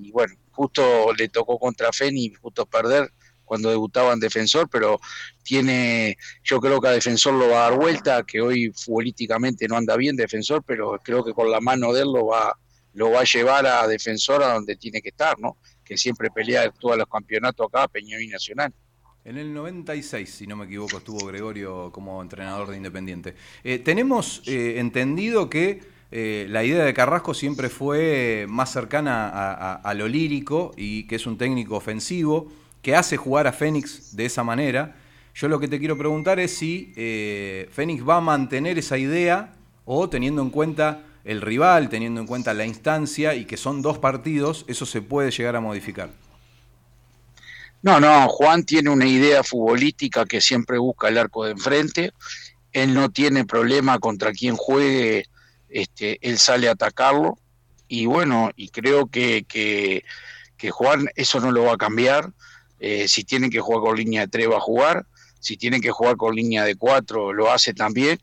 y, 0.00 0.10
bueno, 0.10 0.34
justo 0.50 1.12
le 1.16 1.28
tocó 1.28 1.58
contra 1.58 1.92
Feni, 1.92 2.32
justo 2.34 2.66
perder 2.66 3.12
cuando 3.44 3.70
debutaba 3.70 4.12
en 4.12 4.20
Defensor, 4.20 4.68
pero 4.70 4.98
tiene, 5.42 6.16
yo 6.42 6.58
creo 6.60 6.80
que 6.80 6.88
a 6.88 6.92
Defensor 6.92 7.34
lo 7.34 7.50
va 7.50 7.66
a 7.66 7.70
dar 7.70 7.78
vuelta, 7.78 8.22
que 8.22 8.40
hoy 8.40 8.72
futbolísticamente 8.74 9.68
no 9.68 9.76
anda 9.76 9.96
bien 9.96 10.16
Defensor, 10.16 10.62
pero 10.66 10.98
creo 11.04 11.22
que 11.22 11.34
con 11.34 11.50
la 11.50 11.60
mano 11.60 11.92
de 11.92 12.02
él 12.02 12.12
lo 12.12 12.26
va, 12.26 12.56
lo 12.94 13.10
va 13.10 13.20
a 13.20 13.24
llevar 13.24 13.66
a 13.66 13.86
Defensor 13.86 14.42
a 14.42 14.54
donde 14.54 14.76
tiene 14.76 15.02
que 15.02 15.10
estar, 15.10 15.38
¿no? 15.38 15.58
Que 15.84 15.98
siempre 15.98 16.30
pelea 16.30 16.70
todos 16.70 16.96
los 16.96 17.06
campeonatos 17.06 17.66
acá, 17.66 17.88
Peñarol 17.88 18.22
y 18.22 18.28
Nacional. 18.28 18.72
En 19.24 19.36
el 19.36 19.52
96, 19.52 20.28
si 20.28 20.46
no 20.46 20.56
me 20.56 20.64
equivoco, 20.64 20.96
estuvo 20.96 21.26
Gregorio 21.26 21.92
como 21.92 22.20
entrenador 22.22 22.70
de 22.70 22.76
Independiente. 22.76 23.34
Eh, 23.62 23.78
tenemos 23.78 24.42
eh, 24.46 24.80
entendido 24.80 25.48
que 25.48 25.91
eh, 26.12 26.46
la 26.48 26.62
idea 26.62 26.84
de 26.84 26.94
Carrasco 26.94 27.34
siempre 27.34 27.68
fue 27.68 28.46
más 28.48 28.70
cercana 28.70 29.28
a, 29.74 29.94
lo 29.94 30.06
lírico 30.06 30.72
y 30.76 31.04
que 31.04 31.16
es 31.16 31.26
un 31.26 31.38
técnico 31.38 31.76
ofensivo 31.76 32.52
que 32.82 32.94
hace 32.94 33.16
jugar 33.16 33.46
a 33.46 33.52
Fénix 33.52 34.14
de 34.14 34.26
esa 34.26 34.44
manera. 34.44 34.94
Yo 35.34 35.48
lo 35.48 35.58
que 35.58 35.68
te 35.68 35.78
quiero 35.78 35.96
preguntar 35.96 36.38
es 36.38 36.56
si 36.56 36.92
Fénix 37.72 38.06
va 38.06 38.16
a 38.16 38.20
mantener 38.20 38.78
esa 38.78 38.98
idea 38.98 39.54
o 39.84 40.08
teniendo 40.08 40.42
en 40.42 40.50
cuenta 40.50 41.04
el 41.24 41.40
rival, 41.40 41.88
teniendo 41.88 42.20
en 42.20 42.26
cuenta 42.26 42.54
la 42.54 42.66
instancia 42.66 43.34
y 43.34 43.44
que 43.44 43.56
son 43.56 43.82
dos 43.82 43.98
partidos, 43.98 44.64
eso 44.68 44.86
se 44.86 45.02
puede 45.02 45.30
llegar 45.30 45.56
a 45.56 45.60
modificar. 45.60 46.10
No, 47.82 47.98
no, 47.98 48.28
Juan 48.28 48.64
tiene 48.64 48.90
una 48.90 49.06
idea 49.06 49.42
futbolística 49.42 50.24
que 50.24 50.40
siempre 50.40 50.78
busca 50.78 51.08
el 51.08 51.18
arco 51.18 51.44
de 51.44 51.52
enfrente. 51.52 52.12
Él 52.72 52.94
no 52.94 53.10
tiene 53.10 53.44
problema 53.44 53.98
contra 53.98 54.32
quien 54.32 54.54
juegue, 54.56 55.26
este, 55.72 56.18
él 56.20 56.38
sale 56.38 56.68
a 56.68 56.72
atacarlo. 56.72 57.38
Y 57.88 58.06
bueno, 58.06 58.50
y 58.56 58.68
creo 58.68 59.06
que, 59.06 59.44
que, 59.46 60.02
Juan 60.70 61.08
eso 61.16 61.40
no 61.40 61.50
lo 61.50 61.64
va 61.64 61.74
a 61.74 61.78
cambiar. 61.78 62.32
Eh, 62.78 63.08
si 63.08 63.24
tiene 63.24 63.50
que 63.50 63.60
jugar 63.60 63.80
con 63.80 63.96
línea 63.96 64.22
de 64.22 64.28
tres 64.28 64.48
va 64.48 64.56
a 64.56 64.60
jugar. 64.60 65.06
Si 65.40 65.56
tiene 65.56 65.80
que 65.80 65.90
jugar 65.90 66.16
con 66.16 66.34
línea 66.34 66.64
de 66.64 66.76
cuatro 66.76 67.32
lo 67.32 67.50
hace 67.50 67.74
también. 67.74 68.20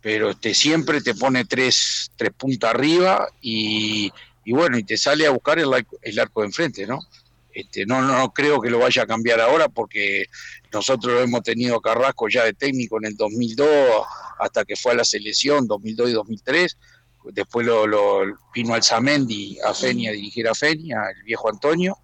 Pero 0.00 0.30
este, 0.30 0.54
siempre 0.54 1.00
te 1.00 1.14
pone 1.14 1.44
tres, 1.44 2.10
tres 2.16 2.30
puntas 2.32 2.70
arriba 2.70 3.28
y, 3.40 4.12
y 4.44 4.52
bueno, 4.52 4.78
y 4.78 4.84
te 4.84 4.96
sale 4.96 5.26
a 5.26 5.30
buscar 5.30 5.58
el, 5.58 5.68
el 6.00 6.18
arco 6.18 6.40
de 6.40 6.46
enfrente, 6.46 6.86
¿no? 6.86 7.00
Este, 7.52 7.84
no, 7.84 8.00
no 8.00 8.32
creo 8.32 8.60
que 8.60 8.70
lo 8.70 8.78
vaya 8.78 9.02
a 9.02 9.06
cambiar 9.06 9.40
ahora 9.40 9.68
porque 9.68 10.26
nosotros 10.72 11.22
hemos 11.22 11.42
tenido 11.42 11.80
Carrasco 11.80 12.28
ya 12.28 12.44
de 12.44 12.52
técnico 12.52 12.98
en 12.98 13.06
el 13.06 13.16
2002 13.16 13.68
hasta 14.38 14.64
que 14.64 14.76
fue 14.76 14.92
a 14.92 14.96
la 14.96 15.04
selección 15.04 15.66
2002 15.66 16.10
y 16.10 16.12
2003. 16.12 16.78
Después 17.24 17.66
lo, 17.66 17.86
lo 17.86 18.22
vino 18.54 18.74
Alzamendi 18.74 19.58
a 19.60 19.74
Feni 19.74 20.08
a 20.08 20.12
dirigir 20.12 20.48
a 20.48 20.54
Feni, 20.54 20.92
el 20.92 21.22
viejo 21.24 21.48
Antonio. 21.48 21.98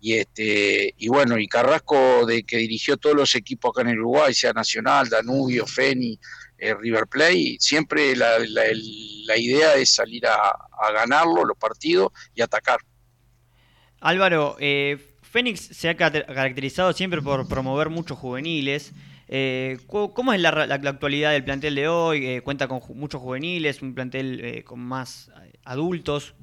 Y 0.00 0.14
este 0.14 0.94
y 0.96 1.08
bueno, 1.08 1.38
y 1.38 1.48
Carrasco 1.48 2.26
de 2.26 2.44
que 2.44 2.58
dirigió 2.58 2.96
todos 2.96 3.16
los 3.16 3.34
equipos 3.34 3.70
acá 3.70 3.82
en 3.82 3.88
el 3.88 4.00
Uruguay, 4.00 4.34
sea 4.34 4.52
Nacional, 4.52 5.08
Danubio, 5.08 5.66
Feni, 5.66 6.18
eh, 6.58 6.74
River 6.74 7.06
Play, 7.06 7.56
siempre 7.60 8.14
la, 8.16 8.38
la, 8.38 9.36
idea 9.36 9.74
es 9.74 9.94
salir 9.94 10.26
a, 10.26 10.36
a 10.36 10.92
ganarlo, 10.92 11.44
los 11.44 11.58
partidos 11.58 12.12
y 12.34 12.42
atacar. 12.42 12.78
Álvaro, 14.00 14.56
eh, 14.58 14.98
Fénix 15.22 15.60
se 15.60 15.88
ha 15.88 15.96
caracterizado 15.96 16.92
siempre 16.92 17.20
por 17.20 17.48
promover 17.48 17.90
muchos 17.90 18.18
juveniles. 18.18 18.92
Eh, 19.28 19.78
¿Cómo 19.86 20.32
es 20.32 20.40
la, 20.40 20.50
actualidad 20.50 21.32
del 21.32 21.44
plantel 21.44 21.74
de 21.74 21.88
hoy? 21.88 22.26
Eh, 22.26 22.40
¿Cuenta 22.42 22.68
con 22.68 22.80
muchos 22.94 23.20
juveniles, 23.20 23.82
un 23.82 23.94
plantel 23.94 24.40
eh, 24.44 24.64
con 24.64 24.80
más 24.80 25.30
adultos? 25.64 26.34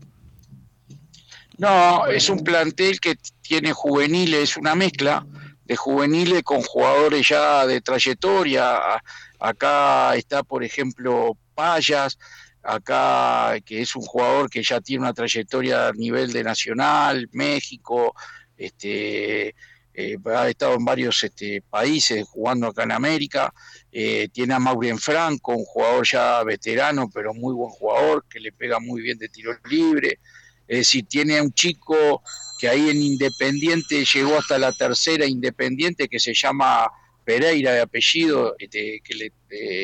No, 1.57 2.07
es 2.07 2.29
un 2.29 2.43
plantel 2.43 2.99
que 2.99 3.15
tiene 3.41 3.71
juveniles, 3.71 4.51
es 4.51 4.57
una 4.57 4.75
mezcla 4.75 5.25
de 5.65 5.75
juveniles 5.75 6.43
con 6.43 6.61
jugadores 6.61 7.29
ya 7.29 7.65
de 7.65 7.79
trayectoria. 7.79 9.01
Acá 9.39 10.15
está, 10.15 10.43
por 10.43 10.63
ejemplo, 10.63 11.37
Payas, 11.55 12.17
acá 12.63 13.55
que 13.63 13.81
es 13.81 13.95
un 13.95 14.01
jugador 14.01 14.49
que 14.49 14.63
ya 14.63 14.81
tiene 14.81 15.03
una 15.03 15.13
trayectoria 15.13 15.89
a 15.89 15.93
nivel 15.93 16.33
de 16.33 16.43
Nacional, 16.43 17.29
México, 17.31 18.15
este, 18.57 19.55
eh, 19.93 20.17
ha 20.25 20.49
estado 20.49 20.73
en 20.75 20.85
varios 20.85 21.23
este, 21.23 21.61
países 21.69 22.25
jugando 22.27 22.67
acá 22.67 22.83
en 22.83 22.91
América, 22.91 23.53
eh, 23.91 24.27
tiene 24.31 24.55
a 24.55 24.59
Maureen 24.59 24.97
Franco, 24.97 25.55
un 25.55 25.65
jugador 25.65 26.07
ya 26.07 26.43
veterano, 26.43 27.09
pero 27.13 27.33
muy 27.33 27.53
buen 27.53 27.69
jugador, 27.69 28.25
que 28.27 28.39
le 28.39 28.51
pega 28.51 28.79
muy 28.79 29.01
bien 29.01 29.17
de 29.17 29.29
tiro 29.29 29.55
libre, 29.69 30.19
es 30.67 30.79
decir, 30.79 31.05
tiene 31.07 31.41
un 31.41 31.53
chico 31.53 32.23
que 32.59 32.69
ahí 32.69 32.89
en 32.89 33.01
Independiente 33.01 34.03
llegó 34.05 34.37
hasta 34.37 34.57
la 34.57 34.71
tercera 34.71 35.25
Independiente, 35.25 36.07
que 36.07 36.19
se 36.19 36.33
llama 36.33 36.89
Pereira 37.23 37.73
de 37.73 37.81
apellido, 37.81 38.55
este, 38.57 39.01
que 39.03 39.31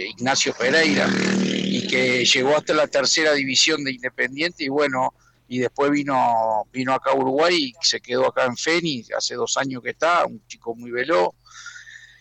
Ignacio 0.10 0.54
Pereira, 0.58 1.08
y 1.44 1.86
que 1.88 2.26
llegó 2.26 2.56
hasta 2.56 2.74
la 2.74 2.88
tercera 2.88 3.34
división 3.34 3.84
de 3.84 3.92
Independiente 3.92 4.64
y 4.64 4.70
bueno, 4.70 5.14
y 5.50 5.58
después 5.58 5.90
vino, 5.90 6.64
vino 6.72 6.94
acá 6.94 7.12
a 7.12 7.16
Uruguay 7.16 7.74
y 7.74 7.74
se 7.82 8.00
quedó 8.00 8.28
acá 8.28 8.46
en 8.46 8.56
Feni, 8.56 9.04
hace 9.18 9.34
dos 9.34 9.58
años 9.58 9.82
que 9.84 9.90
está, 9.90 10.26
un 10.28 10.46
chico 10.48 10.76
muy 10.76 10.92
veloz. 10.92 11.32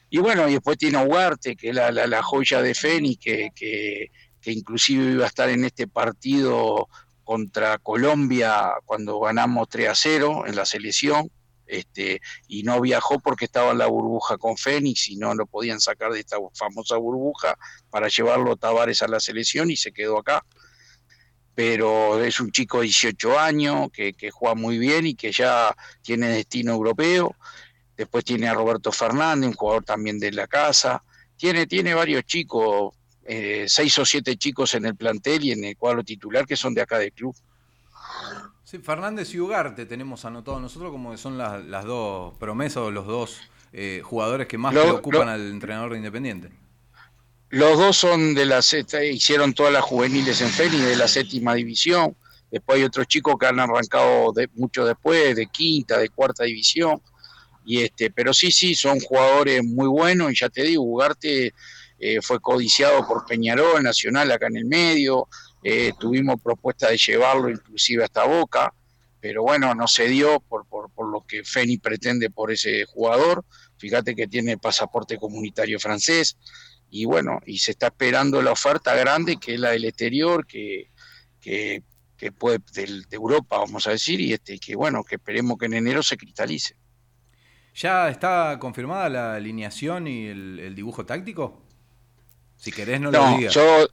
Y 0.08 0.18
bueno, 0.18 0.48
y 0.48 0.54
después 0.54 0.78
tiene 0.78 1.04
Ugarte, 1.04 1.54
que 1.54 1.68
es 1.68 1.74
la, 1.74 1.90
la, 1.90 2.22
joya 2.22 2.62
de 2.62 2.74
Feni, 2.74 3.16
que, 3.16 3.50
que, 3.54 4.10
que 4.40 4.50
inclusive 4.50 5.12
iba 5.12 5.24
a 5.24 5.28
estar 5.28 5.50
en 5.50 5.66
este 5.66 5.86
partido 5.86 6.88
contra 7.22 7.76
Colombia 7.76 8.72
cuando 8.86 9.20
ganamos 9.20 9.68
3 9.68 9.90
a 9.90 9.94
0 9.94 10.44
en 10.46 10.56
la 10.56 10.64
selección 10.64 11.30
este, 11.68 12.22
y 12.48 12.62
no 12.62 12.80
viajó 12.80 13.20
porque 13.20 13.44
estaba 13.44 13.72
en 13.72 13.78
la 13.78 13.86
burbuja 13.86 14.38
con 14.38 14.56
Fénix 14.56 15.10
y 15.10 15.16
no 15.16 15.34
lo 15.34 15.44
podían 15.44 15.80
sacar 15.80 16.12
de 16.12 16.20
esta 16.20 16.38
famosa 16.54 16.96
burbuja 16.96 17.58
para 17.90 18.08
llevarlo 18.08 18.56
Tavares 18.56 19.02
a 19.02 19.08
la 19.08 19.20
selección 19.20 19.70
y 19.70 19.76
se 19.76 19.92
quedó 19.92 20.18
acá. 20.18 20.44
Pero 21.58 22.22
es 22.22 22.38
un 22.38 22.52
chico 22.52 22.76
de 22.76 22.84
18 22.84 23.36
años 23.36 23.88
que, 23.92 24.14
juega 24.30 24.54
muy 24.54 24.78
bien 24.78 25.08
y 25.08 25.14
que 25.16 25.32
ya 25.32 25.74
tiene 26.02 26.28
destino 26.28 26.72
europeo. 26.72 27.34
Después 27.96 28.24
tiene 28.24 28.46
a 28.46 28.54
Roberto 28.54 28.92
Fernández, 28.92 29.48
un 29.48 29.56
jugador 29.56 29.82
también 29.82 30.20
de 30.20 30.30
la 30.30 30.46
casa. 30.46 31.02
Tiene, 31.36 31.66
tiene 31.66 31.94
varios 31.94 32.22
chicos, 32.22 32.94
eh, 33.24 33.64
seis 33.66 33.98
o 33.98 34.04
siete 34.04 34.36
chicos 34.36 34.72
en 34.76 34.86
el 34.86 34.94
plantel 34.94 35.46
y 35.46 35.50
en 35.50 35.64
el 35.64 35.76
cuadro 35.76 36.04
titular 36.04 36.46
que 36.46 36.54
son 36.54 36.74
de 36.74 36.82
acá 36.82 36.96
del 36.98 37.12
club. 37.12 37.34
Sí, 38.62 38.78
Fernández 38.78 39.34
y 39.34 39.40
Ugarte 39.40 39.84
tenemos 39.84 40.24
anotado 40.24 40.60
nosotros 40.60 40.92
como 40.92 41.10
que 41.10 41.18
son 41.18 41.36
las, 41.36 41.84
dos 41.84 42.34
promesas 42.38 42.84
o 42.84 42.92
los 42.92 43.04
dos 43.04 43.40
eh, 43.72 44.00
jugadores 44.04 44.46
que 44.46 44.58
más 44.58 44.72
preocupan 44.72 45.28
al 45.28 45.50
entrenador 45.50 45.90
de 45.90 45.96
Independiente. 45.96 46.67
Los 47.50 47.78
dos 47.78 47.96
son 47.96 48.34
de 48.34 48.44
la 48.44 48.60
hicieron 49.10 49.54
todas 49.54 49.72
las 49.72 49.82
juveniles 49.82 50.42
en 50.42 50.50
Feni 50.50 50.80
de 50.80 50.96
la 50.96 51.08
séptima 51.08 51.54
división. 51.54 52.14
Después 52.50 52.76
hay 52.76 52.84
otros 52.84 53.06
chicos 53.06 53.36
que 53.40 53.46
han 53.46 53.58
arrancado 53.58 54.32
de, 54.32 54.50
mucho 54.54 54.84
después, 54.84 55.34
de 55.34 55.46
quinta, 55.46 55.98
de 55.98 56.10
cuarta 56.10 56.44
división. 56.44 57.00
Y 57.64 57.82
este, 57.82 58.10
pero 58.10 58.34
sí, 58.34 58.50
sí, 58.50 58.74
son 58.74 59.00
jugadores 59.00 59.64
muy 59.64 59.88
buenos. 59.88 60.30
Y 60.30 60.36
ya 60.36 60.50
te 60.50 60.62
digo, 60.62 60.82
Ugarte 60.82 61.54
eh, 61.98 62.20
fue 62.20 62.38
codiciado 62.38 63.06
por 63.06 63.24
Peñarol, 63.24 63.82
Nacional 63.82 64.30
acá 64.30 64.48
en 64.48 64.56
el 64.58 64.66
medio. 64.66 65.26
Eh, 65.64 65.92
tuvimos 65.98 66.42
propuesta 66.42 66.90
de 66.90 66.98
llevarlo 66.98 67.48
inclusive 67.48 68.04
hasta 68.04 68.24
Boca, 68.24 68.74
pero 69.20 69.42
bueno, 69.42 69.74
no 69.74 69.88
se 69.88 70.06
dio 70.06 70.38
por, 70.40 70.66
por, 70.66 70.90
por, 70.90 71.10
lo 71.10 71.24
que 71.26 71.44
Feni 71.44 71.78
pretende 71.78 72.28
por 72.28 72.52
ese 72.52 72.84
jugador. 72.84 73.42
Fíjate 73.78 74.14
que 74.14 74.26
tiene 74.26 74.58
pasaporte 74.58 75.16
comunitario 75.16 75.80
francés 75.80 76.36
y 76.90 77.04
bueno, 77.04 77.40
y 77.46 77.58
se 77.58 77.72
está 77.72 77.88
esperando 77.88 78.40
la 78.42 78.52
oferta 78.52 78.94
grande 78.94 79.36
que 79.36 79.54
es 79.54 79.60
la 79.60 79.70
del 79.70 79.84
exterior, 79.84 80.46
que, 80.46 80.90
que, 81.40 81.82
puede 82.32 82.60
de, 82.72 83.04
Europa, 83.10 83.58
vamos 83.58 83.86
a 83.86 83.90
decir, 83.90 84.20
y 84.20 84.32
este 84.32 84.58
que 84.58 84.74
bueno, 84.74 85.04
que 85.04 85.16
esperemos 85.16 85.58
que 85.58 85.66
en 85.66 85.74
enero 85.74 86.02
se 86.02 86.16
cristalice. 86.16 86.76
¿Ya 87.74 88.08
está 88.08 88.58
confirmada 88.58 89.08
la 89.08 89.34
alineación 89.34 90.08
y 90.08 90.26
el, 90.26 90.74
dibujo 90.74 91.06
táctico? 91.06 91.62
Si 92.56 92.72
querés 92.72 93.00
no, 93.00 93.10
lo 93.12 93.36
digas. 93.36 93.54
Yo 93.54 93.86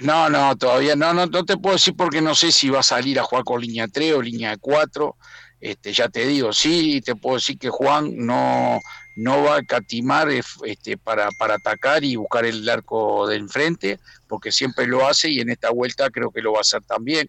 No, 0.00 0.28
no, 0.28 0.56
todavía 0.56 0.96
no, 0.96 1.14
no, 1.14 1.26
no 1.26 1.44
te 1.44 1.56
puedo 1.56 1.76
decir 1.76 1.94
porque 1.96 2.20
no 2.20 2.34
sé 2.34 2.50
si 2.50 2.70
va 2.70 2.80
a 2.80 2.82
salir 2.82 3.20
a 3.20 3.22
jugar 3.22 3.44
con 3.44 3.60
línea 3.60 3.86
3 3.86 4.14
o 4.14 4.22
línea 4.22 4.56
4. 4.56 5.16
Este, 5.60 5.92
ya 5.92 6.08
te 6.08 6.26
digo, 6.26 6.52
sí, 6.52 7.02
te 7.02 7.14
puedo 7.14 7.36
decir 7.36 7.58
que 7.58 7.68
Juan 7.68 8.16
no, 8.16 8.80
no 9.20 9.42
va 9.42 9.56
a 9.56 9.62
catimar 9.62 10.28
este, 10.30 10.96
para, 10.96 11.30
para 11.32 11.54
atacar 11.54 12.04
y 12.04 12.16
buscar 12.16 12.46
el 12.46 12.68
arco 12.68 13.26
de 13.26 13.36
enfrente, 13.36 14.00
porque 14.26 14.50
siempre 14.50 14.86
lo 14.86 15.06
hace 15.06 15.28
y 15.28 15.40
en 15.40 15.50
esta 15.50 15.70
vuelta 15.70 16.08
creo 16.10 16.30
que 16.30 16.40
lo 16.40 16.52
va 16.52 16.58
a 16.58 16.62
hacer 16.62 16.82
también. 16.82 17.28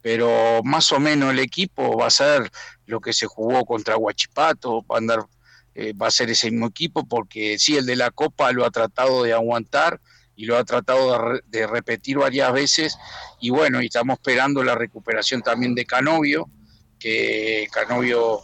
Pero 0.00 0.62
más 0.62 0.92
o 0.92 1.00
menos 1.00 1.32
el 1.32 1.40
equipo 1.40 1.96
va 1.96 2.06
a 2.06 2.10
ser 2.10 2.50
lo 2.86 3.00
que 3.00 3.12
se 3.12 3.26
jugó 3.26 3.64
contra 3.64 3.96
Huachipato, 3.96 4.84
va 4.86 4.98
a 4.98 5.26
eh, 5.74 5.92
va 5.92 6.06
a 6.06 6.10
ser 6.12 6.30
ese 6.30 6.50
mismo 6.52 6.68
equipo, 6.68 7.04
porque 7.08 7.58
sí, 7.58 7.76
el 7.76 7.86
de 7.86 7.96
la 7.96 8.12
Copa 8.12 8.52
lo 8.52 8.64
ha 8.64 8.70
tratado 8.70 9.24
de 9.24 9.32
aguantar 9.32 10.00
y 10.36 10.44
lo 10.44 10.56
ha 10.56 10.64
tratado 10.64 11.40
de, 11.46 11.66
repetir 11.66 12.18
varias 12.18 12.52
veces. 12.52 12.96
Y 13.40 13.50
bueno, 13.50 13.82
y 13.82 13.86
estamos 13.86 14.18
esperando 14.18 14.62
la 14.62 14.76
recuperación 14.76 15.42
también 15.42 15.74
de 15.74 15.84
Canovio, 15.84 16.48
que 16.98 17.66
Canovio, 17.72 18.42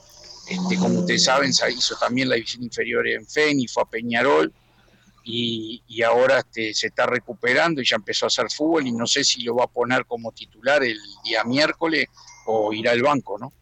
este, 0.51 0.77
como 0.77 0.99
ustedes 1.01 1.25
saben, 1.25 1.51
hizo 1.51 1.97
también 1.97 2.29
la 2.29 2.35
división 2.35 2.65
inferior 2.65 3.07
en 3.07 3.25
FEN 3.25 3.61
y 3.61 3.69
fue 3.69 3.85
a 3.85 3.87
Peñarol. 3.87 4.53
Y, 5.23 6.03
ahora 6.03 6.39
este, 6.39 6.75
se 6.75 6.89
está 6.89 7.07
recuperando 7.07 7.81
y 7.81 7.85
ya 7.85 7.97
empezó 7.97 8.27
a 8.27 8.29
hacer 8.29 8.51
fútbol 8.51 8.87
y 8.87 8.93
no 8.93 9.07
sé 9.07 9.23
si 9.23 9.43
lo 9.43 9.55
va 9.55 9.65
a 9.65 9.69
poner 9.69 10.05
como 10.07 10.33
titular 10.33 10.83
el 10.83 10.99
día 11.23 11.45
miércoles 11.45 12.07
o 12.47 12.73
irá 12.73 12.91
al 12.91 13.03
banco, 13.03 13.39
¿no? 13.39 13.53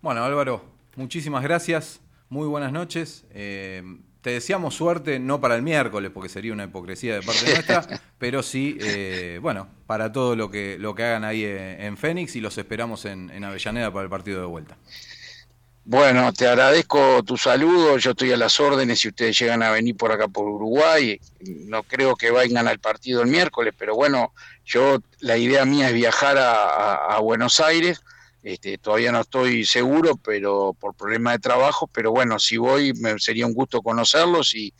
Bueno, 0.00 0.22
Álvaro, 0.22 0.62
muchísimas 0.94 1.42
gracias, 1.42 2.00
muy 2.28 2.46
buenas 2.46 2.72
noches. 2.72 3.24
Eh, 3.30 3.82
te 4.20 4.30
deseamos 4.30 4.74
suerte, 4.74 5.18
no 5.18 5.40
para 5.40 5.56
el 5.56 5.62
miércoles, 5.62 6.12
porque 6.12 6.28
sería 6.28 6.52
una 6.52 6.64
hipocresía 6.64 7.14
de 7.14 7.22
parte 7.22 7.52
nuestra, 7.52 7.86
pero 8.18 8.42
sí, 8.42 8.76
eh, 8.80 9.40
bueno, 9.42 9.66
para 9.86 10.12
todo 10.12 10.36
lo 10.36 10.50
que, 10.50 10.76
lo 10.78 10.94
que 10.94 11.04
hagan 11.04 11.24
ahí 11.24 11.42
en, 11.44 11.96
Fénix 11.96 12.36
y 12.36 12.40
los 12.40 12.56
esperamos 12.58 13.06
en, 13.06 13.30
en, 13.30 13.44
Avellaneda 13.44 13.92
para 13.92 14.04
el 14.04 14.10
partido 14.10 14.40
de 14.40 14.46
vuelta. 14.46 14.76
Bueno, 15.90 16.32
te 16.32 16.46
agradezco 16.46 17.22
tu 17.24 17.36
saludo, 17.36 17.98
yo 17.98 18.12
estoy 18.12 18.30
a 18.30 18.36
las 18.36 18.60
órdenes 18.60 19.00
si 19.00 19.08
ustedes 19.08 19.36
llegan 19.36 19.62
a 19.62 19.72
venir 19.72 19.96
por 19.96 20.12
acá 20.12 20.28
por 20.28 20.48
Uruguay, 20.48 21.20
no 21.66 21.82
creo 21.82 22.14
que 22.14 22.30
vayan 22.30 22.68
al 22.68 22.78
partido 22.78 23.22
el 23.22 23.28
miércoles, 23.28 23.74
pero 23.76 23.96
bueno, 23.96 24.32
yo 24.64 24.98
la 25.18 25.36
idea 25.36 25.64
mía 25.64 25.88
es 25.88 25.94
viajar 25.94 26.36
a 26.38 27.18
Buenos 27.20 27.58
Aires 27.58 28.00
este, 28.42 28.78
todavía 28.78 29.12
no 29.12 29.20
estoy 29.20 29.64
seguro, 29.66 30.16
pero 30.16 30.74
por 30.78 30.94
problema 30.94 31.32
de 31.32 31.38
trabajo, 31.38 31.86
pero 31.86 32.10
bueno, 32.10 32.38
si 32.38 32.56
voy 32.56 32.94
me 32.94 33.18
sería 33.18 33.46
un 33.46 33.52
gusto 33.52 33.82
conocerlos 33.82 34.54
y, 34.54 34.72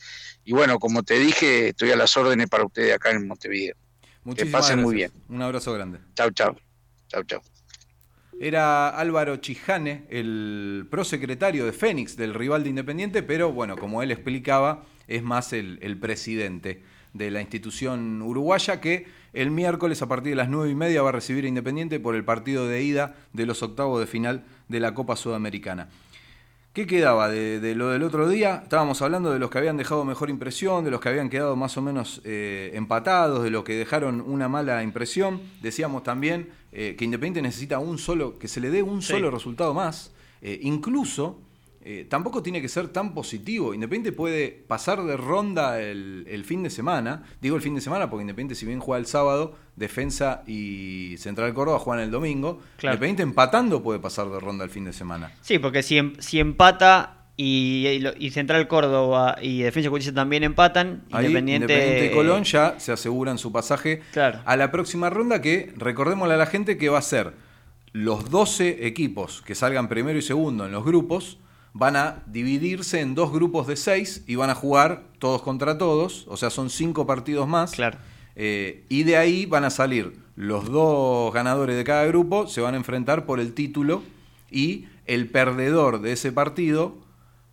bueno, 0.46 0.78
como 0.78 1.02
te 1.02 1.18
dije, 1.18 1.68
estoy 1.68 1.90
a 1.90 1.96
las 1.96 2.16
órdenes 2.16 2.48
para 2.48 2.64
ustedes 2.64 2.94
acá 2.94 3.11
en 3.11 3.28
Montevideo. 3.28 3.76
que 4.34 4.46
pasen 4.46 4.80
muy 4.80 4.94
bien. 4.94 5.12
Un 5.28 5.42
abrazo 5.42 5.74
grande. 5.74 5.98
Chau, 6.14 6.30
chau. 6.30 6.56
Chau, 7.08 7.22
chau. 7.24 7.40
Era 8.43 8.88
Álvaro 8.88 9.36
Chijane, 9.36 10.05
el 10.09 10.86
prosecretario 10.91 11.66
de 11.66 11.72
Fénix, 11.72 12.16
del 12.16 12.32
rival 12.32 12.62
de 12.62 12.70
Independiente, 12.70 13.22
pero 13.22 13.53
bueno, 13.53 13.76
como 13.76 14.03
él 14.03 14.11
explicaba, 14.11 14.86
es 15.09 15.22
más 15.22 15.53
el, 15.53 15.99
presidente 16.01 16.82
de 17.12 17.30
la 17.30 17.43
institución 17.43 18.22
uruguaya 18.22 18.80
que 18.80 19.05
el 19.34 19.51
miércoles 19.51 20.01
a 20.01 20.09
partir 20.09 20.30
de 20.30 20.36
las 20.36 20.49
nueve 20.49 20.70
y 20.70 20.74
media 20.74 21.03
va 21.03 21.11
a 21.11 21.12
recibir 21.12 21.45
a 21.45 21.49
Independiente 21.49 22.01
por 22.01 22.14
el 22.16 22.24
partido 22.24 22.66
de 22.66 22.82
ida 22.82 23.14
de 23.34 23.45
los 23.45 23.62
octavos 23.62 24.01
de 24.01 24.07
final 24.07 24.43
de 24.68 24.80
la 24.80 24.95
Copa 24.95 25.16
Sudamericana. 25.16 25.91
¿Qué 26.72 26.86
quedaba 26.86 27.28
de, 27.28 27.74
lo 27.74 27.88
del 27.88 28.04
otro 28.04 28.28
día? 28.28 28.60
Estábamos 28.62 29.02
hablando 29.02 29.32
de 29.32 29.40
los 29.40 29.50
que 29.50 29.58
habían 29.58 29.76
dejado 29.76 30.04
mejor 30.04 30.30
impresión, 30.30 30.84
de 30.84 30.92
los 30.92 31.00
que 31.00 31.08
habían 31.08 31.28
quedado 31.28 31.56
más 31.56 31.76
o 31.76 31.82
menos 31.82 32.20
eh, 32.24 32.70
empatados, 32.74 33.42
de 33.42 33.50
los 33.50 33.64
que 33.64 33.74
dejaron 33.74 34.20
una 34.20 34.48
mala 34.48 34.84
impresión. 34.84 35.40
Decíamos 35.60 36.04
también 36.04 36.50
eh, 36.70 36.94
que 36.96 37.04
Independiente 37.04 37.42
necesita 37.42 37.80
un 37.80 37.98
solo, 37.98 38.38
que 38.38 38.46
se 38.46 38.60
le 38.60 38.70
dé 38.70 38.84
un 38.84 39.02
solo 39.02 39.32
resultado 39.32 39.74
más. 39.74 40.12
Eh, 40.42 40.60
incluso 40.62 41.40
eh, 41.82 42.06
tampoco 42.08 42.42
tiene 42.42 42.60
que 42.60 42.68
ser 42.68 42.88
tan 42.88 43.14
positivo. 43.14 43.72
Independiente 43.72 44.12
puede 44.12 44.50
pasar 44.50 45.02
de 45.02 45.16
ronda 45.16 45.80
el, 45.80 46.42
fin 46.44 46.62
de 46.62 46.70
semana. 46.70 47.22
Digo 47.40 47.56
el 47.56 47.62
fin 47.62 47.74
de 47.74 47.80
semana 47.80 48.10
porque 48.10 48.22
Independiente, 48.22 48.54
si 48.54 48.66
bien 48.66 48.80
juega 48.80 48.98
el 48.98 49.06
sábado, 49.06 49.56
Defensa 49.76 50.42
y 50.46 51.14
Central 51.18 51.54
Córdoba 51.54 51.78
juegan 51.78 52.04
el 52.04 52.10
domingo. 52.10 52.60
Independiente 52.82 53.22
empatando 53.22 53.82
puede 53.82 53.98
pasar 53.98 54.28
de 54.28 54.38
ronda 54.38 54.64
el 54.64 54.70
fin 54.70 54.84
de 54.84 54.92
semana. 54.92 55.32
Sí, 55.40 55.58
porque 55.58 55.82
si, 55.82 55.96
em, 55.96 56.14
si 56.18 56.38
empata 56.38 57.20
y, 57.38 58.30
Central 58.30 58.68
Córdoba 58.68 59.36
y 59.40 59.62
Defensa 59.62 59.88
Justicia 59.88 60.12
también 60.12 60.44
empatan, 60.44 61.04
Independiente... 61.08 62.10
y 62.12 62.14
Colón 62.14 62.44
ya 62.44 62.78
se 62.78 62.92
aseguran 62.92 63.38
su 63.38 63.52
pasaje 63.52 64.02
a 64.44 64.56
la 64.56 64.70
próxima 64.70 65.08
ronda 65.08 65.40
que, 65.40 65.72
recordémosle 65.76 66.34
a 66.34 66.36
la 66.36 66.46
gente 66.46 66.76
que 66.76 66.90
va 66.90 66.98
a 66.98 67.02
ser 67.02 67.32
los 67.92 68.30
12 68.30 68.86
equipos 68.86 69.40
que 69.40 69.54
salgan 69.54 69.88
primero 69.88 70.18
y 70.18 70.22
segundo 70.22 70.66
en 70.66 70.72
los 70.72 70.84
grupos 70.84 71.38
van 71.72 71.96
a 71.96 72.22
dividirse 72.26 73.00
en 73.00 73.14
dos 73.14 73.32
grupos 73.32 73.66
de 73.66 73.76
seis 73.76 74.24
y 74.26 74.34
van 74.34 74.50
a 74.50 74.54
jugar 74.54 75.04
todos 75.18 75.42
contra 75.42 75.78
todos, 75.78 76.26
o 76.28 76.36
sea, 76.36 76.50
son 76.50 76.70
cinco 76.70 77.06
partidos 77.06 77.46
más. 77.46 77.72
Claro. 77.72 77.98
Eh, 78.36 78.84
y 78.88 79.02
de 79.02 79.16
ahí 79.16 79.46
van 79.46 79.64
a 79.64 79.70
salir 79.70 80.16
los 80.36 80.70
dos 80.70 81.32
ganadores 81.34 81.76
de 81.76 81.84
cada 81.84 82.06
grupo, 82.06 82.46
se 82.46 82.60
van 82.60 82.74
a 82.74 82.76
enfrentar 82.76 83.26
por 83.26 83.40
el 83.40 83.52
título 83.52 84.02
y 84.50 84.86
el 85.06 85.28
perdedor 85.28 86.00
de 86.00 86.12
ese 86.12 86.32
partido 86.32 86.96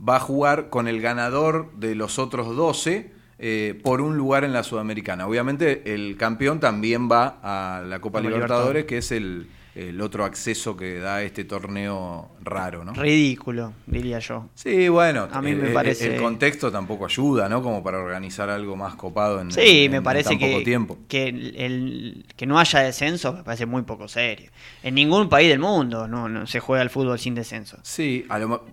va 0.07 0.18
a 0.18 0.20
jugar 0.20 0.70
con 0.70 0.88
el 0.88 1.01
ganador 1.01 1.72
de 1.76 1.95
los 1.95 2.20
otros 2.20 2.55
12 2.55 3.11
eh, 3.39 3.80
por 3.84 4.01
un 4.01 4.18
lugar 4.18 4.43
en 4.43 4.53
la 4.53 4.63
Sudamericana. 4.63 5.28
Obviamente 5.28 5.93
el 5.93 6.18
campeón 6.18 6.59
también 6.59 7.09
va 7.11 7.39
a 7.43 7.82
la 7.82 7.99
Copa 7.99 8.22
Libertadores, 8.22 8.86
que 8.86 8.99
es 8.99 9.11
el, 9.11 9.47
el 9.78 10.01
otro 10.01 10.25
acceso 10.25 10.75
que 10.75 10.99
da 10.99 11.21
este 11.21 11.45
torneo 11.45 12.32
raro, 12.41 12.84
¿no? 12.84 12.93
Ridículo, 12.93 13.73
diría 13.86 14.17
yo. 14.17 14.49
Sí, 14.55 14.88
bueno, 14.88 15.28
a 15.32 15.41
mí 15.41 15.53
me 15.53 15.69
parece 15.69 16.15
el 16.15 16.21
contexto 16.21 16.71
tampoco 16.71 17.05
ayuda, 17.05 17.47
¿no? 17.47 17.61
Como 17.61 17.84
para 17.84 17.99
organizar 17.99 18.49
algo 18.49 18.75
más 18.75 18.95
copado 18.95 19.39
en, 19.39 19.51
sí, 19.51 19.88
me 19.89 20.01
parece 20.01 20.30
tan 20.30 20.39
que, 20.39 20.51
poco 20.51 20.63
tiempo. 20.63 20.97
Que 21.07 21.28
el, 21.28 22.25
que 22.36 22.47
no 22.47 22.57
haya 22.57 22.80
descenso 22.80 23.34
me 23.34 23.43
parece 23.43 23.67
muy 23.67 23.84
poco 23.84 24.07
serio. 24.07 24.49
En 24.82 24.95
ningún 24.95 25.30
país 25.30 25.47
del 25.49 25.59
mundo 25.59 26.07
no, 26.07 26.47
se 26.47 26.59
juega 26.59 26.82
el 26.82 26.89
fútbol 26.89 27.19
sin 27.19 27.36
descenso. 27.36 27.78
Sí, 27.84 28.25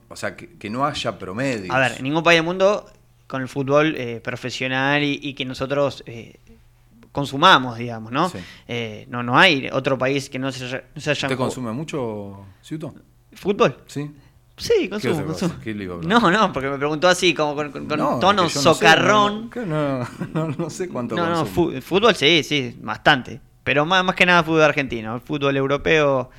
o 0.08 0.16
sea, 0.16 0.36
que, 0.36 0.70
no 0.70 0.86
haya 0.86 1.18
promedio. 1.18 1.70
A 1.72 1.78
ver, 1.80 1.92
en 1.98 2.04
ningún 2.04 2.22
país 2.22 2.38
del 2.38 2.46
mundo 2.46 2.86
con 3.26 3.42
el 3.42 3.48
fútbol 3.48 3.94
eh, 3.96 4.20
profesional 4.22 5.02
y, 5.02 5.34
que 5.34 5.44
nosotros 5.44 6.02
eh, 6.06 6.40
consumamos, 7.14 7.78
digamos, 7.78 8.10
¿no? 8.10 8.30
Eh, 8.66 9.06
no, 9.08 9.22
no 9.22 9.38
hay 9.38 9.68
otro 9.72 9.96
país 9.96 10.28
que 10.28 10.40
no 10.40 10.50
se, 10.50 10.64
haya... 10.64 10.82
¿Usted 10.96 11.36
consume 11.36 11.70
mucho, 11.70 12.44
Ciuto? 12.60 12.92
¿Fútbol? 13.32 13.76
Sí. 13.86 14.10
Sí, 14.56 14.88
consumo. 14.88 15.34
no, 16.02 16.30
no, 16.30 16.52
porque 16.52 16.68
me 16.68 16.76
preguntó 16.76 17.06
así, 17.06 17.32
como 17.32 17.54
con, 17.54 17.86
tono 17.88 18.48
socarrón. 18.48 19.48
No, 19.64 20.08
no, 20.32 20.48
no, 20.58 20.70
sé 20.70 20.88
cuánto 20.88 21.14
No, 21.14 21.28
no, 21.28 21.46
fútbol 21.46 22.16
sí, 22.16 22.42
sí, 22.42 22.76
bastante. 22.80 23.40
Pero 23.62 23.86
más, 23.86 24.04
más 24.04 24.16
que 24.16 24.26
nada 24.26 24.42
fútbol 24.42 24.62
argentino. 24.62 25.14
El 25.14 25.20
fútbol 25.20 25.56
europeo, 25.56 26.30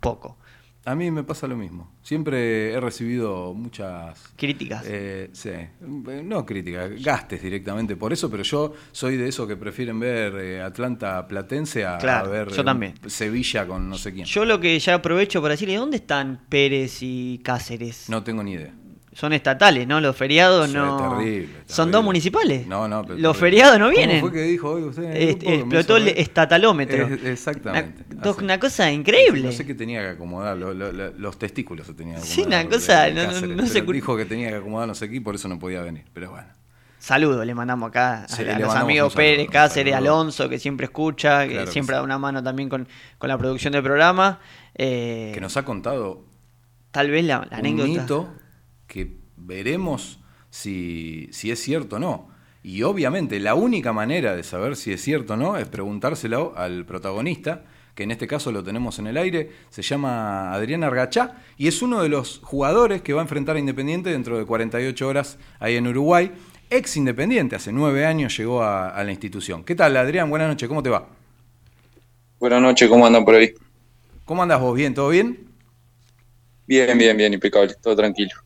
poco. 0.00 0.38
A 0.84 0.94
mí 0.94 1.10
me 1.10 1.22
pasa 1.22 1.46
lo 1.46 1.56
mismo. 1.56 1.92
Siempre 2.02 2.72
he 2.72 2.80
recibido 2.80 3.54
muchas... 3.54 4.32
Críticas. 4.36 4.84
Eh, 4.86 5.30
sí, 5.32 5.50
no 5.80 6.44
críticas, 6.44 6.90
gastes 7.02 7.42
directamente 7.42 7.94
por 7.96 8.12
eso, 8.12 8.30
pero 8.30 8.42
yo 8.42 8.72
soy 8.90 9.16
de 9.16 9.28
esos 9.28 9.46
que 9.46 9.56
prefieren 9.56 10.00
ver 10.00 10.34
eh, 10.36 10.60
Atlanta 10.60 11.26
Platense 11.28 11.84
a, 11.84 11.98
ver 12.24 12.48
yo 12.48 12.64
también. 12.64 12.94
Sevilla 13.06 13.66
con 13.66 13.88
no 13.88 13.96
sé 13.96 14.12
quién. 14.12 14.26
Yo 14.26 14.44
lo 14.44 14.58
que 14.58 14.78
ya 14.78 14.94
aprovecho 14.94 15.40
para 15.40 15.52
decirle, 15.52 15.76
¿dónde 15.76 15.98
están 15.98 16.40
Pérez 16.48 16.98
y 17.02 17.40
Cáceres? 17.44 18.08
No 18.08 18.24
tengo 18.24 18.42
ni 18.42 18.52
idea 18.52 18.74
son 19.14 19.32
estatales, 19.34 19.86
¿no? 19.86 20.00
Los 20.00 20.16
feriados 20.16 20.70
no. 20.70 21.16
Terrible, 21.18 21.48
Son 21.66 21.90
dos 21.90 22.02
municipales. 22.02 22.66
No, 22.66 22.88
no. 22.88 23.02
Los 23.02 23.36
feriados 23.36 23.78
no 23.78 23.90
vienen. 23.90 24.20
¿Cómo 24.20 24.32
fue 24.32 24.40
que 24.40 24.46
dijo 24.46 24.70
hoy 24.70 24.82
usted? 24.84 25.14
explotó 25.14 25.98
el 25.98 26.08
estatalómetro. 26.08 27.06
exactamente. 27.24 28.04
Una, 28.38 28.58
cosa 28.58 28.90
increíble. 28.90 29.42
No 29.42 29.52
sé 29.52 29.66
qué 29.66 29.74
tenía 29.74 30.00
que 30.00 30.08
acomodar. 30.08 30.56
los 30.56 31.38
testículos 31.38 31.86
se 31.86 31.94
tenían 31.94 32.22
que 32.22 32.22
acomodar. 32.22 32.36
Sí, 32.36 32.46
una 32.46 32.68
cosa. 32.68 33.10
No, 33.10 33.54
no, 33.54 33.66
se 33.66 33.82
dijo 33.82 34.16
que 34.16 34.24
tenía 34.24 34.48
que 34.48 34.56
acomodar 34.56 34.88
no 34.88 34.94
sé 34.94 35.10
qué, 35.10 35.20
por 35.20 35.34
eso 35.34 35.48
no 35.48 35.58
podía 35.58 35.82
venir. 35.82 36.04
Pero 36.14 36.30
bueno. 36.30 36.48
Saludos 36.98 37.44
le 37.44 37.52
mandamos 37.52 37.88
acá 37.88 38.26
a, 38.26 38.58
los 38.60 38.74
amigos 38.76 39.12
Pérez, 39.12 39.48
Cáceres, 39.50 39.92
Alonso, 39.92 40.48
que 40.48 40.60
siempre 40.60 40.84
escucha, 40.84 41.48
que 41.48 41.66
siempre 41.66 41.96
da 41.96 42.02
una 42.02 42.16
mano 42.16 42.42
también 42.44 42.68
con, 42.68 42.86
con 43.18 43.28
la 43.28 43.36
producción 43.36 43.72
del 43.72 43.82
programa. 43.82 44.38
Eh, 44.76 45.32
que 45.34 45.40
nos 45.40 45.56
ha 45.56 45.64
contado. 45.64 46.22
Tal 46.92 47.10
vez 47.10 47.24
la, 47.24 47.46
la 47.50 47.56
anécdota. 47.56 48.28
Que 48.92 49.16
veremos 49.38 50.20
si, 50.50 51.30
si 51.32 51.50
es 51.50 51.58
cierto 51.58 51.96
o 51.96 51.98
no. 51.98 52.28
Y 52.62 52.82
obviamente 52.82 53.40
la 53.40 53.54
única 53.54 53.94
manera 53.94 54.36
de 54.36 54.42
saber 54.42 54.76
si 54.76 54.92
es 54.92 55.00
cierto 55.00 55.32
o 55.32 55.36
no 55.38 55.56
es 55.56 55.66
preguntárselo 55.66 56.52
al 56.58 56.84
protagonista, 56.84 57.64
que 57.94 58.02
en 58.02 58.10
este 58.10 58.26
caso 58.26 58.52
lo 58.52 58.62
tenemos 58.62 58.98
en 58.98 59.06
el 59.06 59.16
aire, 59.16 59.50
se 59.70 59.80
llama 59.80 60.52
Adrián 60.52 60.84
Argachá 60.84 61.36
y 61.56 61.68
es 61.68 61.80
uno 61.80 62.02
de 62.02 62.10
los 62.10 62.40
jugadores 62.44 63.00
que 63.00 63.14
va 63.14 63.20
a 63.20 63.24
enfrentar 63.24 63.56
a 63.56 63.60
Independiente 63.60 64.10
dentro 64.10 64.36
de 64.36 64.44
48 64.44 65.08
horas 65.08 65.38
ahí 65.58 65.76
en 65.76 65.86
Uruguay. 65.86 66.30
ex 66.68 66.98
independiente, 66.98 67.56
hace 67.56 67.72
nueve 67.72 68.04
años 68.04 68.36
llegó 68.36 68.62
a, 68.62 69.02
la 69.02 69.10
institución. 69.10 69.64
¿Qué 69.64 69.74
tal, 69.74 69.96
Adrián? 69.96 70.28
Buenas 70.28 70.48
noches, 70.48 70.68
¿cómo 70.68 70.82
te 70.82 70.90
va? 70.90 71.08
Buenas 72.38 72.60
noches, 72.60 72.90
¿cómo 72.90 73.06
andan 73.06 73.24
por 73.24 73.36
ahí? 73.36 73.54
¿Cómo 74.26 74.42
andas 74.42 74.60
vos? 74.60 74.76
¿Bien? 74.76 74.92
¿Todo 74.92 75.08
bien? 75.08 75.48
Bien, 76.66 76.98
bien, 76.98 77.16
bien, 77.16 77.32
impecable, 77.32 77.74
todo 77.80 77.96
tranquilo. 77.96 78.41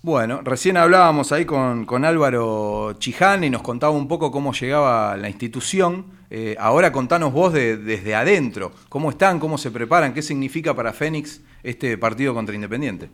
Bueno, 0.00 0.42
recién 0.44 0.76
hablábamos 0.76 1.32
ahí 1.32 1.44
con, 1.44 1.84
con 1.84 2.04
Álvaro 2.04 2.94
Chiján 3.00 3.42
y 3.42 3.50
nos 3.50 3.62
contaba 3.62 3.92
un 3.92 4.06
poco 4.06 4.30
cómo 4.30 4.52
llegaba 4.52 5.16
la 5.16 5.28
institución. 5.28 6.06
Eh, 6.30 6.54
ahora 6.60 6.92
contanos 6.92 7.32
vos 7.32 7.52
desde 7.52 8.14
adentro, 8.14 8.70
cómo 8.88 9.10
están, 9.10 9.40
cómo 9.40 9.58
se 9.58 9.72
preparan, 9.72 10.14
qué 10.14 10.22
significa 10.22 10.74
para 10.74 10.92
Fénix 10.92 11.40
este 11.64 11.98
partido 11.98 12.32
contra 12.32 12.54
Independiente. 12.54 13.10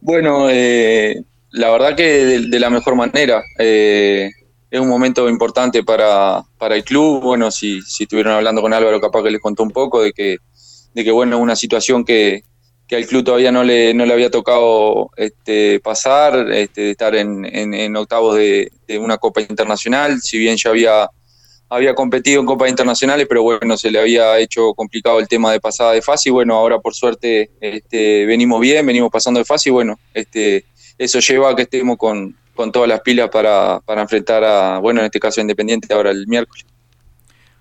Bueno, 0.00 0.48
eh, 0.48 1.20
la 1.50 1.70
verdad 1.70 1.96
que 1.96 2.38
de, 2.38 2.60
la 2.60 2.70
mejor 2.70 2.94
manera. 2.94 3.42
Eh, 3.58 4.30
es 4.70 4.78
un 4.78 4.88
momento 4.88 5.28
importante 5.28 5.82
para, 5.82 6.42
para 6.58 6.76
el 6.76 6.84
club. 6.84 7.20
Bueno, 7.22 7.50
si, 7.50 7.82
si 7.82 8.04
estuvieron 8.04 8.34
hablando 8.34 8.62
con 8.62 8.72
Álvaro, 8.72 9.00
capaz 9.00 9.24
que 9.24 9.32
les 9.32 9.40
contó 9.40 9.64
un 9.64 9.72
poco 9.72 10.00
de 10.00 10.12
que, 10.12 10.36
de 10.94 11.04
que 11.04 11.10
bueno, 11.10 11.36
es 11.36 11.42
una 11.42 11.56
situación 11.56 12.04
que, 12.04 12.44
que 12.90 12.96
al 12.96 13.06
club 13.06 13.22
todavía 13.22 13.52
no 13.52 13.62
le, 13.62 13.94
no 13.94 14.04
le 14.04 14.12
había 14.12 14.32
tocado 14.32 15.12
este, 15.16 15.78
pasar, 15.78 16.50
este, 16.50 16.90
estar 16.90 17.14
en, 17.14 17.44
en, 17.44 17.94
octavos 17.96 18.36
de, 18.36 18.72
una 18.98 19.16
Copa 19.16 19.40
Internacional, 19.40 20.20
si 20.20 20.38
bien 20.38 20.56
ya 20.56 20.70
había, 20.70 21.08
había 21.68 21.94
competido 21.94 22.40
en 22.40 22.46
Copas 22.46 22.68
Internacionales, 22.68 23.28
pero 23.28 23.44
bueno, 23.44 23.76
se 23.76 23.92
le 23.92 24.00
había 24.00 24.36
hecho 24.40 24.74
complicado 24.74 25.20
el 25.20 25.28
tema 25.28 25.52
de 25.52 25.60
pasada 25.60 25.92
de 25.92 26.02
fase 26.02 26.30
y 26.30 26.32
bueno, 26.32 26.56
ahora 26.56 26.80
por 26.80 26.92
suerte 26.92 27.52
este, 27.60 28.26
venimos 28.26 28.60
bien, 28.60 28.84
venimos 28.84 29.08
pasando 29.12 29.38
de 29.38 29.44
fase 29.44 29.68
y 29.68 29.72
bueno, 29.72 29.96
este, 30.12 30.64
eso 30.98 31.20
lleva 31.20 31.50
a 31.50 31.54
que 31.54 31.62
estemos 31.62 31.96
con, 31.96 32.36
con 32.56 32.72
todas 32.72 32.88
las 32.88 33.02
pilas 33.02 33.28
para, 33.30 33.78
para 33.86 34.02
enfrentar 34.02 34.42
a, 34.42 34.80
bueno, 34.80 34.98
en 34.98 35.06
este 35.06 35.20
caso 35.20 35.40
Independiente 35.40 35.94
ahora 35.94 36.10
el 36.10 36.26
miércoles. 36.26 36.66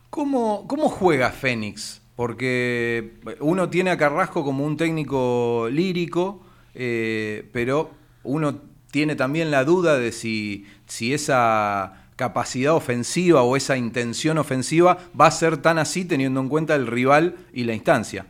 ¿Cómo, 0.09 0.65
cómo 0.67 0.89
juega 0.89 1.30
Fénix? 1.30 1.99
Porque 2.20 3.13
uno 3.39 3.70
tiene 3.70 3.91
a 3.91 3.97
Carrasco 3.97 4.43
como 4.43 4.65
un 4.65 4.76
técnico 4.76 5.70
lírico, 5.72 6.41
eh, 6.76 7.47
pero 7.53 7.91
uno 8.24 8.59
tiene 8.91 9.15
también 9.15 9.51
la 9.51 9.63
duda 9.63 9.97
de 9.97 10.11
si, 10.11 10.65
si 10.86 11.13
esa 11.13 12.09
capacidad 12.17 12.76
ofensiva 12.76 13.43
o 13.43 13.55
esa 13.55 13.78
intención 13.78 14.38
ofensiva 14.38 14.97
va 15.17 15.28
a 15.28 15.32
ser 15.32 15.59
tan 15.59 15.78
así 15.78 16.03
teniendo 16.03 16.41
en 16.41 16.49
cuenta 16.49 16.76
el 16.76 16.88
rival 16.88 17.38
y 17.53 17.63
la 17.63 17.74
instancia. 17.74 18.26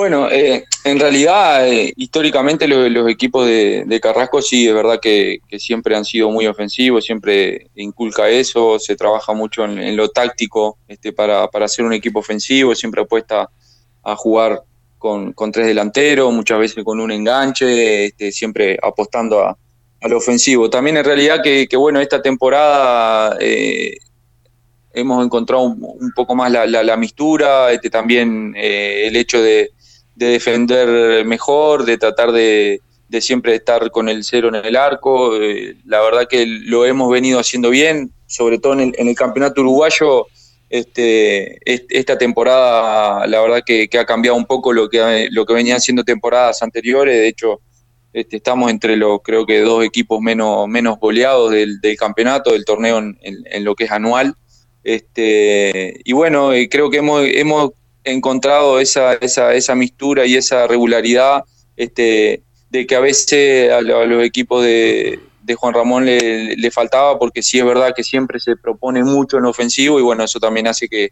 Bueno, 0.00 0.30
eh, 0.30 0.64
en 0.84 0.98
realidad, 0.98 1.68
eh, 1.68 1.92
históricamente 1.94 2.66
los 2.66 3.06
equipos 3.06 3.46
de, 3.46 4.00
Carrasco 4.02 4.40
sí, 4.40 4.66
es 4.66 4.72
verdad 4.72 4.98
que, 4.98 5.40
siempre 5.58 5.94
han 5.94 6.06
sido 6.06 6.30
muy 6.30 6.46
ofensivos, 6.46 7.04
siempre 7.04 7.68
inculca 7.74 8.26
eso, 8.30 8.78
se 8.78 8.96
trabaja 8.96 9.34
mucho 9.34 9.62
en, 9.62 9.94
lo 9.98 10.08
táctico 10.08 10.78
este, 10.88 11.12
para, 11.12 11.48
para 11.48 11.66
hacer 11.66 11.84
un 11.84 11.92
equipo 11.92 12.20
ofensivo, 12.20 12.74
siempre 12.74 13.02
apuesta 13.02 13.50
a 14.02 14.16
jugar 14.16 14.62
con, 14.96 15.34
tres 15.52 15.66
delanteros, 15.66 16.32
muchas 16.32 16.60
veces 16.60 16.82
con 16.82 16.98
un 16.98 17.12
enganche, 17.12 18.06
este, 18.06 18.32
siempre 18.32 18.78
apostando 18.82 19.44
a, 19.44 19.54
lo 20.08 20.16
ofensivo. 20.16 20.70
También 20.70 20.96
en 20.96 21.04
realidad 21.04 21.42
que, 21.42 21.68
bueno, 21.76 22.00
esta 22.00 22.22
temporada 22.22 23.36
eh, 23.38 23.98
hemos 24.94 25.22
encontrado 25.22 25.64
un, 25.64 26.10
poco 26.16 26.34
más 26.34 26.50
la, 26.50 26.66
la, 26.66 26.96
mistura, 26.96 27.70
este, 27.70 27.90
también 27.90 28.54
el 28.56 29.14
hecho 29.14 29.42
de 29.42 29.72
de 30.14 30.26
defender 30.26 31.24
mejor, 31.24 31.84
de 31.84 31.98
tratar 31.98 32.32
de, 32.32 32.80
siempre 33.20 33.54
estar 33.54 33.90
con 33.90 34.08
el 34.08 34.24
cero 34.24 34.48
en 34.48 34.54
el 34.54 34.76
arco. 34.76 35.36
Eh, 35.36 35.76
la 35.86 36.00
verdad 36.00 36.28
que 36.28 36.46
lo 36.46 36.84
hemos 36.84 37.10
venido 37.10 37.40
haciendo 37.40 37.70
bien, 37.70 38.12
sobre 38.26 38.58
todo 38.58 38.74
en 38.74 38.94
el, 38.96 39.14
campeonato 39.14 39.60
uruguayo. 39.62 40.26
Este, 40.68 41.58
esta 41.64 42.16
temporada, 42.16 43.26
la 43.26 43.40
verdad 43.40 43.62
que, 43.66 43.88
ha 43.98 44.04
cambiado 44.04 44.36
un 44.36 44.46
poco 44.46 44.72
lo 44.72 44.88
que, 44.88 45.28
lo 45.30 45.44
que 45.44 45.54
venían 45.54 45.80
siendo 45.80 46.04
temporadas 46.04 46.62
anteriores. 46.62 47.16
De 47.16 47.26
hecho, 47.26 47.60
este, 48.12 48.36
estamos 48.36 48.70
entre 48.70 48.96
los, 48.96 49.20
creo 49.22 49.46
que, 49.46 49.60
dos 49.60 49.84
equipos 49.84 50.20
menos, 50.20 50.66
menos 50.68 50.98
goleados 50.98 51.52
del, 51.52 51.80
campeonato, 51.98 52.52
del 52.52 52.64
torneo 52.64 52.98
en, 52.98 53.64
lo 53.64 53.74
que 53.74 53.84
es 53.84 53.90
anual. 53.90 54.34
Este, 54.82 56.00
y 56.04 56.12
bueno, 56.12 56.52
eh, 56.52 56.68
creo 56.68 56.90
que 56.90 56.98
hemos, 56.98 57.22
hemos 57.24 57.72
encontrado 58.10 58.80
esa, 58.80 59.14
esa, 59.14 59.54
esa 59.54 59.74
mistura 59.74 60.26
y 60.26 60.36
esa 60.36 60.66
regularidad 60.66 61.44
este, 61.76 62.42
de 62.70 62.86
que 62.86 62.94
a 62.94 63.00
veces 63.00 63.70
a, 63.72 63.80
los 63.80 64.24
equipos 64.24 64.64
de, 64.64 65.18
Juan 65.56 65.74
Ramón 65.74 66.06
le, 66.06 66.70
faltaba, 66.70 67.18
porque 67.18 67.42
sí 67.42 67.58
es 67.58 67.64
verdad 67.64 67.92
que 67.94 68.04
siempre 68.04 68.38
se 68.38 68.54
propone 68.54 69.02
mucho 69.02 69.36
en 69.36 69.46
ofensivo 69.46 69.98
y 69.98 70.02
bueno, 70.02 70.22
eso 70.22 70.38
también 70.38 70.68
hace 70.68 70.88
que, 70.88 71.10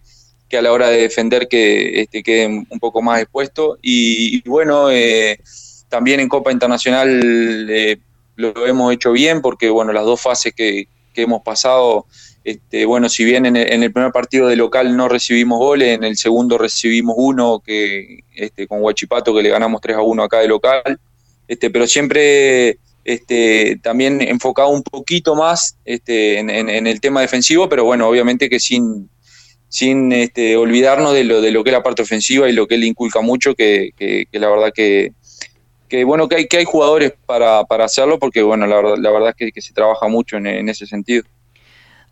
a 0.56 0.62
la 0.62 0.72
hora 0.72 0.88
de 0.90 0.98
defender 0.98 1.48
que 1.48 2.02
este, 2.02 2.22
quede 2.22 2.46
un 2.46 2.78
poco 2.78 3.02
más 3.02 3.20
expuesto. 3.20 3.78
Y, 3.82 4.48
bueno, 4.48 4.90
eh, 4.92 5.40
también 5.88 6.20
en 6.20 6.28
Copa 6.28 6.52
Internacional 6.52 7.68
eh, 7.68 7.98
lo 8.36 8.66
hemos 8.66 8.92
hecho 8.94 9.10
bien, 9.10 9.42
porque 9.42 9.70
bueno, 9.70 9.92
las 9.92 10.04
dos 10.04 10.20
fases 10.20 10.54
que, 10.54 10.86
que 11.12 11.22
hemos 11.22 11.42
pasado 11.42 12.06
este, 12.48 12.86
bueno, 12.86 13.10
si 13.10 13.24
bien 13.24 13.44
en 13.44 13.56
el, 13.56 13.92
primer 13.92 14.10
partido 14.10 14.48
de 14.48 14.56
local 14.56 14.96
no 14.96 15.06
recibimos 15.06 15.58
goles, 15.58 15.94
en 15.94 16.02
el 16.02 16.16
segundo 16.16 16.56
recibimos 16.56 17.14
uno 17.18 17.60
que 17.62 18.20
este, 18.34 18.66
con 18.66 18.80
Huachipato 18.80 19.34
que 19.34 19.42
le 19.42 19.50
ganamos 19.50 19.82
3 19.82 19.98
a 19.98 20.00
1 20.00 20.22
acá 20.22 20.38
de 20.38 20.48
local, 20.48 20.98
este, 21.46 21.68
pero 21.68 21.86
siempre 21.86 22.78
este, 23.04 23.78
también 23.82 24.22
enfocado 24.22 24.70
un 24.70 24.82
poquito 24.82 25.34
más 25.34 25.76
este, 25.84 26.38
en, 26.38 26.86
el 26.86 27.00
tema 27.02 27.20
defensivo, 27.20 27.68
pero 27.68 27.84
bueno, 27.84 28.08
obviamente 28.08 28.48
que 28.48 28.60
sin, 28.60 29.10
sin 29.68 30.10
este, 30.12 30.56
olvidarnos 30.56 31.12
de 31.12 31.24
lo, 31.24 31.42
de 31.42 31.50
lo 31.50 31.62
que 31.62 31.68
es 31.68 31.74
la 31.74 31.82
parte 31.82 32.00
ofensiva 32.00 32.48
y 32.48 32.54
lo 32.54 32.66
que 32.66 32.76
él 32.76 32.84
inculca 32.84 33.20
mucho, 33.20 33.54
que, 33.54 33.92
la 34.32 34.48
verdad 34.48 34.72
que, 34.74 35.12
que 35.86 36.02
bueno 36.04 36.30
que 36.30 36.36
hay, 36.36 36.48
que 36.48 36.56
hay 36.56 36.64
jugadores 36.64 37.12
para, 37.26 37.60
hacerlo, 37.60 38.18
porque 38.18 38.40
bueno, 38.40 38.66
la 38.66 38.96
la 38.96 39.10
verdad 39.10 39.34
es 39.36 39.52
que, 39.52 39.60
se 39.60 39.74
trabaja 39.74 40.08
mucho 40.08 40.38
en 40.38 40.66
ese 40.66 40.86
sentido. 40.86 41.24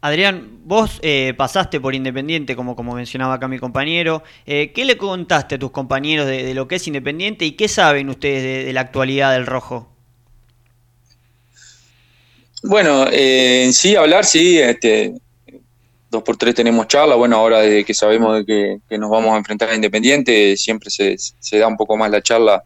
Adrián, 0.07 0.61
vos 0.63 1.01
eh, 1.03 1.35
pasaste 1.37 1.81
por 1.81 1.93
Independiente, 1.93 2.55
como, 2.55 2.77
como 2.77 2.95
mencionaba 2.95 3.35
acá 3.35 3.49
mi 3.49 3.59
compañero. 3.59 4.23
Eh, 4.47 4.71
¿Qué 4.73 4.85
le 4.85 4.97
contaste 4.97 5.57
a 5.57 5.59
tus 5.59 5.73
compañeros 5.73 6.29
de, 6.29 6.55
lo 6.55 6.69
que 6.69 6.77
es 6.77 6.87
Independiente 6.87 7.45
y 7.45 7.57
qué 7.57 7.67
saben 7.67 8.09
ustedes 8.09 8.67
de, 8.67 8.73
la 8.73 8.83
actualidad 8.83 9.33
del 9.33 9.47
rojo? 9.47 9.89
Bueno, 12.63 13.09
eh, 13.11 13.65
en 13.65 13.73
sí, 13.73 13.97
hablar, 13.97 14.25
sí, 14.25 14.61
este, 14.61 15.13
dos 16.09 16.23
por 16.23 16.37
tres 16.37 16.55
tenemos 16.55 16.87
charla. 16.87 17.17
Bueno, 17.17 17.39
ahora 17.39 17.63
desde 17.63 17.85
que 17.85 17.93
sabemos 17.93 18.47
de 18.47 18.81
que, 18.89 18.99
nos 18.99 19.11
vamos 19.11 19.35
a 19.35 19.39
enfrentar 19.39 19.71
a 19.71 19.75
Independiente, 19.75 20.57
siempre 20.57 20.89
se, 20.89 21.59
da 21.59 21.67
un 21.67 21.77
poco 21.77 21.97
más 21.97 22.13
la 22.13 22.23
charla 22.23 22.63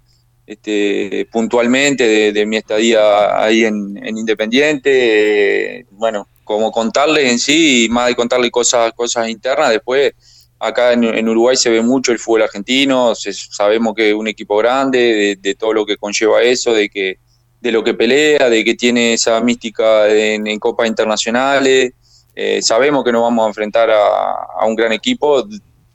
este, 0.47 1.27
puntualmente 1.33 2.33
de, 2.33 2.45
mi 2.45 2.59
estadía 2.59 3.43
ahí 3.43 3.65
en 3.65 3.97
Independiente. 4.19 5.87
bueno, 5.93 6.29
como 6.51 6.73
contarle 6.73 7.31
en 7.31 7.39
sí, 7.39 7.85
y 7.85 7.89
más 7.91 8.09
de 8.09 8.17
contarle 8.17 8.51
cosas, 8.51 8.93
cosas 8.95 9.29
internas, 9.29 9.71
después 9.71 10.15
acá 10.59 10.95
en, 10.95 11.29
Uruguay 11.29 11.57
se 11.57 11.71
ve 11.71 11.81
mucho 11.81 12.11
el 12.11 12.19
fútbol 12.19 12.43
argentino, 12.43 13.15
sabemos 13.15 13.95
que 13.95 14.09
es 14.09 14.15
un 14.17 14.27
equipo 14.27 14.57
grande, 14.57 15.39
de, 15.41 15.55
todo 15.55 15.73
lo 15.73 15.87
que 15.87 15.97
conlleva 15.97 16.43
eso, 16.43 16.73
de 16.73 16.89
que 16.89 17.19
de 17.61 17.71
lo 17.71 17.85
que 17.85 17.95
pelea, 17.95 18.51
de 18.51 18.65
que 18.65 18.75
tiene 18.75 19.13
esa 19.13 19.41
mística 19.41 20.09
en, 20.09 20.59
copas 20.59 20.89
internacionales, 20.89 21.93
eh, 22.35 22.61
sabemos 22.63 23.05
que 23.05 23.13
nos 23.13 23.23
vamos 23.23 23.45
a 23.45 23.49
enfrentar 23.49 23.89
a, 23.93 24.67
un 24.67 24.75
gran 24.75 24.91
equipo 24.91 25.47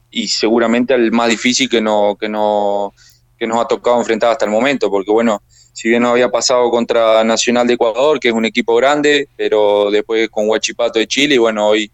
y 0.10 0.30
seguramente 0.30 0.94
al 0.94 1.12
más 1.12 1.32
difícil 1.32 1.68
que, 1.68 1.82
no, 1.82 2.16
que, 2.18 2.30
no, 2.30 2.94
que 3.38 3.46
nos 3.46 3.60
ha 3.60 3.68
tocado 3.68 4.00
enfrentar 4.00 4.32
hasta 4.32 4.46
el 4.46 4.52
momento, 4.52 4.90
porque 4.90 5.12
bueno, 5.12 5.44
si 5.76 5.90
bien 5.90 6.04
no 6.04 6.12
había 6.12 6.30
pasado 6.30 6.72
contra 6.72 7.22
Nacional 7.26 7.68
de 7.68 7.74
Ecuador, 7.74 8.18
que 8.18 8.30
es 8.30 8.34
un 8.34 8.46
equipo 8.46 8.78
grande, 8.78 9.28
pero 9.36 9.92
después 9.92 10.30
con 10.30 10.48
Huachipato 10.48 11.00
de 11.00 11.06
Chile, 11.06 11.36
y 11.36 11.38
bueno, 11.38 11.68
hoy, 11.68 11.92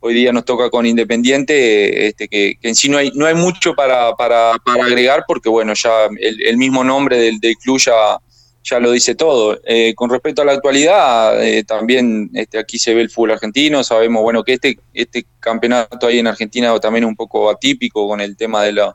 hoy 0.00 0.12
día 0.12 0.30
nos 0.30 0.44
toca 0.44 0.68
con 0.68 0.84
Independiente, 0.84 2.06
este, 2.06 2.28
que, 2.28 2.58
en 2.60 2.74
sí 2.74 2.90
no 2.90 2.98
hay, 2.98 3.12
no 3.14 3.24
hay 3.24 3.34
mucho 3.34 3.74
para, 3.74 4.12
para, 4.12 4.52
agregar, 4.66 5.24
porque 5.26 5.48
bueno, 5.48 5.72
ya 5.72 6.10
el, 6.20 6.56
mismo 6.58 6.84
nombre 6.84 7.16
del, 7.16 7.40
del, 7.40 7.56
club 7.56 7.78
ya, 7.78 8.18
ya 8.62 8.78
lo 8.78 8.90
dice 8.90 9.14
todo. 9.14 9.58
Eh, 9.64 9.94
con 9.94 10.10
respecto 10.10 10.42
a 10.42 10.44
la 10.44 10.52
actualidad, 10.52 11.42
eh, 11.42 11.64
también 11.64 12.30
este, 12.34 12.58
aquí 12.58 12.78
se 12.78 12.92
ve 12.92 13.00
el 13.00 13.08
fútbol 13.08 13.30
argentino, 13.30 13.82
sabemos 13.82 14.20
bueno 14.20 14.44
que 14.44 14.52
este, 14.52 14.78
este 14.92 15.24
campeonato 15.40 16.08
ahí 16.08 16.18
en 16.18 16.26
Argentina 16.26 16.78
también 16.78 17.04
es 17.04 17.08
un 17.08 17.16
poco 17.16 17.48
atípico 17.48 18.06
con 18.06 18.20
el 18.20 18.36
tema 18.36 18.62
de, 18.62 18.72
la, 18.72 18.94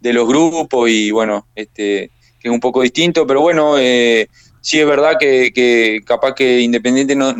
de 0.00 0.14
los 0.14 0.26
grupos 0.26 0.88
y 0.88 1.10
bueno, 1.10 1.46
este 1.54 2.10
es 2.48 2.52
un 2.52 2.60
poco 2.60 2.82
distinto, 2.82 3.26
pero 3.26 3.40
bueno, 3.40 3.78
eh, 3.78 4.28
sí 4.60 4.80
es 4.80 4.86
verdad 4.86 5.16
que, 5.18 6.00
capaz 6.04 6.34
que 6.34 6.60
Independiente 6.60 7.14
no, 7.14 7.34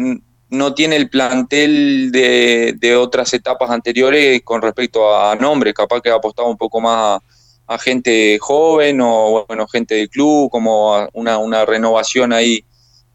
no 0.51 0.75
tiene 0.75 0.97
el 0.97 1.09
plantel 1.09 2.11
de, 2.13 2.97
otras 2.97 3.33
etapas 3.35 3.71
anteriores 3.71 4.43
con 4.43 4.63
respecto 4.63 5.17
a 5.17 5.35
nombres, 5.37 5.75
capaz 5.75 6.01
que 6.01 6.11
ha 6.11 6.15
apostado 6.15 6.49
un 6.49 6.57
poco 6.57 6.81
más 6.81 7.21
a 7.69 7.79
gente 7.79 8.39
joven 8.41 9.01
o 9.01 9.45
bueno, 9.49 9.67
gente 9.67 9.97
del 9.97 10.09
club, 10.09 10.51
como 10.51 11.09
una, 11.15 11.39
una 11.39 11.65
renovación 11.65 12.33
ahí 12.33 12.65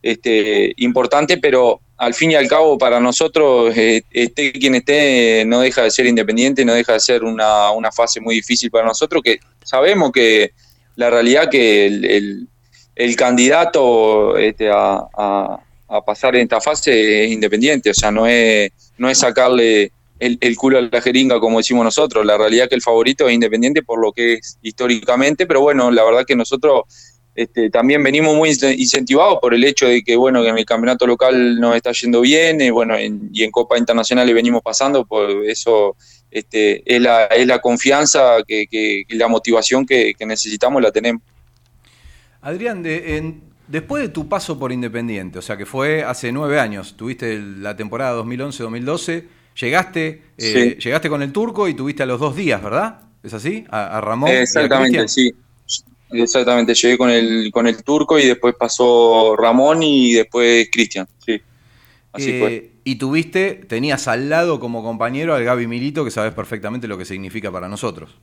este, 0.01 0.73
importante, 0.77 1.37
pero 1.37 1.79
al 1.97 2.13
fin 2.13 2.31
y 2.31 2.35
al 2.35 2.47
cabo 2.47 2.77
para 2.77 2.99
nosotros, 2.99 3.75
eh, 3.77 4.01
esté 4.09 4.51
quien 4.51 4.75
esté, 4.75 5.45
no 5.45 5.61
deja 5.61 5.83
de 5.83 5.91
ser 5.91 6.07
independiente, 6.07 6.65
no 6.65 6.73
deja 6.73 6.93
de 6.93 6.99
ser 6.99 7.23
una, 7.23 7.71
una 7.71 7.91
fase 7.91 8.19
muy 8.19 8.35
difícil 8.35 8.71
para 8.71 8.87
nosotros, 8.87 9.21
que 9.23 9.39
sabemos 9.63 10.11
que 10.11 10.51
la 11.01 11.09
realidad 11.09 11.49
que 11.49 11.87
el, 11.87 12.47
el, 12.95 13.15
candidato 13.15 14.37
este, 14.37 14.69
a, 14.71 15.59
pasar 16.05 16.35
en 16.35 16.43
esta 16.43 16.61
fase 16.61 17.25
es 17.25 17.31
independiente, 17.31 17.89
o 17.89 17.93
sea, 17.93 18.11
no 18.11 18.27
es, 18.27 18.71
no 18.97 19.09
es 19.09 19.17
sacarle 19.17 19.91
el, 20.19 20.55
culo 20.55 20.77
a 20.77 20.81
la 20.81 21.01
jeringa, 21.01 21.39
como 21.39 21.57
decimos 21.57 21.83
nosotros. 21.83 22.23
La 22.23 22.37
realidad 22.37 22.69
que 22.69 22.75
el 22.75 22.83
favorito 22.83 23.27
es 23.27 23.33
Independiente 23.33 23.81
por 23.81 23.99
lo 23.99 24.11
que 24.11 24.33
es 24.33 24.59
históricamente, 24.61 25.47
pero 25.47 25.61
bueno, 25.61 25.89
la 25.89 26.03
verdad 26.03 26.23
que 26.25 26.35
nosotros 26.35 26.83
este, 27.33 27.71
también 27.71 28.03
venimos 28.03 28.35
muy 28.35 28.49
incentivados 28.49 29.39
por 29.41 29.55
el 29.55 29.63
hecho 29.63 29.87
de 29.87 30.03
que, 30.03 30.15
bueno, 30.15 30.43
que 30.43 30.49
en 30.49 30.59
el 30.59 30.65
campeonato 30.65 31.07
local 31.07 31.59
nos 31.59 31.75
está 31.75 31.91
yendo 31.93 32.21
bien, 32.21 32.61
y 32.61 32.69
bueno, 32.69 32.93
y 32.99 33.43
en 33.43 33.51
Copa 33.51 33.79
Internacional 33.79 34.27
le 34.27 34.33
venimos 34.33 34.61
pasando, 34.61 35.03
por 35.05 35.29
eso 35.47 35.95
este, 36.31 36.81
es, 36.85 37.01
la, 37.01 37.25
es 37.25 37.45
la 37.45 37.59
confianza 37.59 38.37
que, 38.47 38.65
que, 38.67 39.05
la 39.09 39.27
motivación 39.27 39.85
que, 39.85 40.15
necesitamos 40.25 40.81
la 40.81 40.91
tenemos. 40.91 41.21
Adrián, 42.41 42.81
de, 42.81 43.35
después 43.67 44.01
de 44.01 44.09
tu 44.09 44.27
paso 44.27 44.57
por 44.57 44.71
Independiente, 44.71 45.37
o 45.37 45.41
sea 45.41 45.57
que 45.57 45.65
fue 45.65 46.03
hace 46.03 46.31
nueve 46.31 46.59
años, 46.59 46.95
tuviste 46.97 47.39
la 47.39 47.75
temporada 47.75 48.19
2011-2012, 48.23 49.25
Llegaste, 49.59 50.21
eh, 50.37 50.77
llegaste 50.79 51.09
con 51.09 51.21
el 51.21 51.31
turco 51.31 51.67
y 51.67 51.73
tuviste 51.73 52.03
a 52.03 52.05
los 52.05 52.19
dos 52.19 52.35
días, 52.35 52.63
¿verdad? 52.63 53.01
¿Es 53.21 53.33
así? 53.33 53.65
A, 53.69 53.99
Ramón. 54.01 54.29
Exactamente, 54.29 55.07
sí. 55.07 55.31
Exactamente, 56.11 56.73
llegué 56.73 56.97
con 56.97 57.09
el, 57.09 57.51
con 57.51 57.67
el 57.67 57.83
turco 57.83 58.19
y 58.19 58.27
después 58.27 58.55
pasó 58.55 59.35
Ramón 59.37 59.83
y 59.83 60.13
después 60.13 60.67
Cristian. 60.71 61.07
Sí. 61.25 61.41
Así 62.13 62.39
fue. 62.39 62.53
Eh, 62.53 62.71
y 62.83 62.95
tuviste, 62.95 63.53
tenías 63.53 64.07
al 64.07 64.29
lado 64.29 64.59
como 64.59 64.83
compañero 64.83 65.35
al 65.35 65.43
Gaby 65.43 65.67
Milito, 65.67 66.03
que 66.03 66.11
sabes 66.11 66.33
perfectamente 66.33 66.87
lo 66.87 66.97
que 66.97 67.05
significa 67.05 67.51
para 67.51 67.67
nosotros. 67.67 68.17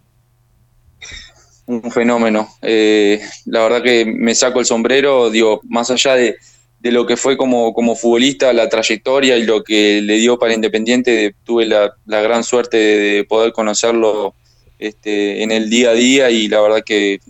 Un 1.66 1.90
fenómeno. 1.90 2.48
Eh, 2.62 3.20
la 3.46 3.62
verdad 3.62 3.82
que 3.82 4.04
me 4.04 4.34
saco 4.34 4.60
el 4.60 4.66
sombrero, 4.66 5.30
digo, 5.30 5.60
más 5.64 5.90
allá 5.90 6.14
de, 6.14 6.36
de 6.80 6.92
lo 6.92 7.06
que 7.06 7.16
fue 7.16 7.36
como, 7.36 7.72
como 7.74 7.96
futbolista, 7.96 8.52
la 8.52 8.68
trayectoria 8.68 9.36
y 9.36 9.44
lo 9.44 9.62
que 9.62 10.00
le 10.00 10.16
dio 10.16 10.38
para 10.38 10.54
Independiente, 10.54 11.34
tuve 11.44 11.66
la, 11.66 11.92
gran 12.06 12.44
suerte 12.44 12.76
de, 12.76 13.24
poder 13.24 13.52
conocerlo 13.52 14.34
este, 14.78 15.42
en 15.42 15.50
el 15.50 15.68
día 15.68 15.90
a 15.90 15.94
día 15.94 16.30
y 16.30 16.48
la 16.48 16.60
verdad 16.60 16.82
que 16.84 17.20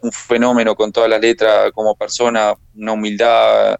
un 0.00 0.12
fenómeno 0.12 0.74
con 0.74 0.92
todas 0.92 1.08
las 1.08 1.20
letras 1.20 1.72
como 1.72 1.94
persona, 1.94 2.54
una 2.76 2.92
humildad 2.92 3.76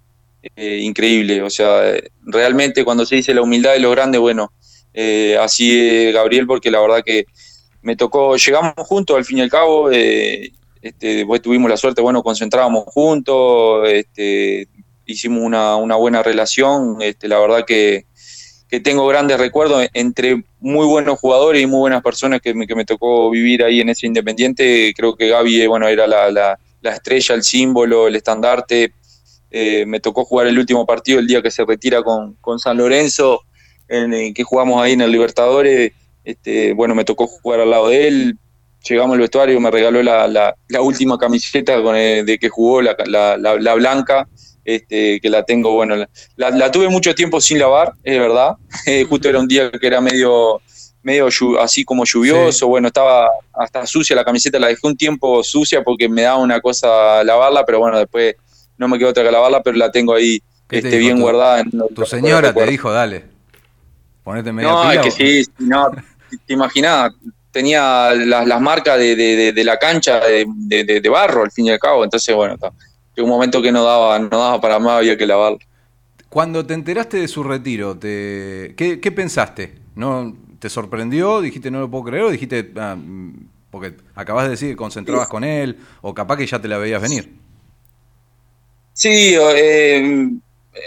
eh, 0.57 0.78
increíble. 0.82 1.42
O 1.42 1.51
sea, 1.51 1.95
realmente 2.22 2.84
cuando 2.84 3.07
se 3.07 3.16
dice 3.16 3.34
la 3.34 3.42
humildad 3.42 3.72
de 3.72 3.80
los 3.80 3.92
grandes, 3.92 4.20
bueno, 4.20 4.53
eh, 4.92 5.36
así 5.40 6.12
Gabriel, 6.12 6.47
porque 6.47 6.70
la 6.70 6.80
verdad 6.80 7.03
que 7.05 7.26
me 7.84 7.97
tocó, 7.97 8.36
llegamos 8.36 8.74
juntos 8.78 9.16
al 9.16 9.24
fin 9.24 9.38
y 9.38 9.40
al 9.42 9.51
cabo, 9.51 9.90
eh, 9.92 10.53
este, 10.80 11.16
después 11.16 11.42
tuvimos 11.42 11.70
la 11.70 11.76
suerte, 11.76 12.01
bueno, 12.01 12.22
concentrábamos 12.22 12.84
juntos, 12.86 13.86
este, 13.88 14.68
hicimos 15.05 15.42
una, 15.42 15.76
buena 15.97 16.22
relación, 16.22 16.97
este, 17.01 17.28
la 17.28 17.38
verdad 17.38 17.64
que, 17.66 18.07
tengo 18.82 19.07
grandes 19.07 19.38
recuerdos 19.38 19.86
entre 19.95 20.42
muy 20.59 20.84
buenos 20.84 21.20
jugadores 21.20 21.62
y 21.62 21.66
muy 21.66 21.78
buenas 21.78 22.03
personas 22.03 22.40
que 22.40 22.55
me, 22.55 22.84
tocó 22.84 23.30
vivir 23.30 23.62
ahí 23.62 23.80
en 23.80 23.88
ese 23.88 24.09
Independiente, 24.09 24.92
creo 24.97 25.14
que 25.14 25.28
Gaby 25.28 25.61
eh, 25.61 25.68
bueno, 25.68 25.86
era 25.86 26.09
la, 26.09 26.59
estrella, 26.82 27.36
el 27.36 27.45
símbolo, 27.45 28.09
el 28.09 28.16
estandarte, 28.16 28.92
eh, 29.57 29.86
me 29.86 30.00
tocó 30.00 30.24
jugar 30.24 30.48
el 30.48 30.59
último 30.59 30.84
partido 30.84 31.20
el 31.20 31.28
día 31.28 31.40
que 31.40 31.52
se 31.52 31.64
retira 31.64 32.02
con, 32.02 32.34
con 32.40 32.59
San 32.59 32.76
Lorenzo, 32.76 33.42
en, 33.86 34.34
que 34.34 34.42
jugamos 34.42 34.82
ahí 34.82 34.94
en 34.94 35.02
el 35.02 35.12
Libertadores, 35.12 35.92
este, 36.24 36.72
bueno, 36.72 36.96
me 36.96 37.05
tocó 37.05 37.28
jugar 37.28 37.61
al 37.61 37.70
lado 37.70 37.88
de 37.88 38.09
él, 38.09 38.38
llegamos 38.88 39.14
al 39.14 39.20
vestuario, 39.20 39.61
me 39.61 39.70
regaló 39.70 40.02
la, 40.02 40.26
la, 40.26 40.57
la 40.66 40.80
última 40.80 41.18
camiseta 41.18 41.80
con 41.84 41.94
de 41.94 42.36
que 42.40 42.48
jugó, 42.48 42.82
la, 42.82 42.96
la, 43.07 43.74
blanca, 43.74 44.26
este, 44.64 45.20
que 45.20 45.30
la 45.30 45.44
tengo, 45.44 45.70
bueno, 45.70 46.05
la, 46.34 46.70
tuve 46.72 46.88
mucho 46.88 47.14
tiempo 47.14 47.40
sin 47.40 47.61
lavar, 47.61 47.92
es 48.02 48.18
verdad, 48.18 48.57
eh, 48.86 49.05
justo 49.09 49.28
era 49.28 49.38
un 49.38 49.46
día 49.46 49.70
que 49.70 49.86
era 49.86 50.00
medio, 50.00 50.61
medio 51.00 51.28
así 51.61 51.84
como 51.84 52.05
lluvioso, 52.05 52.66
bueno, 52.66 52.88
estaba 52.88 53.30
hasta 53.52 53.86
sucia 53.86 54.16
la 54.16 54.24
camiseta, 54.24 54.59
la 54.59 54.66
dejé 54.66 54.84
un 54.84 54.96
tiempo 54.96 55.44
sucia 55.44 55.84
porque 55.84 56.09
me 56.09 56.22
daba 56.22 56.38
una 56.38 56.61
cosa 56.61 57.22
lavarla, 57.22 57.64
pero 57.64 57.78
bueno, 57.78 58.00
después 58.00 58.34
no 58.79 58.89
me 58.89 58.99
quedó 58.99 59.11
otra 59.11 59.22
que 59.22 59.31
lavarla, 59.31 59.62
pero 59.62 59.77
la 59.77 59.91
tengo 59.91 60.14
ahí 60.14 60.43
este, 60.70 60.99
bien 60.99 61.20
guardada. 61.20 61.61
En 61.61 61.70
tu 61.95 62.07
señora 62.07 62.53
te 62.53 62.66
dijo, 62.66 62.93
dale, 62.93 63.25
ponete 64.22 64.53
media 64.53 64.70
No, 64.70 64.91
es 64.91 65.01
que 65.01 65.11
sí, 65.11 65.51
no, 65.59 65.91
te, 66.47 66.53
imaginás, 66.53 67.12
tenía 67.51 68.12
las, 68.14 68.47
las 68.47 68.61
marcas 68.61 68.99
de, 68.99 69.14
de, 69.14 69.53
de, 69.53 69.64
la 69.64 69.79
cancha 69.79 70.20
de, 70.20 71.09
barro, 71.11 71.45
al 71.45 71.53
fin 71.53 71.66
y 71.66 71.70
al 71.70 71.79
cabo, 71.79 72.05
entonces 72.05 72.35
bueno, 72.35 72.55
está 72.55 72.72
un 73.22 73.29
momento 73.29 73.62
que 73.62 73.70
no 73.70 73.85
daba, 73.85 74.18
no 74.18 74.29
daba 74.29 74.61
para 74.61 74.79
más, 74.79 74.99
había 74.99 75.16
que 75.16 75.27
lavarlo. 75.27 75.59
Cuando 76.29 76.66
te 76.66 76.75
enteraste 76.75 77.18
de 77.18 77.29
su 77.29 77.45
retiro, 77.45 77.97
te, 77.97 78.75
¿qué, 78.77 79.12
pensaste? 79.12 79.79
¿No, 79.95 80.37
¿Te 80.59 80.68
sorprendió? 80.68 81.41
¿Dijiste 81.41 81.70
no 81.70 81.79
lo 81.81 81.91
puedo 81.91 82.05
creer? 82.05 82.25
¿O 82.25 82.31
dijiste, 82.31 82.72
ah, 82.77 82.97
mm, 82.97 83.49
porque 83.70 83.95
acabas 84.16 84.45
de 84.45 84.51
decir 84.51 84.70
que 84.70 84.77
concentrabas 84.77 85.29
con 85.29 85.45
él, 85.45 85.79
o 86.01 86.12
capaz 86.12 86.37
que 86.39 86.47
ya 86.47 86.61
te 86.61 86.66
la 86.66 86.79
veías 86.79 87.01
venir? 87.01 87.43
Sí, 88.95 89.34
eh, 89.36 89.97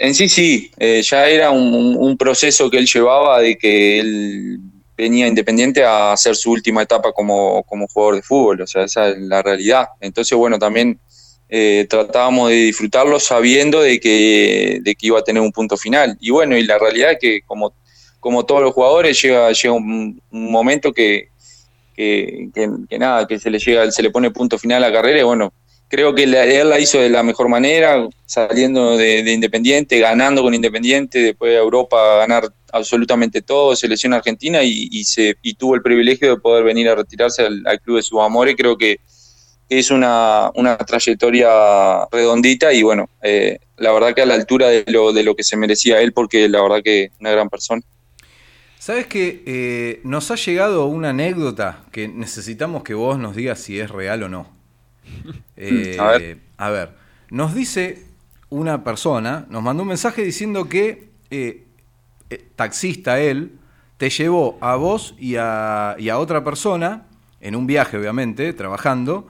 en 0.00 0.14
sí 0.14 0.28
sí, 0.30 0.70
eh, 0.78 1.02
ya 1.02 1.28
era 1.28 1.50
un, 1.50 2.16
proceso 2.16 2.70
que 2.70 2.78
él 2.78 2.86
llevaba 2.86 3.40
de 3.40 3.56
que 3.58 4.00
él 4.00 4.58
venía 4.96 5.28
independiente 5.28 5.84
a 5.84 6.12
hacer 6.12 6.34
su 6.34 6.50
última 6.50 6.82
etapa 6.82 7.12
como, 7.12 7.62
como 7.64 7.86
jugador 7.86 8.16
de 8.16 8.22
fútbol, 8.22 8.62
o 8.62 8.66
sea, 8.66 8.84
esa 8.84 9.10
es 9.10 9.18
la 9.18 9.42
realidad. 9.42 9.88
Entonces, 10.00 10.36
bueno, 10.36 10.58
también 10.58 10.98
eh, 11.50 11.86
tratábamos 11.88 12.48
de 12.48 12.56
disfrutarlo 12.56 13.20
sabiendo 13.20 13.80
de 13.82 14.00
que, 14.00 14.78
de 14.82 14.94
que 14.94 15.06
iba 15.06 15.18
a 15.18 15.24
tener 15.24 15.42
un 15.42 15.52
punto 15.52 15.76
final. 15.76 16.16
Y 16.18 16.30
bueno, 16.30 16.56
y 16.56 16.64
la 16.64 16.78
realidad 16.78 17.12
es 17.12 17.18
que 17.20 17.42
como, 17.42 17.74
como 18.20 18.46
todos 18.46 18.62
los 18.62 18.72
jugadores 18.72 19.20
llega, 19.20 19.52
llega 19.52 19.74
un, 19.74 20.20
momento 20.30 20.94
que, 20.94 21.28
que, 21.94 22.50
nada, 22.98 23.26
que 23.26 23.38
se 23.38 23.50
le 23.50 23.58
llega, 23.58 23.90
se 23.90 24.02
le 24.02 24.10
pone 24.10 24.30
punto 24.30 24.58
final 24.58 24.82
a 24.82 24.88
la 24.88 24.94
carrera 24.94 25.20
y 25.20 25.24
bueno, 25.24 25.52
creo 25.88 26.14
que 26.14 26.24
él 26.24 26.68
la 26.68 26.78
hizo 26.78 27.00
de 27.00 27.08
la 27.08 27.22
mejor 27.22 27.48
manera, 27.48 28.06
saliendo 28.26 28.96
de, 28.96 29.30
Independiente, 29.32 29.98
ganando 29.98 30.42
con 30.42 30.54
Independiente, 30.54 31.18
después 31.20 31.52
de 31.52 31.58
Europa 31.58 32.18
ganar 32.18 32.52
absolutamente 32.72 33.40
todo, 33.42 33.74
selección 33.74 34.12
argentina 34.12 34.62
y, 34.62 35.04
se, 35.04 35.36
y 35.42 35.54
tuvo 35.54 35.74
el 35.74 35.82
privilegio 35.82 36.30
de 36.30 36.40
poder 36.40 36.64
venir 36.64 36.88
a 36.88 36.94
retirarse 36.94 37.42
al, 37.42 37.80
club 37.82 37.96
de 37.96 38.02
sus 38.02 38.20
amores, 38.20 38.54
creo 38.56 38.76
que 38.76 39.00
es 39.70 39.90
una, 39.90 40.50
una 40.54 40.76
trayectoria 40.78 42.06
redondita 42.10 42.72
y 42.72 42.82
bueno, 42.82 43.08
eh, 43.22 43.58
la 43.76 43.92
verdad 43.92 44.14
que 44.14 44.22
a 44.22 44.26
la 44.26 44.34
altura 44.34 44.68
de 44.68 44.84
lo, 44.86 45.12
de 45.12 45.22
lo 45.22 45.34
que 45.34 45.44
se 45.44 45.56
merecía 45.56 46.00
él, 46.00 46.12
porque 46.12 46.48
la 46.48 46.62
verdad 46.62 46.82
que 46.82 47.10
una 47.20 47.30
gran 47.30 47.48
persona. 47.48 47.82
Sabes 48.78 49.06
que 49.06 49.42
eh, 49.44 50.00
nos 50.04 50.30
ha 50.30 50.36
llegado 50.36 50.86
una 50.86 51.10
anécdota 51.10 51.84
que 51.92 52.08
necesitamos 52.08 52.82
que 52.84 52.94
vos 52.94 53.18
nos 53.18 53.36
digas 53.36 53.60
si 53.60 53.78
es 53.78 53.90
real 53.90 54.22
o 54.22 54.28
no. 54.28 54.57
Eh, 55.60 55.96
a, 56.56 56.70
ver. 56.70 56.90
nos 57.30 57.54
dice 57.54 58.06
una 58.48 58.84
persona, 58.84 59.46
nos 59.50 59.62
mandó 59.62 59.82
un 59.82 59.88
mensaje 59.88 60.22
diciendo 60.22 60.68
que 60.68 61.08
taxista 62.54 63.20
él 63.20 63.58
te 63.98 64.10
llevó 64.10 64.56
a 64.60 64.76
vos 64.76 65.14
y 65.18 65.34
a, 65.36 65.96
otra 66.14 66.44
persona 66.44 67.06
en 67.40 67.54
un 67.54 67.66
viaje, 67.66 67.98
obviamente, 67.98 68.52
trabajando, 68.52 69.28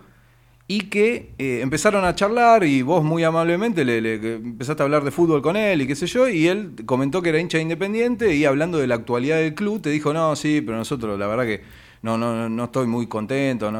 y 0.70 0.82
que 0.90 1.32
eh, 1.38 1.60
empezaron 1.62 2.04
a 2.04 2.14
charlar 2.14 2.62
y 2.62 2.82
vos 2.82 3.02
muy 3.02 3.24
amablemente 3.24 3.86
le, 3.86 4.34
empezaste 4.34 4.82
a 4.82 4.84
hablar 4.84 5.02
de 5.02 5.10
fútbol 5.10 5.40
con 5.40 5.56
él 5.56 5.80
y 5.80 5.86
qué 5.86 5.96
sé 5.96 6.06
yo, 6.06 6.28
y 6.28 6.46
él 6.46 6.74
comentó 6.84 7.22
que 7.22 7.30
era 7.30 7.40
hincha 7.40 7.58
independiente 7.58 8.34
y 8.34 8.44
hablando 8.44 8.76
de 8.76 8.86
la 8.86 8.96
actualidad 8.96 9.38
del 9.38 9.54
club 9.54 9.80
te 9.80 9.88
dijo, 9.88 10.12
no, 10.12 10.36
sí, 10.36 10.60
pero 10.60 10.76
nosotros 10.76 11.18
la 11.18 11.26
verdad 11.26 11.44
que 11.44 11.62
no, 12.02 12.18
no, 12.18 12.48
no 12.48 12.64
estoy 12.64 12.86
muy 12.86 13.06
contento. 13.06 13.70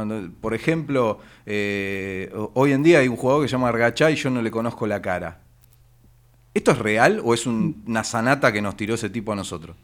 Por 0.41 0.55
ejemplo, 0.55 1.19
eh, 1.47 2.33
hoy 2.55 2.73
en 2.73 2.83
día 2.83 2.99
hay 3.01 3.09
un 3.09 3.17
jugador 3.17 3.43
que 3.43 3.49
se 3.49 3.53
llama 3.53 3.69
Argachá 3.69 4.11
y 4.11 4.17
yo 4.17 4.31
no 4.31 4.43
le 4.43 4.51
conozco 4.51 4.87
la 4.87 5.01
cara. 5.03 5.41
¿Esto 6.55 6.73
es 6.73 6.79
real 6.79 7.21
o 7.25 7.35
es 7.35 7.47
una 7.47 8.03
sanata 8.05 8.53
que 8.53 8.63
nos 8.63 8.77
tiró 8.77 8.95
ese 8.95 9.11
tipo 9.11 9.33
a 9.33 9.37
nosotros? 9.37 9.77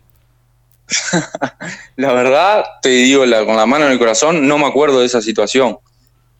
la 1.96 2.12
verdad, 2.12 2.64
te 2.82 2.90
digo 2.90 3.20
con 3.46 3.56
la 3.56 3.66
mano 3.66 3.86
en 3.86 3.92
el 3.92 3.98
corazón, 3.98 4.46
no 4.46 4.58
me 4.58 4.66
acuerdo 4.66 5.00
de 5.00 5.06
esa 5.06 5.22
situación. 5.22 5.78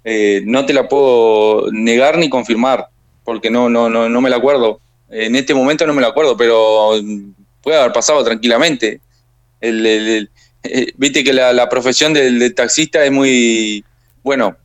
Eh, 0.03 0.43
no 0.45 0.67
te 0.67 0.75
la 0.75 0.89
puedo 0.89 1.71
negar 1.73 2.19
ni 2.19 2.29
confirmar, 2.29 2.89
porque 3.25 3.51
no, 3.51 3.69
no, 3.69 3.89
no, 3.89 4.09
no 4.09 4.21
me 4.21 4.31
la 4.31 4.37
acuerdo. 4.37 4.81
En 5.09 5.37
este 5.37 5.55
momento 5.55 5.87
no 5.87 5.95
me 5.95 6.03
la 6.03 6.09
acuerdo, 6.09 6.37
pero 6.37 6.91
puede 7.63 7.79
haber 7.79 7.93
pasado 7.93 8.23
tranquilamente. 8.25 9.01
El, 9.61 10.31
eh, 10.65 10.93
Viste 10.97 11.23
que 11.23 11.33
la, 11.33 11.69
profesión 11.69 12.13
del, 12.13 12.55
taxista 12.55 13.05
es 13.05 13.13
muy, 13.13 13.85
bueno, 14.23 14.57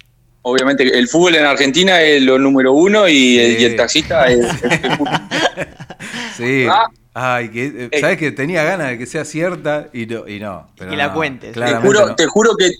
obviamente 0.41 0.83
el 0.97 1.07
fútbol 1.07 1.35
en 1.35 1.45
Argentina 1.45 2.01
es 2.01 2.21
lo 2.21 2.39
número 2.39 2.73
uno 2.73 3.07
y, 3.07 3.37
el, 3.37 3.61
y 3.61 3.65
el 3.65 3.75
taxista 3.75 4.25
es, 4.27 4.39
Sí. 6.37 6.65
¿Ah? 6.69 6.87
Ay, 7.13 7.49
que, 7.49 7.89
eh, 7.91 7.99
sabes 7.99 8.17
que 8.17 8.31
tenía 8.31 8.63
ganas 8.63 8.91
de 8.91 8.97
que 8.97 9.05
sea 9.05 9.25
cierta 9.25 9.89
y 9.91 10.05
no. 10.05 10.27
Y, 10.27 10.39
no, 10.39 10.69
pero 10.77 10.95
la 10.95 11.11
cuentes. 11.11 11.53
Te 11.53 11.75
juro, 11.75 12.15
te 12.15 12.25
juro 12.27 12.55
que 12.55 12.71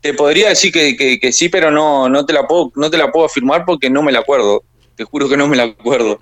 te 0.00 0.14
podría 0.14 0.50
decir 0.50 0.72
que, 0.72 1.18
que, 1.18 1.32
sí, 1.32 1.48
pero 1.48 1.70
no, 1.70 2.08
no, 2.08 2.26
te 2.26 2.32
la 2.32 2.46
puedo, 2.46 2.70
no 2.76 2.90
te 2.90 2.98
la 2.98 3.10
puedo 3.10 3.26
afirmar 3.26 3.64
porque 3.64 3.88
no 3.88 4.02
me 4.02 4.12
la 4.12 4.18
acuerdo. 4.18 4.62
Te 4.94 5.04
juro 5.04 5.28
que 5.28 5.36
no 5.36 5.48
me 5.48 5.56
la 5.56 5.64
acuerdo. 5.64 6.20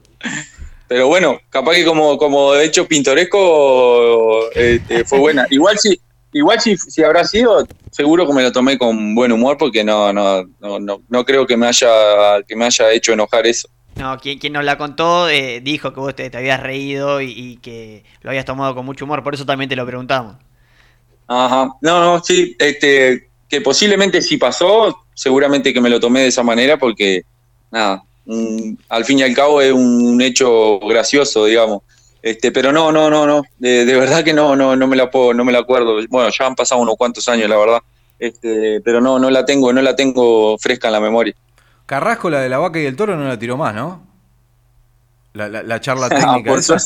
Pero 0.87 1.09
bueno, 1.09 1.41
capaz 1.51 1.75
que 1.75 1.85
como, 1.85 2.17
como 2.19 2.55
hecho 2.55 2.87
pintoresco 2.87 4.51
este, 4.53 5.05
fue 5.05 5.19
buena. 5.19 5.47
Igual 5.51 5.79
si, 5.79 6.01
igual 6.33 6.61
si, 6.61 6.77
si 6.77 7.03
habrá 7.03 7.25
sido, 7.25 7.67
seguro 7.91 8.27
que 8.27 8.33
me 8.33 8.43
lo 8.43 8.53
tomé 8.53 8.79
con 8.79 9.15
buen 9.15 9.33
humor 9.33 9.57
porque 9.59 9.85
no, 9.85 10.13
no, 10.13 10.45
no, 10.61 10.79
no, 10.79 11.03
no 11.09 11.25
creo 11.25 11.47
que 11.47 11.57
me 11.57 11.67
haya, 11.67 12.43
que 12.47 12.57
me 12.57 12.65
haya 12.65 12.93
hecho 12.93 13.13
enojar 13.13 13.47
eso. 13.47 13.69
No, 13.97 14.19
quien, 14.19 14.39
quien 14.39 14.53
nos 14.53 14.65
la 14.65 14.77
contó 14.77 15.29
eh, 15.29 15.61
dijo 15.63 15.95
que 15.95 16.01
vos 16.01 16.15
te, 16.15 16.31
habías 16.37 16.63
reído 16.63 17.23
y, 17.23 17.57
que 17.63 18.05
lo 18.21 18.31
habías 18.31 18.45
tomado 18.45 18.75
con 18.75 18.85
mucho 18.85 19.07
humor, 19.07 19.23
por 19.23 19.35
eso 19.35 19.47
también 19.47 19.71
te 19.71 19.77
lo 19.77 19.87
preguntamos. 19.87 20.37
Ajá, 21.27 21.71
no, 21.81 22.01
no, 22.01 22.23
sí, 22.23 22.55
este, 22.59 23.31
que 23.49 23.61
posiblemente 23.63 24.21
si 24.21 24.37
pasó, 24.37 25.05
seguramente 25.15 25.73
que 25.73 25.81
me 25.81 25.91
lo 25.91 25.99
tomé 25.99 26.21
de 26.21 26.29
esa 26.29 26.43
manera 26.43 26.77
porque, 26.77 27.23
nada, 27.71 28.03
al 28.89 29.05
fin 29.05 29.19
y 29.19 29.23
al 29.23 29.35
cabo 29.35 29.61
es 29.61 29.73
un, 29.73 30.21
hecho 30.21 30.79
gracioso, 30.81 31.47
digamos. 31.47 31.83
Este, 32.27 32.51
pero 32.51 32.73
no, 32.73 32.91
no, 32.91 33.09
no, 33.09 33.25
no, 33.25 33.45
de, 33.57 33.85
verdad 33.85 34.25
que 34.25 34.33
no, 34.33 34.57
no, 34.57 34.75
no 34.75 34.89
me 34.89 34.97
la 34.97 35.09
puedo, 35.09 35.33
no 35.33 35.45
me 35.45 35.53
la 35.53 35.61
acuerdo. 35.61 36.01
Bueno, 36.09 36.29
ya 36.37 36.45
han 36.45 36.57
pasado 36.57 36.81
unos 36.81 36.97
cuantos 36.97 37.29
años, 37.29 37.49
la 37.49 37.57
verdad. 37.57 37.79
Este, 38.19 38.81
pero 38.81 39.01
no, 39.01 39.21
no 39.21 39.31
la 39.31 39.45
tengo, 39.45 39.73
no 39.73 39.81
la 39.81 39.95
tengo 39.95 40.59
fresca 40.59 40.89
en 40.89 40.95
la 40.95 41.01
memoria. 41.01 41.37
Carrasco, 41.87 42.29
la 42.29 42.41
de 42.41 42.49
la 42.49 42.59
vaca 42.59 42.81
y 42.81 42.87
el 42.87 42.97
toro, 42.97 43.15
no 43.15 43.29
la 43.29 43.39
tiró 43.39 43.57
más, 43.57 43.77
¿no? 43.77 44.05
La, 45.35 45.49
la, 45.49 45.81
charla 45.81 46.09
técnica. 46.09 46.51
por, 46.51 46.59
esa. 46.59 46.77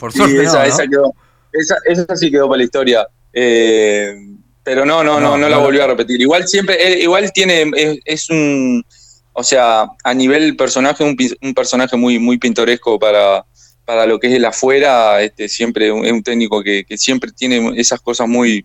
por 0.00 0.12
suerte. 0.12 0.42
esa, 0.42 0.66
esa, 0.66 0.84
quedó, 0.88 1.14
esa, 1.52 1.76
esa, 1.84 2.16
sí 2.16 2.28
quedó 2.28 2.48
para 2.48 2.58
la 2.58 2.64
historia. 2.64 3.06
Eh, 3.32 4.16
pero 4.64 4.84
no, 4.84 5.04
no, 5.04 5.20
no, 5.20 5.38
no, 5.38 5.48
la 5.48 5.58
volvió 5.58 5.84
a 5.84 5.86
repetir. 5.86 6.20
Igual 6.20 6.48
siempre, 6.48 6.74
eh, 6.84 7.02
igual 7.04 7.30
tiene, 7.32 7.70
es, 8.04 8.28
un, 8.30 8.84
o 9.32 9.44
sea, 9.44 9.86
a 10.02 10.12
nivel 10.12 10.56
personaje, 10.56 11.04
un, 11.04 11.16
un, 11.40 11.54
personaje 11.54 11.96
muy, 11.96 12.18
muy 12.18 12.36
pintoresco 12.38 12.98
para, 12.98 13.44
para 13.92 14.06
lo 14.06 14.18
que 14.18 14.28
es 14.28 14.34
el 14.34 14.44
afuera, 14.44 15.22
este, 15.22 15.48
siempre 15.48 15.88
es 15.88 16.12
un 16.12 16.22
técnico 16.22 16.62
que, 16.62 16.84
que 16.84 16.96
siempre 16.96 17.30
tiene 17.30 17.72
esas 17.78 18.00
cosas 18.00 18.26
muy, 18.26 18.64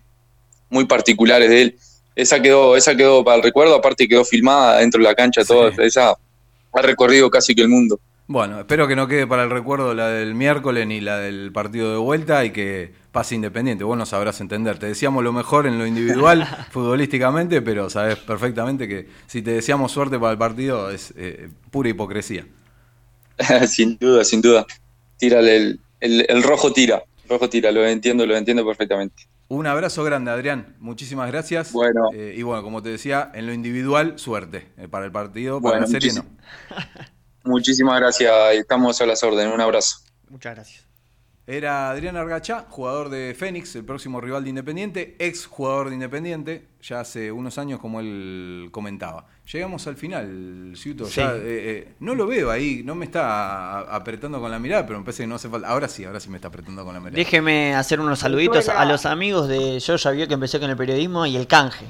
muy 0.70 0.86
particulares 0.86 1.50
de 1.50 1.62
él 1.62 1.78
esa 2.18 2.42
quedó, 2.42 2.76
esa 2.76 2.96
quedó 2.96 3.22
para 3.22 3.36
el 3.36 3.44
recuerdo, 3.44 3.76
aparte 3.76 4.08
quedó 4.08 4.24
filmada 4.24 4.78
dentro 4.78 4.98
de 5.00 5.04
la 5.04 5.14
cancha, 5.14 5.44
todo, 5.44 5.68
esa 5.68 6.10
ha 6.72 6.82
recorrido 6.82 7.30
casi 7.30 7.54
que 7.54 7.62
el 7.62 7.68
mundo. 7.68 8.00
Bueno, 8.26 8.58
espero 8.58 8.88
que 8.88 8.96
no 8.96 9.06
quede 9.06 9.24
para 9.28 9.44
el 9.44 9.50
recuerdo 9.50 9.94
la 9.94 10.08
del 10.08 10.34
miércoles 10.34 10.84
ni 10.88 11.00
la 11.00 11.18
del 11.18 11.52
partido 11.52 11.92
de 11.92 11.98
vuelta 11.98 12.44
y 12.44 12.50
que 12.50 12.90
pase 13.12 13.36
independiente. 13.36 13.84
Vos 13.84 13.96
no 13.96 14.04
sabrás 14.04 14.40
entender. 14.40 14.80
Te 14.80 14.86
decíamos 14.86 15.22
lo 15.22 15.32
mejor 15.32 15.68
en 15.68 15.78
lo 15.78 15.86
individual, 15.86 16.44
futbolísticamente, 16.72 17.62
pero 17.62 17.88
sabes 17.88 18.16
perfectamente 18.16 18.88
que 18.88 19.06
si 19.28 19.40
te 19.40 19.52
deseamos 19.52 19.92
suerte 19.92 20.18
para 20.18 20.32
el 20.32 20.38
partido 20.38 20.90
es 20.90 21.14
eh, 21.16 21.48
pura 21.70 21.88
hipocresía. 21.88 22.46
sin 23.68 23.96
duda, 23.96 24.24
sin 24.24 24.42
duda. 24.42 24.66
Tírale 25.18 25.56
el, 25.56 25.80
el, 26.00 26.26
el 26.28 26.42
rojo 26.42 26.72
tira, 26.72 27.02
rojo 27.28 27.48
tira, 27.50 27.70
lo 27.70 27.86
entiendo, 27.86 28.24
lo 28.24 28.36
entiendo 28.36 28.64
perfectamente. 28.64 29.28
Un 29.48 29.66
abrazo 29.66 30.04
grande, 30.04 30.30
Adrián. 30.30 30.76
Muchísimas 30.78 31.30
gracias. 31.30 31.72
Bueno. 31.72 32.10
Eh, 32.12 32.34
y 32.36 32.42
bueno, 32.42 32.62
como 32.62 32.82
te 32.82 32.90
decía, 32.90 33.30
en 33.34 33.46
lo 33.46 33.52
individual, 33.52 34.18
suerte. 34.18 34.68
Eh, 34.76 34.88
para 34.88 35.06
el 35.06 35.12
partido, 35.12 35.60
para 35.60 35.80
la 35.80 35.86
serie 35.86 36.12
no. 36.12 36.24
Muchísimas 37.44 37.98
gracias. 37.98 38.32
Estamos 38.54 39.00
a 39.00 39.06
las 39.06 39.22
órdenes. 39.22 39.54
Un 39.54 39.60
abrazo. 39.60 40.00
Muchas 40.28 40.54
gracias. 40.54 40.84
Era 41.46 41.88
Adrián 41.88 42.14
Argacha, 42.18 42.66
jugador 42.68 43.08
de 43.08 43.34
Fénix, 43.34 43.74
el 43.74 43.86
próximo 43.86 44.20
rival 44.20 44.44
de 44.44 44.50
Independiente, 44.50 45.16
ex 45.18 45.46
jugador 45.46 45.88
de 45.88 45.94
Independiente, 45.94 46.66
ya 46.82 47.00
hace 47.00 47.32
unos 47.32 47.56
años 47.56 47.80
como 47.80 48.00
él 48.00 48.68
comentaba. 48.70 49.28
Llegamos 49.50 49.86
al 49.86 49.96
final, 49.96 50.72
Ciuto. 50.76 51.06
Eh, 51.06 51.10
eh, 51.16 51.88
no 52.00 52.14
lo 52.14 52.26
veo 52.26 52.50
ahí, 52.50 52.82
no 52.84 52.94
me 52.94 53.06
está 53.06 53.80
apretando 53.80 54.40
con 54.40 54.50
la 54.50 54.58
mirada, 54.58 54.84
pero 54.84 54.98
me 54.98 55.06
parece 55.06 55.22
que 55.22 55.26
no 55.26 55.36
hace 55.36 55.48
falta. 55.48 55.68
Ahora 55.68 55.88
sí, 55.88 56.04
ahora 56.04 56.20
sí 56.20 56.28
me 56.28 56.36
está 56.36 56.48
apretando 56.48 56.84
con 56.84 56.92
la 56.92 57.00
mirada. 57.00 57.16
Déjeme 57.16 57.74
hacer 57.74 57.98
unos 57.98 58.18
saluditos 58.18 58.68
a 58.68 58.84
los 58.84 59.06
amigos 59.06 59.48
de 59.48 59.80
Yo 59.80 59.96
ya 59.96 60.10
vio 60.10 60.28
que 60.28 60.34
empecé 60.34 60.60
con 60.60 60.68
el 60.68 60.76
periodismo 60.76 61.24
y 61.24 61.36
el 61.36 61.46
canje. 61.46 61.86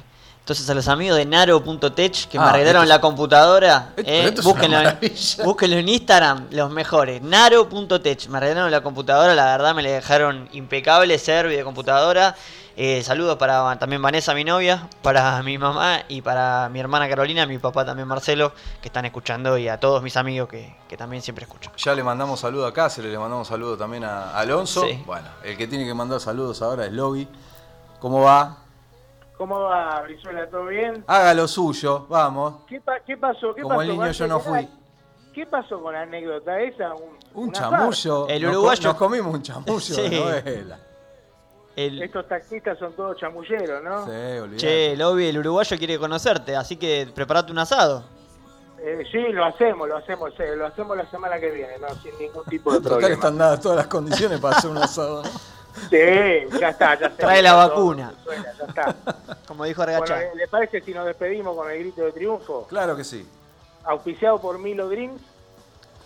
Entonces 0.48 0.70
a 0.70 0.72
los 0.72 0.88
amigos 0.88 1.18
de 1.18 1.26
Naro.tech 1.26 2.26
que 2.26 2.38
me 2.38 2.44
ah, 2.46 2.48
arreglaron 2.48 2.88
la 2.88 3.02
computadora, 3.02 3.92
eh, 3.98 4.34
búsquenlo, 4.42 5.76
en 5.76 5.88
Instagram, 5.90 6.46
los 6.52 6.70
mejores. 6.70 7.20
Naro.tech, 7.20 8.28
me 8.28 8.38
arreglaron 8.38 8.70
la 8.70 8.80
computadora, 8.80 9.34
la 9.34 9.44
verdad 9.44 9.74
me 9.74 9.82
le 9.82 9.90
dejaron 9.90 10.48
impecable, 10.52 11.18
servi 11.18 11.54
de 11.54 11.64
computadora. 11.64 12.34
Eh, 12.78 13.02
saludos 13.02 13.36
para 13.36 13.78
también 13.78 14.00
Vanessa, 14.00 14.32
mi 14.32 14.42
novia, 14.42 14.88
para 15.02 15.42
mi 15.42 15.58
mamá 15.58 15.98
y 16.08 16.22
para 16.22 16.70
mi 16.70 16.80
hermana 16.80 17.10
Carolina, 17.10 17.44
mi 17.44 17.58
papá 17.58 17.84
también 17.84 18.08
Marcelo, 18.08 18.54
que 18.80 18.88
están 18.88 19.04
escuchando 19.04 19.58
y 19.58 19.68
a 19.68 19.78
todos 19.78 20.02
mis 20.02 20.16
amigos 20.16 20.48
que, 20.48 20.96
también 20.96 21.20
siempre 21.22 21.44
escuchan. 21.44 21.74
Ya 21.76 21.94
le 21.94 22.02
mandamos 22.02 22.40
saludos 22.40 22.70
a 22.70 22.72
Cáceres, 22.72 23.12
le 23.12 23.18
mandamos 23.18 23.48
saludos 23.48 23.78
también 23.78 24.04
a 24.04 24.30
Alonso. 24.30 24.86
Bueno, 25.04 25.28
el 25.44 25.58
que 25.58 25.66
tiene 25.66 25.84
que 25.84 25.92
mandar 25.92 26.20
saludos 26.20 26.62
ahora 26.62 26.86
es 26.86 26.92
Lobby. 26.92 27.28
¿Cómo 28.00 28.22
va? 28.22 28.67
¿Cómo 29.38 29.60
va, 29.60 30.02
Brizuela? 30.02 30.50
¿Todo 30.50 30.66
bien? 30.66 31.04
Haga 31.06 31.32
lo 31.32 31.46
suyo, 31.46 32.06
vamos. 32.08 32.64
¿Qué, 32.66 32.80
pasó? 33.16 33.54
¿Qué 33.54 33.62
Como 33.62 33.80
el 33.80 33.88
niño 33.88 34.10
yo 34.10 34.26
no 34.26 34.40
fui. 34.40 34.68
¿Qué 35.32 35.46
pasó 35.46 35.80
con 35.80 35.94
la 35.94 36.02
anécdota 36.02 36.60
esa? 36.60 36.92
Un, 37.34 37.52
chamullo. 37.52 38.26
El 38.26 38.46
uruguayo. 38.46 38.88
Nos, 38.88 38.96
comimos 38.96 39.32
un 39.32 39.42
chamullo 39.42 39.78
sí. 39.80 40.22
El... 41.76 42.02
Estos 42.02 42.26
taxistas 42.26 42.76
son 42.76 42.92
todos 42.94 43.16
chamulleros, 43.16 43.80
¿no? 43.84 44.04
Sí, 44.04 44.10
olvidate. 44.10 44.56
Che, 44.56 44.96
Lobby, 44.96 45.26
el 45.28 45.38
uruguayo 45.38 45.78
quiere 45.78 45.96
conocerte, 45.96 46.56
así 46.56 46.76
que 46.76 47.08
preparate 47.14 47.52
un 47.52 47.60
asado. 47.60 48.02
Eh, 48.80 49.04
sí, 49.12 49.32
lo 49.32 49.44
hacemos, 49.44 49.88
lo 49.88 49.96
hacemos, 49.96 50.32
eh, 50.40 50.56
lo 50.56 50.66
hacemos 50.66 50.96
la 50.96 51.08
semana 51.08 51.38
que 51.38 51.50
viene, 51.50 51.78
¿no? 51.78 51.88
Sin 52.02 52.18
ningún 52.18 52.44
tipo 52.46 52.72
de 52.72 52.80
problema. 52.88 53.14
están 53.14 53.38
dadas 53.38 53.60
todas 53.60 53.76
las 53.76 53.86
condiciones 53.86 54.40
para 54.40 54.56
hacer 54.56 54.70
un 54.72 54.78
asado, 54.78 55.22
¿no? 55.22 55.30
Sí, 55.90 56.58
ya 56.60 56.68
está, 56.70 56.98
ya 56.98 57.06
está. 57.06 57.16
Trae 57.16 57.42
la 57.42 57.54
vacuna. 57.54 58.12
ya 58.26 58.66
está. 58.66 58.96
Como 59.46 59.64
dijo 59.64 59.82
Argacha. 59.82 60.14
Bueno, 60.14 60.34
¿Le 60.34 60.48
parece 60.48 60.80
si 60.80 60.92
nos 60.92 61.06
despedimos 61.06 61.56
con 61.56 61.70
el 61.70 61.78
grito 61.78 62.02
de 62.02 62.12
triunfo? 62.12 62.66
Claro 62.68 62.96
que 62.96 63.04
sí. 63.04 63.26
Auspiciado 63.84 64.40
por 64.40 64.58
Milo 64.58 64.88
Drinks. 64.88 65.22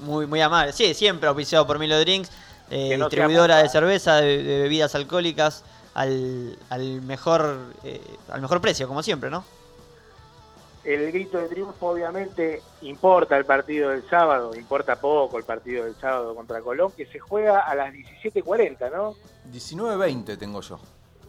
Muy, 0.01 0.27
muy 0.27 0.41
amable. 0.41 0.73
Sí, 0.73 0.95
siempre 0.95 1.29
auspiciado 1.29 1.67
por 1.67 1.79
Milo 1.79 1.99
Drinks. 1.99 2.31
Eh, 2.71 2.97
distribuidora 2.97 3.59
de 3.59 3.69
cerveza, 3.69 4.17
de, 4.17 4.37
bebidas 4.37 4.95
alcohólicas, 4.95 5.63
al, 5.95 6.59
al 6.71 7.03
mejor 7.03 7.59
eh, 7.85 8.01
al 8.31 8.41
mejor 8.41 8.63
precio, 8.63 8.89
como 8.89 9.03
siempre, 9.03 9.29
¿no? 9.29 9.45
El 10.85 11.13
grito 11.13 11.39
de 11.39 11.49
triunfo 11.49 11.89
obviamente 11.89 12.61
importa 12.83 13.37
el 13.37 13.45
partido 13.45 13.91
del 13.91 14.09
sábado, 14.09 14.55
importa 14.55 14.97
poco 14.97 15.39
el 15.39 15.45
partido 15.45 15.85
del 15.85 15.95
sábado 15.95 16.35
contra 16.35 16.61
Colón, 16.61 16.93
que 16.93 17.07
se 17.07 17.19
juega 17.19 17.61
a 17.61 17.75
las 17.75 17.93
17.40, 17.93 18.91
¿no? 18.93 19.15
19.20 19.53 20.39
tengo 20.39 20.61
yo. 20.61 20.81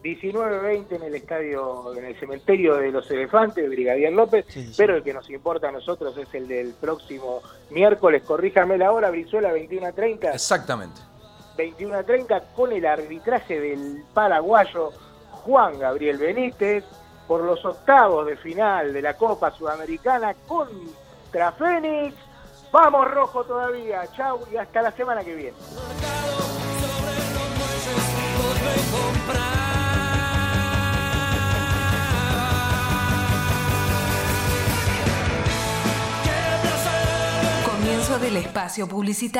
19.20 0.02 0.96
en 0.96 1.02
el 1.02 1.14
estadio, 1.14 1.96
en 1.96 2.04
el 2.04 2.20
cementerio 2.20 2.76
de 2.76 2.92
los 2.92 3.10
elefantes, 3.10 3.66
Brigadier 3.66 4.12
López, 4.12 4.44
pero 4.76 4.96
el 4.96 5.02
que 5.02 5.14
nos 5.14 5.30
importa 5.30 5.70
a 5.70 5.72
nosotros 5.72 6.16
es 6.18 6.32
el 6.34 6.46
del 6.46 6.74
próximo 6.74 7.40
miércoles, 7.70 8.22
corríjame 8.22 8.76
la 8.76 8.92
hora, 8.92 9.10
Brizuela, 9.10 9.50
21.30. 9.54 10.34
Exactamente. 10.34 11.00
21.30 11.56 12.42
con 12.54 12.72
el 12.72 12.84
arbitraje 12.84 13.58
del 13.58 14.04
paraguayo 14.12 14.90
Juan 15.30 15.78
Gabriel 15.78 16.18
Benítez, 16.18 16.84
por 17.26 17.42
los 17.42 17.64
octavos 17.64 18.26
de 18.26 18.36
final 18.36 18.92
de 18.92 19.02
la 19.02 19.14
Copa 19.14 19.50
Sudamericana 19.50 20.34
contra 20.46 21.52
Fénix. 21.52 22.14
Vamos 22.72 23.10
rojo 23.10 23.44
todavía. 23.44 24.06
Chau 24.16 24.40
y 24.52 24.56
hasta 24.56 24.82
la 24.82 24.92
semana 24.92 25.22
que 25.24 25.34
viene. 25.34 25.56
Comienzo 37.64 38.18
del 38.18 38.36
espacio 38.38 38.88
publicitario. 38.88 39.32